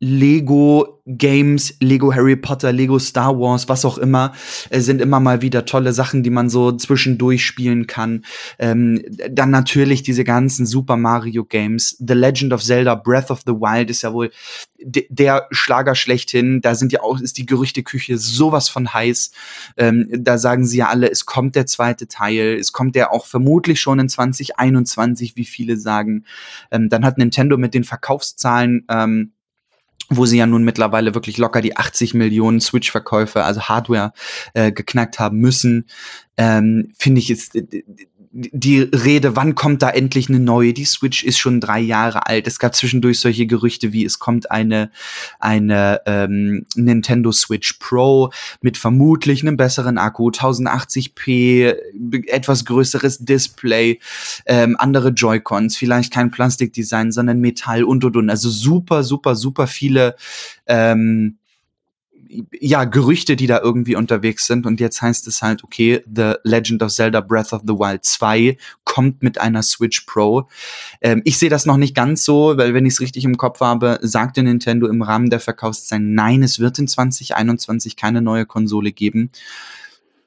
Lego 0.04 1.02
Games, 1.06 1.76
Lego 1.80 2.12
Harry 2.14 2.36
Potter, 2.36 2.72
Lego 2.72 2.98
Star 2.98 3.40
Wars, 3.40 3.70
was 3.70 3.86
auch 3.86 4.00
immer, 4.00 4.34
äh, 4.72 4.80
sind 4.80 5.00
immer 5.00 5.20
mal 5.20 5.44
wieder 5.44 5.66
tolle 5.66 5.94
Sachen, 5.94 6.24
die 6.24 6.32
man 6.32 6.50
so 6.50 6.72
zwischendurch 6.72 7.46
spielen 7.46 7.86
kann. 7.86 8.26
Ähm, 8.58 9.04
dann 9.30 9.52
natürlich 9.52 10.02
diese 10.02 10.24
ganzen 10.24 10.66
Super 10.66 10.98
Mario 10.98 11.46
Games. 11.46 11.96
The 12.00 12.16
Legend 12.16 12.52
of 12.52 12.64
Zelda 12.64 12.96
Breath 12.96 13.30
of 13.30 13.42
the 13.46 13.54
Wild 13.54 13.92
ist 13.92 14.02
ja 14.02 14.12
wohl 14.12 14.32
der 14.84 15.48
Schlager 15.52 15.94
schlechthin. 15.94 16.62
Da 16.62 16.74
sind 16.74 16.92
ja 16.92 17.02
auch, 17.04 17.20
ist 17.20 17.38
die 17.38 17.46
Gerüchteküche 17.46 18.18
sowas 18.18 18.70
von 18.70 18.92
heiß. 18.92 19.32
Ähm, 19.78 20.08
da 20.12 20.40
sagen 20.40 20.66
sie 20.66 20.80
ja 20.80 20.90
alle, 20.90 21.12
es 21.12 21.28
kommt 21.28 21.56
der 21.56 21.68
zweite 21.68 22.08
Teil. 22.08 22.58
Es 22.60 22.72
kommt 22.72 22.96
der 22.96 23.12
auch 23.12 23.28
vermutlich 23.28 23.80
schon 23.80 24.00
in 24.00 24.10
2021, 24.10 25.36
wie 25.36 25.46
viele 25.46 25.78
sagen. 25.78 26.26
Ähm, 26.72 26.90
dann 26.90 27.06
hat 27.06 27.20
Nintendo 27.20 27.58
mit 27.58 27.76
den 27.76 27.84
Verkaufszahlen 27.84 28.86
ähm, 28.90 29.34
wo 30.12 30.26
sie 30.26 30.38
ja 30.38 30.46
nun 30.46 30.64
mittlerweile 30.64 31.16
wirklich 31.16 31.38
locker 31.38 31.62
die 31.62 31.78
80 31.78 32.14
Millionen 32.14 32.60
Switch-Verkäufe, 32.60 33.44
also 33.44 33.62
Hardware, 33.62 34.12
äh, 34.54 34.72
geknackt 34.72 35.20
haben 35.20 35.40
müssen, 35.40 35.88
ähm, 36.38 36.92
finde 36.98 37.20
ich, 37.20 37.32
ist 37.32 37.58
die 38.34 38.80
Rede, 38.80 39.36
wann 39.36 39.56
kommt 39.56 39.82
da 39.82 39.90
endlich 39.90 40.30
eine 40.30 40.40
neue? 40.40 40.74
Die 40.74 40.86
Switch 40.86 41.24
ist 41.24 41.38
schon 41.38 41.60
drei 41.60 41.80
Jahre 41.80 42.28
alt. 42.28 42.48
Es 42.48 42.60
gab 42.60 42.74
zwischendurch 42.76 43.20
solche 43.20 43.46
Gerüchte 43.46 43.92
wie, 43.92 44.06
es 44.06 44.20
kommt 44.20 44.50
eine, 44.52 44.90
eine 45.40 46.02
ähm, 46.06 46.66
Nintendo 46.76 47.34
Switch 47.34 47.74
Pro 47.74 48.32
mit 48.62 48.78
vermutlich 48.78 49.42
einem 49.42 49.58
besseren 49.58 49.98
Akku, 49.98 50.30
1080p, 50.30 51.76
etwas 52.28 52.64
größeres 52.64 53.20
Display, 53.20 54.00
ähm, 54.46 54.78
andere 54.80 55.10
Joy-Cons, 55.10 55.76
vielleicht 55.76 56.14
kein 56.14 56.32
Plastikdesign, 56.32 57.12
sondern 57.12 57.42
Metall 57.42 57.84
und 57.84 58.06
und 58.06 58.16
und. 58.16 58.30
Also 58.30 58.50
super, 58.50 59.04
super, 59.04 59.36
super 59.36 59.68
viele 59.68 60.16
ähm, 60.68 61.38
ja, 62.60 62.86
Gerüchte, 62.86 63.36
die 63.36 63.48
da 63.48 63.60
irgendwie 63.60 63.96
unterwegs 63.96 64.48
sind. 64.48 64.66
Und 64.66 64.80
jetzt 64.80 65.02
heißt 65.02 65.28
es 65.28 65.42
halt, 65.42 65.64
okay, 65.64 66.04
The 66.14 66.34
Legend 66.44 66.84
of 66.84 66.92
Zelda 66.92 67.22
Breath 67.22 67.54
of 67.54 67.62
the 67.66 67.74
Wild 67.74 68.06
2 68.06 68.58
kommt 68.84 69.24
mit 69.24 69.40
einer 69.40 69.64
Switch 69.64 70.02
Pro. 70.02 70.48
Ähm, 71.02 71.22
ich 71.26 71.38
sehe 71.38 71.50
das 71.50 71.66
noch 71.66 71.78
nicht 71.78 71.96
ganz 71.96 72.24
so, 72.24 72.58
weil 72.58 72.74
wenn 72.74 72.86
ich 72.86 72.94
es 72.94 73.02
richtig 73.02 73.26
im 73.26 73.38
Kopf 73.38 73.60
habe, 73.60 74.00
sagte 74.02 74.44
Nintendo 74.44 74.88
im 74.88 75.02
Rahmen 75.02 75.30
der 75.30 75.40
Verkaufszahlen, 75.40 76.14
nein, 76.14 76.44
es 76.44 76.60
wird 76.60 76.80
in 76.80 76.88
2021 76.88 77.96
keine 77.96 78.22
neue 78.22 78.46
Konsole 78.46 78.92
geben. 78.92 79.32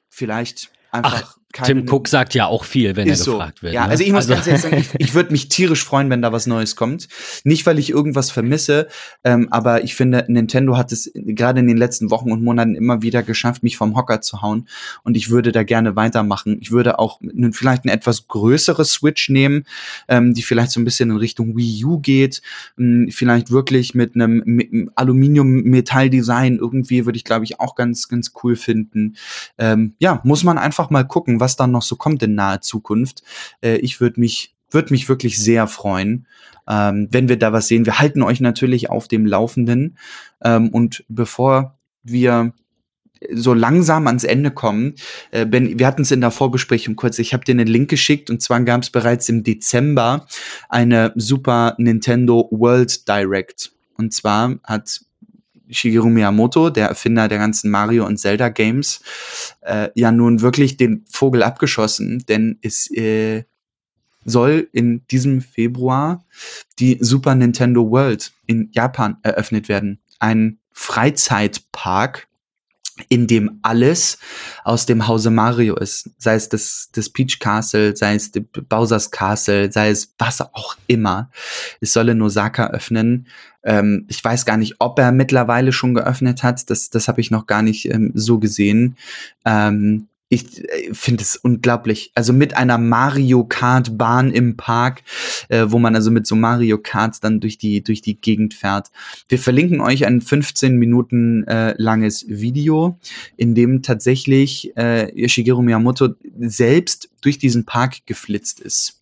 Vielleicht 0.09 0.71
einfach. 0.91 1.23
Ach, 1.25 1.37
Tim 1.63 1.85
Cook 1.89 2.07
sagt 2.07 2.33
ja 2.33 2.47
auch 2.47 2.63
viel, 2.63 2.95
wenn 2.95 3.07
er 3.07 3.15
gefragt 3.15 3.59
so. 3.59 3.63
wird. 3.63 3.73
Ja, 3.73 3.85
ne? 3.85 3.91
also 3.91 4.03
ich 4.03 4.11
muss 4.11 4.29
also 4.29 4.33
ganz 4.33 4.47
ehrlich 4.47 4.61
sagen, 4.61 4.77
ich, 4.77 4.89
ich 4.97 5.13
würde 5.13 5.31
mich 5.31 5.49
tierisch 5.49 5.83
freuen, 5.83 6.09
wenn 6.09 6.21
da 6.21 6.31
was 6.31 6.47
Neues 6.47 6.75
kommt. 6.75 7.07
Nicht, 7.43 7.65
weil 7.65 7.79
ich 7.79 7.89
irgendwas 7.89 8.31
vermisse, 8.31 8.87
ähm, 9.23 9.47
aber 9.51 9.83
ich 9.83 9.95
finde, 9.95 10.25
Nintendo 10.27 10.77
hat 10.77 10.91
es 10.91 11.11
gerade 11.13 11.59
in 11.59 11.67
den 11.67 11.77
letzten 11.77 12.11
Wochen 12.11 12.31
und 12.31 12.43
Monaten 12.43 12.75
immer 12.75 13.01
wieder 13.01 13.23
geschafft, 13.23 13.63
mich 13.63 13.77
vom 13.77 13.95
Hocker 13.95 14.21
zu 14.21 14.41
hauen. 14.41 14.67
Und 15.03 15.15
ich 15.15 15.29
würde 15.29 15.51
da 15.51 15.63
gerne 15.63 15.95
weitermachen. 15.95 16.57
Ich 16.59 16.71
würde 16.71 16.99
auch 16.99 17.19
vielleicht 17.51 17.83
eine 17.85 17.93
etwas 17.93 18.27
größere 18.27 18.83
Switch 18.83 19.29
nehmen, 19.29 19.65
ähm, 20.07 20.33
die 20.33 20.41
vielleicht 20.41 20.71
so 20.71 20.79
ein 20.79 20.85
bisschen 20.85 21.09
in 21.11 21.17
Richtung 21.17 21.55
Wii 21.55 21.85
U 21.85 21.99
geht. 21.99 22.41
Ähm, 22.77 23.09
vielleicht 23.11 23.51
wirklich 23.51 23.95
mit 23.95 24.15
einem 24.15 24.91
Aluminium-Metall-Design 24.95 26.57
irgendwie 26.57 27.05
würde 27.05 27.17
ich, 27.17 27.23
glaube 27.23 27.45
ich, 27.45 27.59
auch 27.59 27.75
ganz, 27.75 28.07
ganz 28.07 28.33
cool 28.43 28.55
finden. 28.55 29.15
Ähm, 29.57 29.93
ja, 29.99 30.21
muss 30.23 30.43
man 30.43 30.57
einfach 30.57 30.89
mal 30.89 31.03
gucken, 31.03 31.39
was 31.45 31.55
dann 31.55 31.71
noch 31.71 31.83
so 31.83 31.95
kommt 31.95 32.23
in 32.23 32.35
naher 32.35 32.61
Zukunft. 32.61 33.21
Äh, 33.61 33.77
ich 33.77 34.01
würde 34.01 34.19
mich 34.19 34.55
würde 34.71 34.91
mich 34.91 35.07
wirklich 35.07 35.39
sehr 35.39 35.67
freuen, 35.67 36.27
ähm, 36.67 37.07
wenn 37.11 37.29
wir 37.29 37.37
da 37.37 37.53
was 37.53 37.67
sehen. 37.67 37.85
Wir 37.85 37.99
halten 37.99 38.23
euch 38.23 38.41
natürlich 38.41 38.89
auf 38.89 39.07
dem 39.07 39.25
Laufenden. 39.25 39.97
Ähm, 40.43 40.69
und 40.69 41.05
bevor 41.07 41.75
wir 42.03 42.53
so 43.31 43.53
langsam 43.53 44.07
ans 44.07 44.23
Ende 44.23 44.51
kommen. 44.51 44.95
Äh, 45.31 45.45
ben, 45.45 45.79
wir 45.79 45.87
hatten 45.87 46.01
es 46.01 46.11
in 46.11 46.21
der 46.21 46.31
Vorbesprechung 46.31 46.95
kurz. 46.95 47.17
Ich 47.19 47.33
habe 47.33 47.45
dir 47.45 47.53
einen 47.53 47.67
Link 47.67 47.89
geschickt 47.89 48.29
und 48.29 48.41
zwar 48.41 48.61
gab 48.61 48.83
es 48.83 48.89
bereits 48.89 49.29
im 49.29 49.43
Dezember 49.43 50.27
eine 50.69 51.13
Super 51.15 51.75
Nintendo 51.77 52.47
World 52.51 53.07
Direct. 53.07 53.71
Und 53.97 54.13
zwar 54.13 54.57
hat 54.63 55.01
Shigeru 55.69 56.09
Miyamoto, 56.09 56.69
der 56.69 56.87
Erfinder 56.87 57.27
der 57.27 57.37
ganzen 57.37 57.71
Mario 57.71 58.05
und 58.05 58.17
Zelda 58.17 58.49
Games, 58.49 59.01
äh, 59.61 59.89
ja 59.95 60.11
nun 60.11 60.41
wirklich 60.41 60.77
den 60.77 61.05
Vogel 61.09 61.43
abgeschossen, 61.43 62.23
denn 62.27 62.57
es 62.61 62.89
äh, 62.91 63.43
soll 64.25 64.67
in 64.71 65.05
diesem 65.11 65.41
Februar 65.41 66.25
die 66.79 66.97
Super 66.99 67.35
Nintendo 67.35 67.89
World 67.89 68.33
in 68.47 68.69
Japan 68.71 69.17
eröffnet 69.21 69.69
werden. 69.69 70.01
Ein 70.19 70.57
Freizeitpark, 70.71 72.27
in 73.09 73.27
dem 73.27 73.59
alles 73.61 74.17
aus 74.63 74.85
dem 74.85 75.07
Hause 75.07 75.29
Mario 75.29 75.75
ist. 75.75 76.09
Sei 76.17 76.35
es 76.35 76.49
das, 76.49 76.89
das 76.93 77.09
Peach 77.09 77.39
Castle, 77.39 77.95
sei 77.95 78.15
es 78.15 78.31
Bowser's 78.69 79.11
Castle, 79.11 79.71
sei 79.71 79.89
es 79.89 80.13
was 80.17 80.41
auch 80.41 80.77
immer. 80.87 81.29
Es 81.81 81.93
soll 81.93 82.09
in 82.09 82.21
Osaka 82.21 82.67
öffnen. 82.67 83.27
Ähm, 83.63 84.05
ich 84.07 84.23
weiß 84.23 84.45
gar 84.45 84.57
nicht, 84.57 84.75
ob 84.79 84.97
er 84.99 85.11
mittlerweile 85.11 85.71
schon 85.71 85.93
geöffnet 85.93 86.43
hat. 86.43 86.69
Das, 86.69 86.89
das 86.89 87.07
habe 87.07 87.19
ich 87.19 87.31
noch 87.31 87.47
gar 87.47 87.61
nicht 87.61 87.85
ähm, 87.85 88.11
so 88.13 88.39
gesehen. 88.39 88.95
Ähm, 89.43 90.07
ich 90.29 90.63
äh, 90.63 90.93
finde 90.93 91.23
es 91.23 91.35
unglaublich. 91.35 92.11
Also 92.15 92.33
mit 92.33 92.55
einer 92.55 92.77
Mario 92.77 93.43
Kart 93.45 93.97
Bahn 93.97 94.31
im 94.31 94.57
Park, 94.57 95.03
äh, 95.49 95.65
wo 95.67 95.79
man 95.79 95.95
also 95.95 96.11
mit 96.11 96.25
so 96.25 96.35
Mario 96.35 96.77
Karts 96.77 97.19
dann 97.19 97.39
durch 97.39 97.57
die, 97.57 97.83
durch 97.83 98.01
die 98.01 98.19
Gegend 98.19 98.53
fährt. 98.53 98.91
Wir 99.29 99.39
verlinken 99.39 99.81
euch 99.81 100.05
ein 100.05 100.21
15 100.21 100.77
Minuten 100.77 101.43
äh, 101.47 101.75
langes 101.77 102.25
Video, 102.27 102.99
in 103.37 103.55
dem 103.55 103.81
tatsächlich 103.81 104.75
äh, 104.75 105.27
Shigeru 105.27 105.61
Miyamoto 105.61 106.09
selbst 106.39 107.09
durch 107.21 107.37
diesen 107.37 107.65
Park 107.65 108.05
geflitzt 108.05 108.59
ist. 108.59 109.01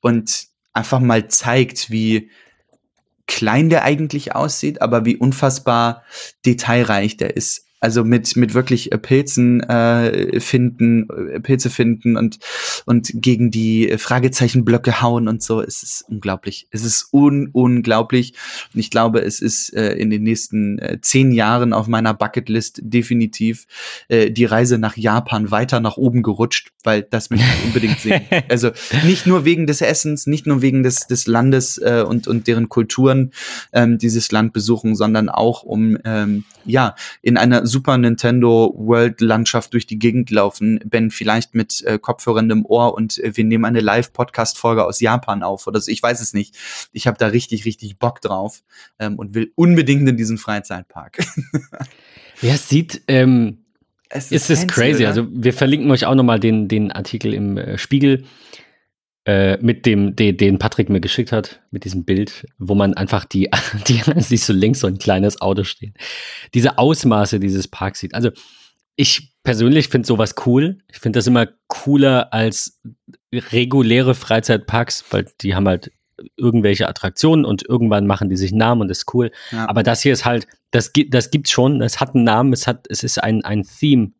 Und 0.00 0.48
einfach 0.72 1.00
mal 1.00 1.28
zeigt, 1.28 1.90
wie 1.90 2.30
klein 3.26 3.70
der 3.70 3.84
eigentlich 3.84 4.34
aussieht, 4.34 4.82
aber 4.82 5.04
wie 5.04 5.16
unfassbar 5.16 6.02
detailreich 6.44 7.16
der 7.16 7.36
ist. 7.36 7.66
Also 7.82 8.04
mit, 8.04 8.36
mit 8.36 8.54
wirklich 8.54 8.92
äh, 8.92 8.98
Pilzen 8.98 9.60
äh, 9.64 10.38
finden, 10.38 11.08
äh, 11.10 11.40
Pilze 11.40 11.68
finden 11.68 12.16
und, 12.16 12.38
und 12.86 13.10
gegen 13.12 13.50
die 13.50 13.94
Fragezeichenblöcke 13.98 15.02
hauen 15.02 15.26
und 15.26 15.42
so. 15.42 15.60
Es 15.60 15.82
ist 15.82 16.04
unglaublich. 16.08 16.68
Es 16.70 16.84
ist 16.84 17.08
un 17.12 17.48
unglaublich. 17.52 18.34
Und 18.72 18.78
ich 18.78 18.88
glaube, 18.88 19.22
es 19.22 19.40
ist 19.40 19.74
äh, 19.74 19.94
in 19.94 20.10
den 20.10 20.22
nächsten 20.22 20.78
äh, 20.78 21.00
zehn 21.00 21.32
Jahren 21.32 21.72
auf 21.72 21.88
meiner 21.88 22.14
Bucketlist 22.14 22.78
definitiv 22.84 23.66
äh, 24.06 24.30
die 24.30 24.44
Reise 24.44 24.78
nach 24.78 24.96
Japan 24.96 25.50
weiter 25.50 25.80
nach 25.80 25.96
oben 25.96 26.22
gerutscht, 26.22 26.70
weil 26.84 27.02
das 27.02 27.30
möchte 27.30 27.46
ich 27.46 27.66
unbedingt 27.66 27.98
sehen. 27.98 28.22
Also 28.48 28.70
nicht 29.04 29.26
nur 29.26 29.44
wegen 29.44 29.66
des 29.66 29.80
Essens, 29.80 30.26
nicht 30.26 30.46
nur 30.46 30.62
wegen 30.62 30.82
des, 30.82 31.06
des 31.06 31.26
Landes 31.26 31.78
äh, 31.78 32.04
und, 32.06 32.28
und 32.28 32.46
deren 32.46 32.68
Kulturen 32.68 33.32
ähm, 33.72 33.98
dieses 33.98 34.30
Land 34.30 34.52
besuchen, 34.52 34.94
sondern 34.94 35.28
auch 35.28 35.62
um 35.62 35.98
ähm, 36.04 36.44
ja 36.64 36.94
in 37.22 37.36
einer 37.36 37.66
Super 37.72 37.96
Nintendo 37.96 38.74
World 38.76 39.22
Landschaft 39.22 39.72
durch 39.72 39.86
die 39.86 39.98
Gegend 39.98 40.30
laufen, 40.30 40.78
Ben 40.84 41.10
vielleicht 41.10 41.54
mit 41.54 41.82
äh, 41.86 41.98
Kopfhörern 41.98 42.50
im 42.50 42.66
Ohr 42.66 42.94
und 42.94 43.18
äh, 43.18 43.34
wir 43.34 43.44
nehmen 43.44 43.64
eine 43.64 43.80
Live 43.80 44.12
Podcast 44.12 44.58
Folge 44.58 44.84
aus 44.84 45.00
Japan 45.00 45.42
auf 45.42 45.66
oder 45.66 45.80
so. 45.80 45.90
Ich 45.90 46.02
weiß 46.02 46.20
es 46.20 46.34
nicht. 46.34 46.54
Ich 46.92 47.06
habe 47.06 47.16
da 47.16 47.28
richtig, 47.28 47.64
richtig 47.64 47.98
Bock 47.98 48.20
drauf 48.20 48.62
ähm, 48.98 49.18
und 49.18 49.34
will 49.34 49.52
unbedingt 49.54 50.06
in 50.06 50.16
diesen 50.18 50.36
Freizeitpark. 50.36 51.18
ja, 52.42 52.54
es 52.54 52.68
sieht, 52.68 53.02
ähm, 53.08 53.64
es 54.10 54.30
ist, 54.30 54.50
ist 54.50 54.60
fancy, 54.60 54.74
crazy. 54.74 55.02
Oder? 55.02 55.08
Also 55.08 55.26
wir 55.30 55.54
verlinken 55.54 55.90
euch 55.90 56.04
auch 56.04 56.14
nochmal 56.14 56.38
den, 56.38 56.68
den 56.68 56.92
Artikel 56.92 57.32
im 57.32 57.56
äh, 57.56 57.78
Spiegel 57.78 58.24
äh, 59.24 59.56
mit 59.58 59.86
dem, 59.86 60.16
den, 60.16 60.36
den 60.36 60.58
Patrick 60.58 60.88
mir 60.88 61.00
geschickt 61.00 61.32
hat, 61.32 61.60
mit 61.70 61.84
diesem 61.84 62.04
Bild, 62.04 62.46
wo 62.58 62.74
man 62.74 62.94
einfach 62.94 63.24
die, 63.24 63.48
die 63.88 64.02
siehst 64.16 64.46
so 64.46 64.52
links 64.52 64.80
so 64.80 64.86
ein 64.86 64.98
kleines 64.98 65.40
Auto 65.40 65.64
stehen. 65.64 65.94
Diese 66.54 66.78
Ausmaße 66.78 67.38
dieses 67.38 67.68
Parks 67.68 68.00
sieht. 68.00 68.14
Also 68.14 68.30
ich 68.96 69.32
persönlich 69.42 69.88
finde 69.88 70.06
sowas 70.06 70.34
cool. 70.46 70.78
Ich 70.88 70.98
finde 70.98 71.18
das 71.18 71.26
immer 71.26 71.46
cooler 71.68 72.32
als 72.32 72.80
reguläre 73.32 74.14
Freizeitparks, 74.14 75.04
weil 75.10 75.26
die 75.40 75.54
haben 75.54 75.66
halt 75.66 75.92
irgendwelche 76.36 76.88
Attraktionen 76.88 77.44
und 77.44 77.68
irgendwann 77.68 78.06
machen 78.06 78.28
die 78.28 78.36
sich 78.36 78.50
einen 78.50 78.58
Namen 78.58 78.82
und 78.82 78.88
das 78.88 78.98
ist 78.98 79.14
cool. 79.14 79.30
Ja. 79.50 79.68
Aber 79.68 79.82
das 79.82 80.02
hier 80.02 80.12
ist 80.12 80.24
halt, 80.24 80.46
das, 80.70 80.92
das 81.08 81.30
gibt's 81.30 81.50
schon, 81.50 81.80
es 81.82 82.00
hat 82.00 82.14
einen 82.14 82.24
Namen, 82.24 82.52
es 82.52 82.66
hat, 82.66 82.86
es 82.88 83.02
ist 83.02 83.22
ein, 83.22 83.44
ein 83.44 83.62
Theme 83.62 84.12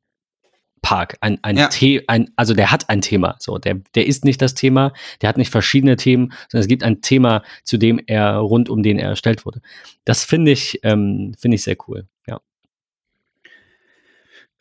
Park, 0.82 1.16
ein, 1.20 1.38
ein, 1.42 1.56
ja. 1.56 1.70
The 1.70 2.08
ein 2.08 2.30
also 2.36 2.54
der 2.54 2.70
hat 2.70 2.90
ein 2.90 3.00
Thema. 3.00 3.36
So, 3.38 3.58
der, 3.58 3.80
der 3.94 4.06
ist 4.06 4.24
nicht 4.24 4.42
das 4.42 4.54
Thema, 4.54 4.92
der 5.20 5.28
hat 5.28 5.38
nicht 5.38 5.50
verschiedene 5.50 5.96
Themen, 5.96 6.32
sondern 6.48 6.62
es 6.62 6.68
gibt 6.68 6.82
ein 6.82 7.00
Thema, 7.00 7.42
zu 7.62 7.78
dem 7.78 8.00
er, 8.06 8.34
rund 8.34 8.68
um 8.68 8.82
den 8.82 8.98
er 8.98 9.10
erstellt 9.10 9.46
wurde. 9.46 9.62
Das 10.04 10.24
finde 10.24 10.50
ich, 10.50 10.80
ähm, 10.82 11.34
finde 11.38 11.54
ich 11.54 11.62
sehr 11.62 11.76
cool. 11.86 12.08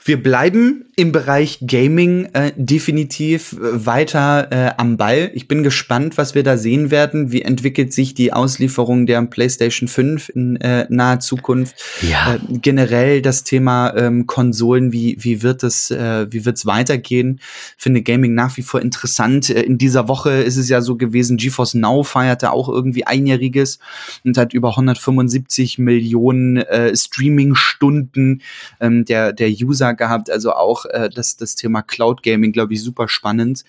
Wir 0.03 0.21
bleiben 0.21 0.85
im 0.95 1.11
Bereich 1.11 1.59
Gaming 1.65 2.25
äh, 2.33 2.51
definitiv 2.55 3.53
äh, 3.53 3.85
weiter 3.85 4.51
äh, 4.51 4.71
am 4.77 4.97
Ball. 4.97 5.31
Ich 5.33 5.47
bin 5.47 5.61
gespannt, 5.61 6.17
was 6.17 6.33
wir 6.33 6.43
da 6.43 6.57
sehen 6.57 6.89
werden. 6.89 7.31
Wie 7.31 7.43
entwickelt 7.43 7.93
sich 7.93 8.13
die 8.15 8.33
Auslieferung 8.33 9.05
der 9.05 9.21
PlayStation 9.23 9.87
5 9.87 10.29
in 10.29 10.55
äh, 10.57 10.87
naher 10.89 11.19
Zukunft? 11.19 11.75
Ja. 12.01 12.35
Äh, 12.35 12.39
generell 12.49 13.21
das 13.21 13.43
Thema 13.43 13.95
ähm, 13.95 14.25
Konsolen, 14.25 14.91
wie, 14.91 15.17
wie 15.19 15.43
wird 15.43 15.63
es, 15.63 15.91
äh, 15.91 16.27
wie 16.31 16.45
wird's 16.45 16.65
weitergehen? 16.65 17.39
Finde 17.77 18.01
Gaming 18.01 18.33
nach 18.33 18.57
wie 18.57 18.63
vor 18.63 18.81
interessant. 18.81 19.49
In 19.49 19.77
dieser 19.77 20.07
Woche 20.07 20.31
ist 20.31 20.57
es 20.57 20.67
ja 20.67 20.81
so 20.81 20.97
gewesen, 20.97 21.37
GeForce 21.37 21.75
Now 21.75 22.03
feierte 22.03 22.51
auch 22.51 22.69
irgendwie 22.69 23.05
einjähriges 23.05 23.79
und 24.25 24.37
hat 24.37 24.53
über 24.53 24.69
175 24.69 25.77
Millionen 25.77 26.63
Streaming-Stunden 26.93 28.41
ähm, 28.79 29.05
der, 29.05 29.33
der 29.33 29.49
User 29.49 29.90
gehabt, 29.93 30.29
also 30.29 30.53
auch 30.53 30.85
äh, 30.85 31.09
das, 31.13 31.37
das 31.37 31.55
Thema 31.55 31.81
Cloud 31.81 32.23
Gaming, 32.23 32.51
glaube 32.51 32.73
ich, 32.73 32.83
super 32.83 33.07
spannend. 33.07 33.63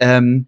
Ähm, 0.00 0.46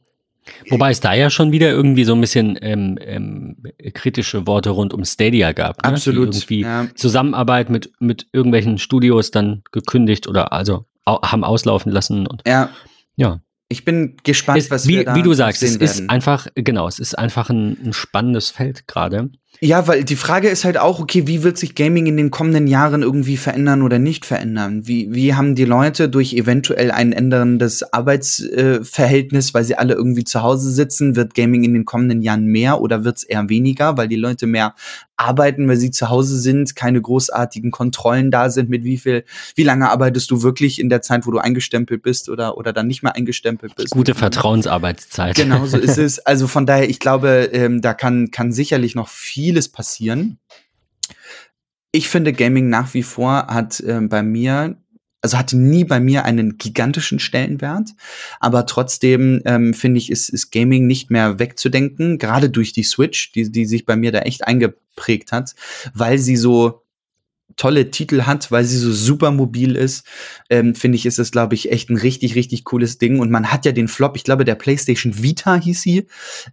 Wobei 0.68 0.90
es 0.90 1.00
da 1.00 1.14
ja 1.14 1.30
schon 1.30 1.52
wieder 1.52 1.70
irgendwie 1.70 2.04
so 2.04 2.14
ein 2.14 2.20
bisschen 2.20 2.58
ähm, 2.60 2.98
ähm, 3.00 3.56
kritische 3.94 4.46
Worte 4.46 4.70
rund 4.70 4.92
um 4.92 5.04
Stadia 5.04 5.52
gab. 5.52 5.82
Ne? 5.82 5.92
Absolut. 5.92 6.34
Die 6.34 6.38
irgendwie 6.38 6.60
ja. 6.60 6.86
Zusammenarbeit 6.94 7.70
mit, 7.70 7.92
mit 7.98 8.26
irgendwelchen 8.32 8.78
Studios 8.78 9.30
dann 9.30 9.62
gekündigt 9.72 10.26
oder 10.26 10.52
also 10.52 10.84
au 11.06 11.22
haben 11.22 11.44
auslaufen 11.44 11.92
lassen. 11.92 12.26
Und, 12.26 12.42
ja. 12.46 12.70
Ja. 13.16 13.40
Ich 13.68 13.84
bin 13.84 14.16
gespannt, 14.22 14.58
es, 14.58 14.70
was 14.70 14.86
wie, 14.86 14.98
wir 14.98 15.04
da 15.04 15.14
Wie 15.14 15.22
du 15.22 15.32
sagst, 15.32 15.62
es 15.62 15.80
werden. 15.80 15.82
ist 15.82 16.10
einfach, 16.10 16.46
genau, 16.54 16.86
es 16.86 16.98
ist 16.98 17.18
einfach 17.18 17.48
ein, 17.48 17.78
ein 17.82 17.92
spannendes 17.92 18.50
Feld 18.50 18.86
gerade. 18.86 19.30
Ja, 19.60 19.86
weil 19.86 20.04
die 20.04 20.16
Frage 20.16 20.48
ist 20.48 20.64
halt 20.64 20.78
auch, 20.78 21.00
okay, 21.00 21.26
wie 21.26 21.42
wird 21.42 21.56
sich 21.56 21.74
Gaming 21.74 22.06
in 22.06 22.16
den 22.16 22.30
kommenden 22.30 22.66
Jahren 22.66 23.02
irgendwie 23.02 23.36
verändern 23.36 23.82
oder 23.82 23.98
nicht 23.98 24.26
verändern? 24.26 24.86
Wie, 24.86 25.14
wie 25.14 25.34
haben 25.34 25.54
die 25.54 25.64
Leute 25.64 26.08
durch 26.08 26.34
eventuell 26.34 26.90
ein 26.90 27.12
änderndes 27.12 27.92
Arbeitsverhältnis, 27.92 29.50
äh, 29.50 29.54
weil 29.54 29.64
sie 29.64 29.76
alle 29.76 29.94
irgendwie 29.94 30.24
zu 30.24 30.42
Hause 30.42 30.70
sitzen, 30.70 31.16
wird 31.16 31.34
Gaming 31.34 31.64
in 31.64 31.72
den 31.72 31.84
kommenden 31.84 32.20
Jahren 32.20 32.46
mehr 32.46 32.80
oder 32.80 33.04
wird 33.04 33.18
es 33.18 33.24
eher 33.24 33.48
weniger, 33.48 33.96
weil 33.96 34.08
die 34.08 34.16
Leute 34.16 34.46
mehr 34.46 34.74
arbeiten, 35.16 35.68
weil 35.68 35.76
sie 35.76 35.92
zu 35.92 36.10
Hause 36.10 36.40
sind, 36.40 36.74
keine 36.74 37.00
großartigen 37.00 37.70
Kontrollen 37.70 38.32
da 38.32 38.50
sind, 38.50 38.68
mit 38.68 38.82
wie 38.82 38.98
viel, 38.98 39.24
wie 39.54 39.62
lange 39.62 39.88
arbeitest 39.88 40.28
du 40.30 40.42
wirklich 40.42 40.80
in 40.80 40.88
der 40.88 41.02
Zeit, 41.02 41.24
wo 41.24 41.30
du 41.30 41.38
eingestempelt 41.38 42.02
bist 42.02 42.28
oder, 42.28 42.58
oder 42.58 42.72
dann 42.72 42.88
nicht 42.88 43.04
mehr 43.04 43.14
eingestempelt 43.14 43.76
bist? 43.76 43.90
Gute 43.90 44.16
Vertrauensarbeitszeit. 44.16 45.36
Genau 45.36 45.66
so 45.66 45.78
ist 45.78 45.98
es. 45.98 46.18
Also 46.18 46.48
von 46.48 46.66
daher, 46.66 46.90
ich 46.90 46.98
glaube, 46.98 47.48
ähm, 47.52 47.80
da 47.80 47.94
kann, 47.94 48.32
kann 48.32 48.52
sicherlich 48.52 48.96
noch 48.96 49.08
viel 49.08 49.43
vieles 49.44 49.68
passieren. 49.68 50.38
Ich 51.92 52.08
finde, 52.08 52.32
Gaming 52.32 52.70
nach 52.70 52.94
wie 52.94 53.02
vor 53.02 53.48
hat 53.48 53.78
äh, 53.80 54.00
bei 54.00 54.22
mir 54.22 54.78
also 55.20 55.38
hatte 55.38 55.56
nie 55.56 55.84
bei 55.84 56.00
mir 56.00 56.26
einen 56.26 56.58
gigantischen 56.58 57.18
Stellenwert, 57.18 57.88
aber 58.40 58.66
trotzdem 58.66 59.40
ähm, 59.46 59.72
finde 59.72 59.96
ich, 59.96 60.10
ist, 60.10 60.28
ist 60.28 60.50
Gaming 60.50 60.86
nicht 60.86 61.10
mehr 61.10 61.38
wegzudenken, 61.38 62.18
gerade 62.18 62.50
durch 62.50 62.74
die 62.74 62.82
Switch, 62.82 63.32
die, 63.32 63.50
die 63.50 63.64
sich 63.64 63.86
bei 63.86 63.96
mir 63.96 64.12
da 64.12 64.18
echt 64.18 64.46
eingeprägt 64.46 65.32
hat, 65.32 65.54
weil 65.94 66.18
sie 66.18 66.36
so 66.36 66.84
tolle 67.56 67.90
Titel 67.90 68.22
hat, 68.22 68.50
weil 68.50 68.64
sie 68.64 68.78
so 68.78 68.92
super 68.92 69.30
mobil 69.30 69.76
ist, 69.76 70.04
ähm, 70.50 70.74
finde 70.74 70.96
ich, 70.96 71.06
ist 71.06 71.18
es, 71.18 71.30
glaube 71.30 71.54
ich, 71.54 71.70
echt 71.70 71.90
ein 71.90 71.96
richtig, 71.96 72.34
richtig 72.34 72.64
cooles 72.64 72.98
Ding. 72.98 73.20
Und 73.20 73.30
man 73.30 73.52
hat 73.52 73.64
ja 73.64 73.72
den 73.72 73.88
Flop, 73.88 74.16
ich 74.16 74.24
glaube, 74.24 74.44
der 74.44 74.54
PlayStation 74.54 75.22
Vita 75.22 75.54
hieß 75.56 75.80
sie, 75.80 76.06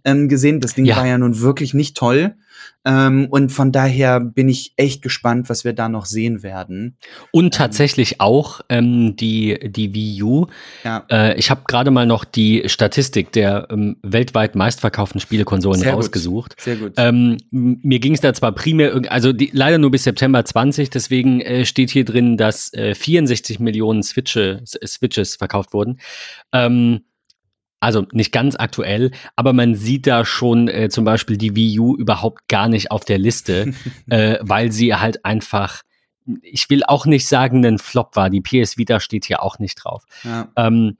ähm, 0.04 0.28
gesehen. 0.28 0.60
Das 0.60 0.74
Ding 0.74 0.84
ja. 0.84 0.96
war 0.96 1.06
ja 1.06 1.18
nun 1.18 1.40
wirklich 1.40 1.74
nicht 1.74 1.96
toll. 1.96 2.36
Ähm, 2.84 3.28
und 3.30 3.50
von 3.50 3.70
daher 3.70 4.18
bin 4.18 4.48
ich 4.48 4.72
echt 4.76 5.02
gespannt, 5.02 5.48
was 5.48 5.64
wir 5.64 5.72
da 5.72 5.88
noch 5.88 6.04
sehen 6.04 6.42
werden. 6.42 6.96
Und 7.30 7.44
ähm, 7.44 7.50
tatsächlich 7.52 8.20
auch 8.20 8.60
ähm, 8.68 9.14
die, 9.16 9.58
die 9.70 9.94
Wii 9.94 10.22
U. 10.22 10.46
Ja. 10.82 11.04
Äh, 11.10 11.38
ich 11.38 11.50
habe 11.50 11.62
gerade 11.66 11.90
mal 11.90 12.06
noch 12.06 12.24
die 12.24 12.64
Statistik 12.66 13.30
der 13.32 13.68
ähm, 13.70 13.96
weltweit 14.02 14.56
meistverkauften 14.56 15.20
Spielekonsolen 15.20 15.80
Sehr 15.80 15.94
rausgesucht. 15.94 16.56
Gut. 16.56 16.60
Sehr 16.60 16.76
gut. 16.76 16.94
Ähm, 16.96 17.36
mir 17.50 18.00
ging 18.00 18.14
es 18.14 18.20
da 18.20 18.34
zwar 18.34 18.52
primär, 18.52 19.00
also 19.08 19.32
die, 19.32 19.50
leider 19.52 19.78
nur 19.78 19.90
bis 19.90 20.04
September 20.04 20.44
20, 20.44 20.90
deswegen 20.90 21.40
äh, 21.40 21.64
steht 21.64 21.90
hier 21.90 22.04
drin, 22.04 22.36
dass 22.36 22.72
äh, 22.74 22.94
64 22.94 23.60
Millionen 23.60 24.02
Switche, 24.02 24.62
Switches 24.64 25.36
verkauft 25.36 25.72
wurden. 25.72 26.00
Ähm, 26.52 27.02
also 27.82 28.06
nicht 28.12 28.32
ganz 28.32 28.54
aktuell, 28.56 29.10
aber 29.34 29.52
man 29.52 29.74
sieht 29.74 30.06
da 30.06 30.24
schon 30.24 30.68
äh, 30.68 30.88
zum 30.88 31.04
Beispiel 31.04 31.36
die 31.36 31.56
Wii 31.56 31.80
U 31.80 31.96
überhaupt 31.96 32.48
gar 32.48 32.68
nicht 32.68 32.92
auf 32.92 33.04
der 33.04 33.18
Liste, 33.18 33.74
äh, 34.08 34.38
weil 34.40 34.70
sie 34.70 34.94
halt 34.94 35.24
einfach, 35.24 35.82
ich 36.42 36.70
will 36.70 36.84
auch 36.84 37.06
nicht 37.06 37.26
sagen, 37.26 37.66
ein 37.66 37.78
Flop 37.78 38.14
war. 38.14 38.30
Die 38.30 38.40
PS 38.40 38.78
Vita 38.78 39.00
steht 39.00 39.24
hier 39.24 39.42
auch 39.42 39.58
nicht 39.58 39.74
drauf. 39.82 40.04
Ja. 40.22 40.52
Ähm, 40.56 40.96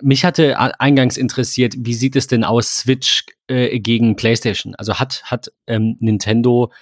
mich 0.00 0.24
hatte 0.24 0.58
eingangs 0.80 1.16
interessiert, 1.16 1.74
wie 1.76 1.94
sieht 1.94 2.16
es 2.16 2.28
denn 2.28 2.44
aus 2.44 2.76
Switch 2.76 3.26
äh, 3.48 3.78
gegen 3.78 4.16
PlayStation? 4.16 4.74
Also 4.76 4.94
hat, 4.94 5.22
hat 5.24 5.52
ähm, 5.66 5.96
Nintendo 6.00 6.72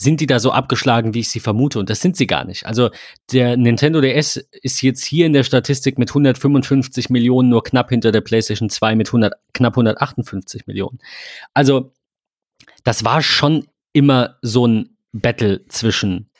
sind 0.00 0.20
die 0.20 0.26
da 0.26 0.38
so 0.38 0.52
abgeschlagen, 0.52 1.12
wie 1.12 1.20
ich 1.20 1.28
sie 1.28 1.40
vermute. 1.40 1.80
Und 1.80 1.90
das 1.90 2.00
sind 2.00 2.16
sie 2.16 2.28
gar 2.28 2.44
nicht. 2.44 2.66
Also 2.66 2.90
der 3.32 3.56
Nintendo 3.56 4.00
DS 4.00 4.36
ist 4.36 4.80
jetzt 4.80 5.02
hier 5.02 5.26
in 5.26 5.32
der 5.32 5.42
Statistik 5.42 5.98
mit 5.98 6.10
155 6.10 7.10
Millionen 7.10 7.48
nur 7.48 7.64
knapp 7.64 7.90
hinter 7.90 8.12
der 8.12 8.20
PlayStation 8.20 8.70
2 8.70 8.94
mit 8.94 9.08
100, 9.08 9.34
knapp 9.54 9.72
158 9.72 10.68
Millionen. 10.68 11.00
Also 11.52 11.92
das 12.84 13.04
war 13.04 13.22
schon 13.22 13.66
immer 13.92 14.36
so 14.40 14.68
ein 14.68 14.96
Battle 15.10 15.66
zwischen 15.66 16.30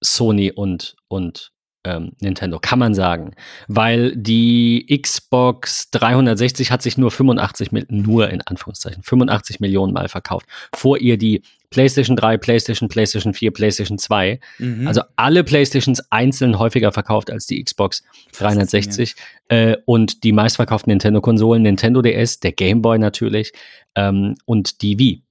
Sony 0.00 0.52
und, 0.52 0.94
und 1.08 1.50
ähm, 1.84 2.12
Nintendo, 2.20 2.58
kann 2.58 2.78
man 2.78 2.94
sagen. 2.94 3.32
Weil 3.68 4.14
die 4.16 4.86
Xbox 5.02 5.90
360 5.90 6.70
hat 6.70 6.82
sich 6.82 6.96
nur 6.96 7.10
85, 7.10 7.70
nur 7.88 8.30
in 8.30 8.40
Anführungszeichen, 8.42 9.02
85 9.02 9.60
Millionen 9.60 9.92
Mal 9.92 10.08
verkauft. 10.08 10.46
Vor 10.74 10.98
ihr 10.98 11.16
die 11.16 11.42
PlayStation 11.70 12.16
3, 12.16 12.36
PlayStation, 12.36 12.88
PlayStation 12.88 13.34
4, 13.34 13.50
PlayStation 13.50 13.98
2. 13.98 14.38
Mhm. 14.58 14.86
Also 14.86 15.02
alle 15.16 15.42
PlayStations 15.42 16.00
einzeln 16.10 16.58
häufiger 16.58 16.92
verkauft 16.92 17.30
als 17.30 17.46
die 17.46 17.62
Xbox 17.62 18.02
360. 18.38 19.14
Äh, 19.48 19.76
und 19.86 20.22
die 20.22 20.32
meistverkauften 20.32 20.90
Nintendo-Konsolen, 20.90 21.62
Nintendo 21.62 22.02
DS, 22.02 22.40
der 22.40 22.52
Game 22.52 22.82
Boy 22.82 22.98
natürlich 22.98 23.52
ähm, 23.96 24.36
und 24.44 24.82
die 24.82 24.98
Wii. 24.98 25.22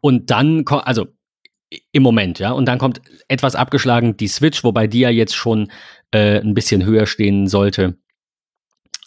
Und 0.00 0.30
dann, 0.30 0.64
also 0.66 1.06
im 1.92 2.02
Moment, 2.02 2.38
ja. 2.38 2.52
Und 2.52 2.66
dann 2.66 2.78
kommt 2.78 3.00
etwas 3.28 3.54
abgeschlagen 3.54 4.16
die 4.16 4.28
Switch, 4.28 4.62
wobei 4.64 4.86
die 4.86 5.00
ja 5.00 5.10
jetzt 5.10 5.34
schon 5.34 5.70
äh, 6.12 6.40
ein 6.40 6.54
bisschen 6.54 6.84
höher 6.84 7.06
stehen 7.06 7.48
sollte. 7.48 7.96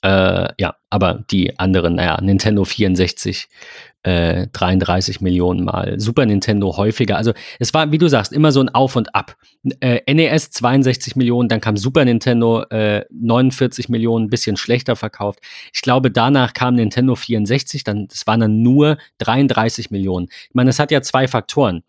Äh, 0.01 0.49
ja, 0.57 0.75
aber 0.89 1.25
die 1.29 1.59
anderen, 1.59 1.95
naja, 1.95 2.19
Nintendo 2.21 2.63
64, 2.63 3.49
äh, 4.03 4.47
33 4.53 5.19
Millionen 5.19 5.65
Mal, 5.65 5.99
Super 5.99 6.25
Nintendo 6.25 6.77
häufiger. 6.77 7.17
Also 7.17 7.33
es 7.59 7.73
war, 7.73 7.91
wie 7.91 7.97
du 7.97 8.07
sagst, 8.07 8.31
immer 8.31 8.53
so 8.53 8.61
ein 8.61 8.69
Auf 8.69 8.95
und 8.95 9.13
Ab. 9.13 9.35
Äh, 9.81 10.01
NES 10.11 10.51
62 10.51 11.17
Millionen, 11.17 11.49
dann 11.49 11.59
kam 11.59 11.75
Super 11.75 12.05
Nintendo 12.05 12.63
äh, 12.69 13.03
49 13.11 13.89
Millionen, 13.89 14.29
bisschen 14.29 14.55
schlechter 14.55 14.95
verkauft. 14.95 15.39
Ich 15.73 15.81
glaube, 15.81 16.11
danach 16.11 16.53
kam 16.53 16.75
Nintendo 16.75 17.15
64, 17.15 17.83
dann, 17.83 18.07
das 18.07 18.25
waren 18.25 18.39
dann 18.39 18.61
nur 18.61 18.97
33 19.17 19.91
Millionen. 19.91 20.27
Ich 20.29 20.53
meine, 20.55 20.69
das 20.69 20.79
hat 20.79 20.91
ja 20.91 21.01
zwei 21.01 21.27
Faktoren. 21.27 21.83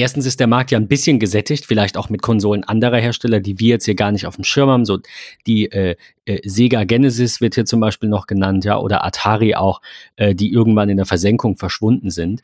Erstens 0.00 0.24
ist 0.24 0.40
der 0.40 0.46
Markt 0.46 0.70
ja 0.70 0.78
ein 0.78 0.88
bisschen 0.88 1.18
gesättigt, 1.18 1.66
vielleicht 1.66 1.98
auch 1.98 2.08
mit 2.08 2.22
Konsolen 2.22 2.64
anderer 2.64 2.96
Hersteller, 2.96 3.38
die 3.38 3.58
wir 3.58 3.68
jetzt 3.68 3.84
hier 3.84 3.94
gar 3.94 4.12
nicht 4.12 4.26
auf 4.26 4.36
dem 4.36 4.44
Schirm 4.44 4.70
haben. 4.70 4.86
So 4.86 4.98
die 5.46 5.70
äh, 5.70 5.94
äh, 6.24 6.40
Sega 6.42 6.84
Genesis 6.84 7.42
wird 7.42 7.54
hier 7.54 7.66
zum 7.66 7.80
Beispiel 7.80 8.08
noch 8.08 8.26
genannt, 8.26 8.64
ja, 8.64 8.78
oder 8.78 9.04
Atari 9.04 9.56
auch, 9.56 9.82
äh, 10.16 10.34
die 10.34 10.50
irgendwann 10.50 10.88
in 10.88 10.96
der 10.96 11.04
Versenkung 11.04 11.58
verschwunden 11.58 12.08
sind. 12.08 12.40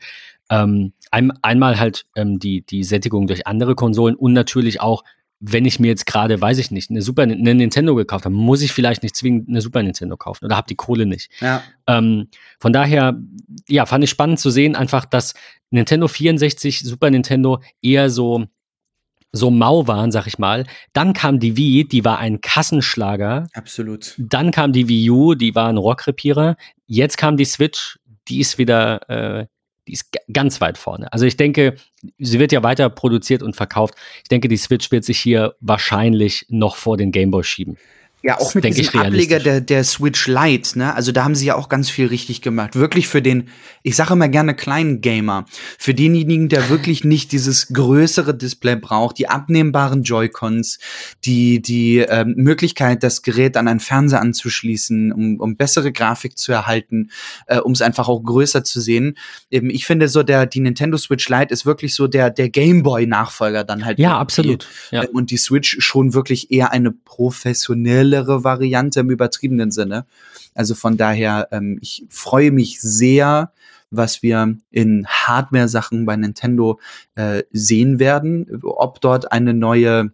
Ähm, 0.51 0.93
ein, 1.09 1.31
einmal 1.41 1.79
halt 1.79 2.05
ähm, 2.15 2.37
die, 2.37 2.61
die 2.61 2.83
Sättigung 2.83 3.25
durch 3.25 3.47
andere 3.47 3.73
Konsolen 3.73 4.13
und 4.13 4.33
natürlich 4.33 4.79
auch 4.79 5.03
wenn 5.39 5.65
ich 5.65 5.79
mir 5.79 5.87
jetzt 5.87 6.05
gerade, 6.05 6.41
weiß 6.41 6.57
ich 6.57 6.71
nicht, 6.71 6.89
eine 6.89 7.01
Super 7.01 7.23
eine 7.23 7.55
Nintendo 7.55 7.95
gekauft 7.95 8.25
habe, 8.25 8.33
muss 8.33 8.61
ich 8.61 8.71
vielleicht 8.71 9.03
nicht 9.03 9.15
zwingend 9.15 9.49
eine 9.49 9.61
Super 9.61 9.83
Nintendo 9.83 10.17
kaufen 10.17 10.45
oder 10.45 10.57
habe 10.57 10.67
die 10.67 10.75
Kohle 10.75 11.05
nicht. 11.05 11.31
Ja. 11.41 11.61
Ähm, 11.85 12.29
von 12.59 12.73
daher, 12.73 13.19
ja, 13.67 13.85
fand 13.85 14.03
ich 14.03 14.09
spannend 14.09 14.39
zu 14.39 14.49
sehen, 14.49 14.75
einfach, 14.75 15.05
dass 15.05 15.35
Nintendo 15.69 16.07
64, 16.07 16.79
Super 16.79 17.11
Nintendo 17.11 17.61
eher 17.81 18.09
so 18.09 18.45
so 19.33 19.51
mau 19.51 19.87
waren, 19.87 20.11
sag 20.11 20.25
ich 20.25 20.39
mal. 20.39 20.65
Dann 20.93 21.13
kam 21.13 21.39
die 21.39 21.57
Wii, 21.57 21.87
die 21.87 22.05
war 22.05 22.17
ein 22.17 22.39
Kassenschlager. 22.41 23.47
Absolut. 23.53 24.15
Dann 24.17 24.51
kam 24.51 24.71
die 24.71 24.87
Wii 24.87 25.09
U, 25.09 25.35
die 25.35 25.53
war 25.53 25.67
ein 25.67 25.77
Rockrepierer. 25.77 26.55
Jetzt 26.85 27.17
kam 27.17 27.35
die 27.35 27.45
Switch, 27.45 27.99
die 28.29 28.39
ist 28.39 28.57
wieder 28.57 29.09
äh, 29.09 29.47
die 29.87 29.93
ist 29.93 30.15
ganz 30.31 30.61
weit 30.61 30.77
vorne. 30.77 31.11
Also 31.11 31.25
ich 31.25 31.37
denke, 31.37 31.75
sie 32.19 32.39
wird 32.39 32.51
ja 32.51 32.63
weiter 32.63 32.89
produziert 32.89 33.41
und 33.41 33.55
verkauft. 33.55 33.95
Ich 34.23 34.29
denke, 34.29 34.47
die 34.47 34.57
Switch 34.57 34.91
wird 34.91 35.05
sich 35.05 35.19
hier 35.19 35.55
wahrscheinlich 35.59 36.45
noch 36.49 36.75
vor 36.75 36.97
den 36.97 37.11
Gameboy 37.11 37.43
schieben. 37.43 37.77
Ja, 38.23 38.39
auch 38.39 38.55
mit 38.55 38.63
diesem 38.65 38.99
Ableger 38.99 39.39
der, 39.39 39.61
der 39.61 39.83
Switch 39.83 40.27
Lite, 40.27 40.79
ne? 40.79 40.95
Also 40.95 41.11
da 41.11 41.23
haben 41.23 41.35
sie 41.35 41.45
ja 41.45 41.55
auch 41.55 41.69
ganz 41.69 41.87
viel 41.91 42.07
richtig 42.07 42.41
gemacht. 42.41 42.75
Wirklich 42.75 43.07
für 43.07 43.21
den, 43.21 43.49
ich 43.83 43.95
sage 43.95 44.13
immer 44.13 44.27
gerne 44.27 44.55
kleinen 44.55 45.01
Gamer. 45.01 45.45
Für 45.77 45.93
denjenigen, 45.93 46.49
der 46.49 46.69
wirklich 46.69 47.03
nicht 47.03 47.31
dieses 47.31 47.67
größere 47.67 48.35
Display 48.35 48.75
braucht, 48.75 49.19
die 49.19 49.29
abnehmbaren 49.29 50.01
Joy-Cons, 50.01 50.79
die, 51.25 51.61
die 51.61 51.99
ähm, 51.99 52.33
Möglichkeit, 52.37 53.03
das 53.03 53.21
Gerät 53.21 53.55
an 53.55 53.67
einen 53.67 53.79
Fernseher 53.79 54.19
anzuschließen, 54.19 55.11
um, 55.11 55.39
um 55.39 55.55
bessere 55.55 55.91
Grafik 55.91 56.39
zu 56.39 56.51
erhalten, 56.51 57.11
äh, 57.45 57.59
um 57.59 57.73
es 57.73 57.83
einfach 57.83 58.09
auch 58.09 58.23
größer 58.23 58.63
zu 58.63 58.81
sehen. 58.81 59.15
Eben, 59.51 59.69
ich 59.69 59.85
finde 59.85 60.07
so, 60.07 60.23
der, 60.23 60.47
die 60.47 60.61
Nintendo 60.61 60.97
Switch 60.97 61.29
Lite 61.29 61.53
ist 61.53 61.67
wirklich 61.67 61.93
so 61.93 62.07
der, 62.07 62.31
der 62.31 62.49
Gameboy-Nachfolger 62.49 63.63
dann 63.63 63.85
halt. 63.85 63.99
Ja, 63.99 64.17
absolut. 64.17 64.67
Ja. 64.89 65.05
Und 65.13 65.29
die 65.29 65.37
Switch 65.37 65.77
schon 65.79 66.15
wirklich 66.15 66.49
eher 66.49 66.71
eine 66.71 66.91
professionelle 66.91 68.06
schnellere 68.07 68.43
Variante 68.43 69.01
im 69.01 69.09
übertriebenen 69.09 69.71
Sinne. 69.71 70.05
Also 70.55 70.75
von 70.75 70.97
daher, 70.97 71.49
ähm, 71.51 71.77
ich 71.81 72.05
freue 72.09 72.51
mich 72.51 72.79
sehr, 72.81 73.51
was 73.89 74.23
wir 74.23 74.57
in 74.71 75.07
Hardware-Sachen 75.07 76.05
bei 76.05 76.15
Nintendo 76.15 76.79
äh, 77.15 77.43
sehen 77.51 77.99
werden. 77.99 78.61
Ob 78.63 79.01
dort 79.01 79.31
eine 79.31 79.53
neue 79.53 80.11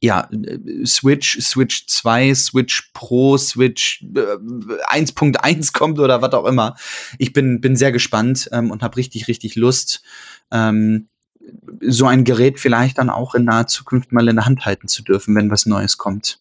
ja, 0.00 0.28
Switch, 0.84 1.38
Switch 1.40 1.86
2, 1.86 2.34
Switch 2.34 2.90
Pro, 2.92 3.38
Switch 3.38 4.04
äh, 4.16 4.36
1.1 4.98 5.72
kommt 5.72 6.00
oder 6.00 6.22
was 6.22 6.32
auch 6.32 6.44
immer. 6.44 6.74
Ich 7.18 7.32
bin, 7.32 7.60
bin 7.60 7.76
sehr 7.76 7.92
gespannt 7.92 8.48
ähm, 8.52 8.72
und 8.72 8.82
habe 8.82 8.96
richtig, 8.96 9.28
richtig 9.28 9.54
Lust, 9.54 10.02
ähm, 10.50 11.08
so 11.80 12.06
ein 12.06 12.24
Gerät 12.24 12.58
vielleicht 12.58 12.98
dann 12.98 13.10
auch 13.10 13.36
in 13.36 13.44
naher 13.44 13.68
Zukunft 13.68 14.10
mal 14.10 14.26
in 14.26 14.34
der 14.34 14.46
Hand 14.46 14.64
halten 14.66 14.88
zu 14.88 15.04
dürfen, 15.04 15.36
wenn 15.36 15.52
was 15.52 15.66
Neues 15.66 15.98
kommt. 15.98 16.40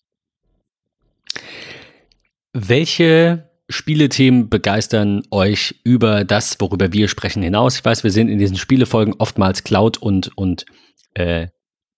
Welche 2.54 3.50
Spielethemen 3.68 4.50
begeistern 4.50 5.24
euch 5.32 5.76
über 5.84 6.24
das, 6.24 6.60
worüber 6.60 6.94
wir 6.94 7.08
sprechen, 7.08 7.44
hinaus? 7.44 7.78
Ich 7.78 7.86
weiß, 7.86 8.04
wir 8.04 8.12
sind 8.12 8.30
in 8.30 8.38
diesen 8.38 8.58
Spielefolgen 8.58 9.16
oftmals 9.18 9.64
Cloud 9.64 9.98
und, 9.98 10.38
und 10.38 10.66
äh, 11.16 11.48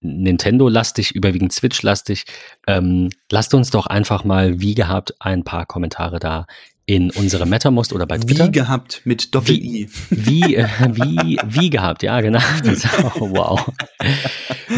Nintendo-lastig, 0.01 1.13
überwiegend 1.15 1.51
Switch-lastig. 1.51 2.25
Ähm, 2.67 3.09
lasst 3.31 3.53
uns 3.53 3.69
doch 3.69 3.87
einfach 3.87 4.23
mal, 4.23 4.61
wie 4.61 4.75
gehabt, 4.75 5.15
ein 5.19 5.43
paar 5.43 5.65
Kommentare 5.65 6.19
da 6.19 6.45
in 6.89 7.11
unsere 7.11 7.45
MetaMost 7.45 7.91
oder 7.91 8.07
bei 8.07 8.17
Twitter. 8.17 8.47
Wie 8.47 8.51
gehabt 8.51 9.01
mit 9.03 9.35
Doppel-I. 9.35 9.89
Wie, 10.09 10.41
wie, 10.41 10.55
äh, 10.55 10.67
wie, 10.93 11.37
wie 11.45 11.69
gehabt, 11.69 12.01
ja, 12.01 12.19
genau. 12.21 12.39
Oh, 13.19 13.29
wow. 13.29 13.69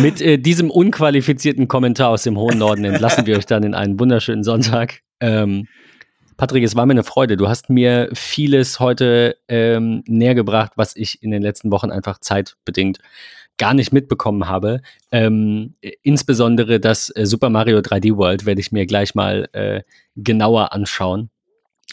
mit 0.01 0.19
äh, 0.19 0.39
diesem 0.39 0.71
unqualifizierten 0.71 1.67
Kommentar 1.67 2.09
aus 2.09 2.23
dem 2.23 2.37
hohen 2.37 2.57
Norden 2.57 2.83
entlassen 2.83 3.27
wir 3.27 3.37
euch 3.37 3.45
dann 3.45 3.63
in 3.63 3.75
einen 3.75 3.99
wunderschönen 3.99 4.43
Sonntag. 4.43 5.01
Ähm, 5.19 5.67
Patrick, 6.35 6.63
es 6.63 6.75
war 6.75 6.87
mir 6.87 6.93
eine 6.93 7.03
Freude. 7.03 7.37
Du 7.37 7.47
hast 7.47 7.69
mir 7.69 8.09
vieles 8.13 8.79
heute 8.79 9.37
ähm, 9.47 10.03
näher 10.07 10.33
gebracht, 10.33 10.71
was 10.77 10.95
ich 10.95 11.21
in 11.21 11.29
den 11.29 11.43
letzten 11.43 11.69
Wochen 11.69 11.91
einfach 11.91 12.17
zeitbedingt 12.19 12.97
gar 13.59 13.75
nicht 13.75 13.93
mitbekommen 13.93 14.47
habe. 14.47 14.81
Ähm, 15.11 15.75
insbesondere 16.01 16.79
das 16.79 17.15
äh, 17.15 17.27
Super 17.27 17.51
Mario 17.51 17.79
3D 17.79 18.17
World 18.17 18.47
werde 18.47 18.61
ich 18.61 18.71
mir 18.71 18.87
gleich 18.87 19.13
mal 19.13 19.47
äh, 19.51 19.81
genauer 20.15 20.73
anschauen. 20.73 21.29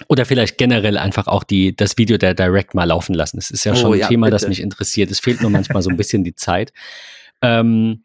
Oder 0.09 0.27
vielleicht 0.27 0.59
generell 0.59 0.99
einfach 0.99 1.27
auch 1.27 1.43
die, 1.43 1.75
das 1.75 1.97
Video 1.97 2.19
der 2.19 2.35
Direct 2.35 2.75
mal 2.75 2.85
laufen 2.85 3.15
lassen. 3.15 3.39
Es 3.39 3.51
ist 3.51 3.65
ja 3.65 3.73
oh, 3.73 3.77
schon 3.77 3.93
ein 3.95 4.01
ja, 4.01 4.09
Thema, 4.09 4.27
bitte. 4.27 4.37
das 4.37 4.49
mich 4.49 4.61
interessiert. 4.61 5.11
Es 5.11 5.21
fehlt 5.21 5.41
nur 5.41 5.51
manchmal 5.51 5.83
so 5.83 5.91
ein 5.91 5.97
bisschen 5.97 6.23
die 6.23 6.35
Zeit. 6.35 6.73
Ähm, 7.43 8.03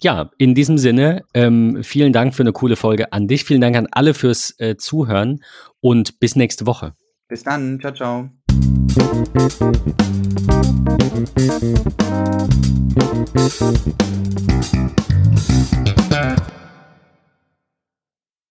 ja, 0.00 0.30
in 0.38 0.54
diesem 0.54 0.78
Sinne, 0.78 1.22
ähm, 1.34 1.82
vielen 1.82 2.12
Dank 2.12 2.34
für 2.34 2.42
eine 2.42 2.52
coole 2.52 2.76
Folge 2.76 3.12
an 3.12 3.26
dich. 3.26 3.44
Vielen 3.44 3.60
Dank 3.60 3.76
an 3.76 3.88
alle 3.90 4.14
fürs 4.14 4.54
äh, 4.58 4.76
Zuhören 4.76 5.42
und 5.80 6.20
bis 6.20 6.36
nächste 6.36 6.66
Woche. 6.66 6.94
Bis 7.28 7.42
dann. 7.42 7.80
Ciao, 7.80 7.92
ciao. 7.92 8.30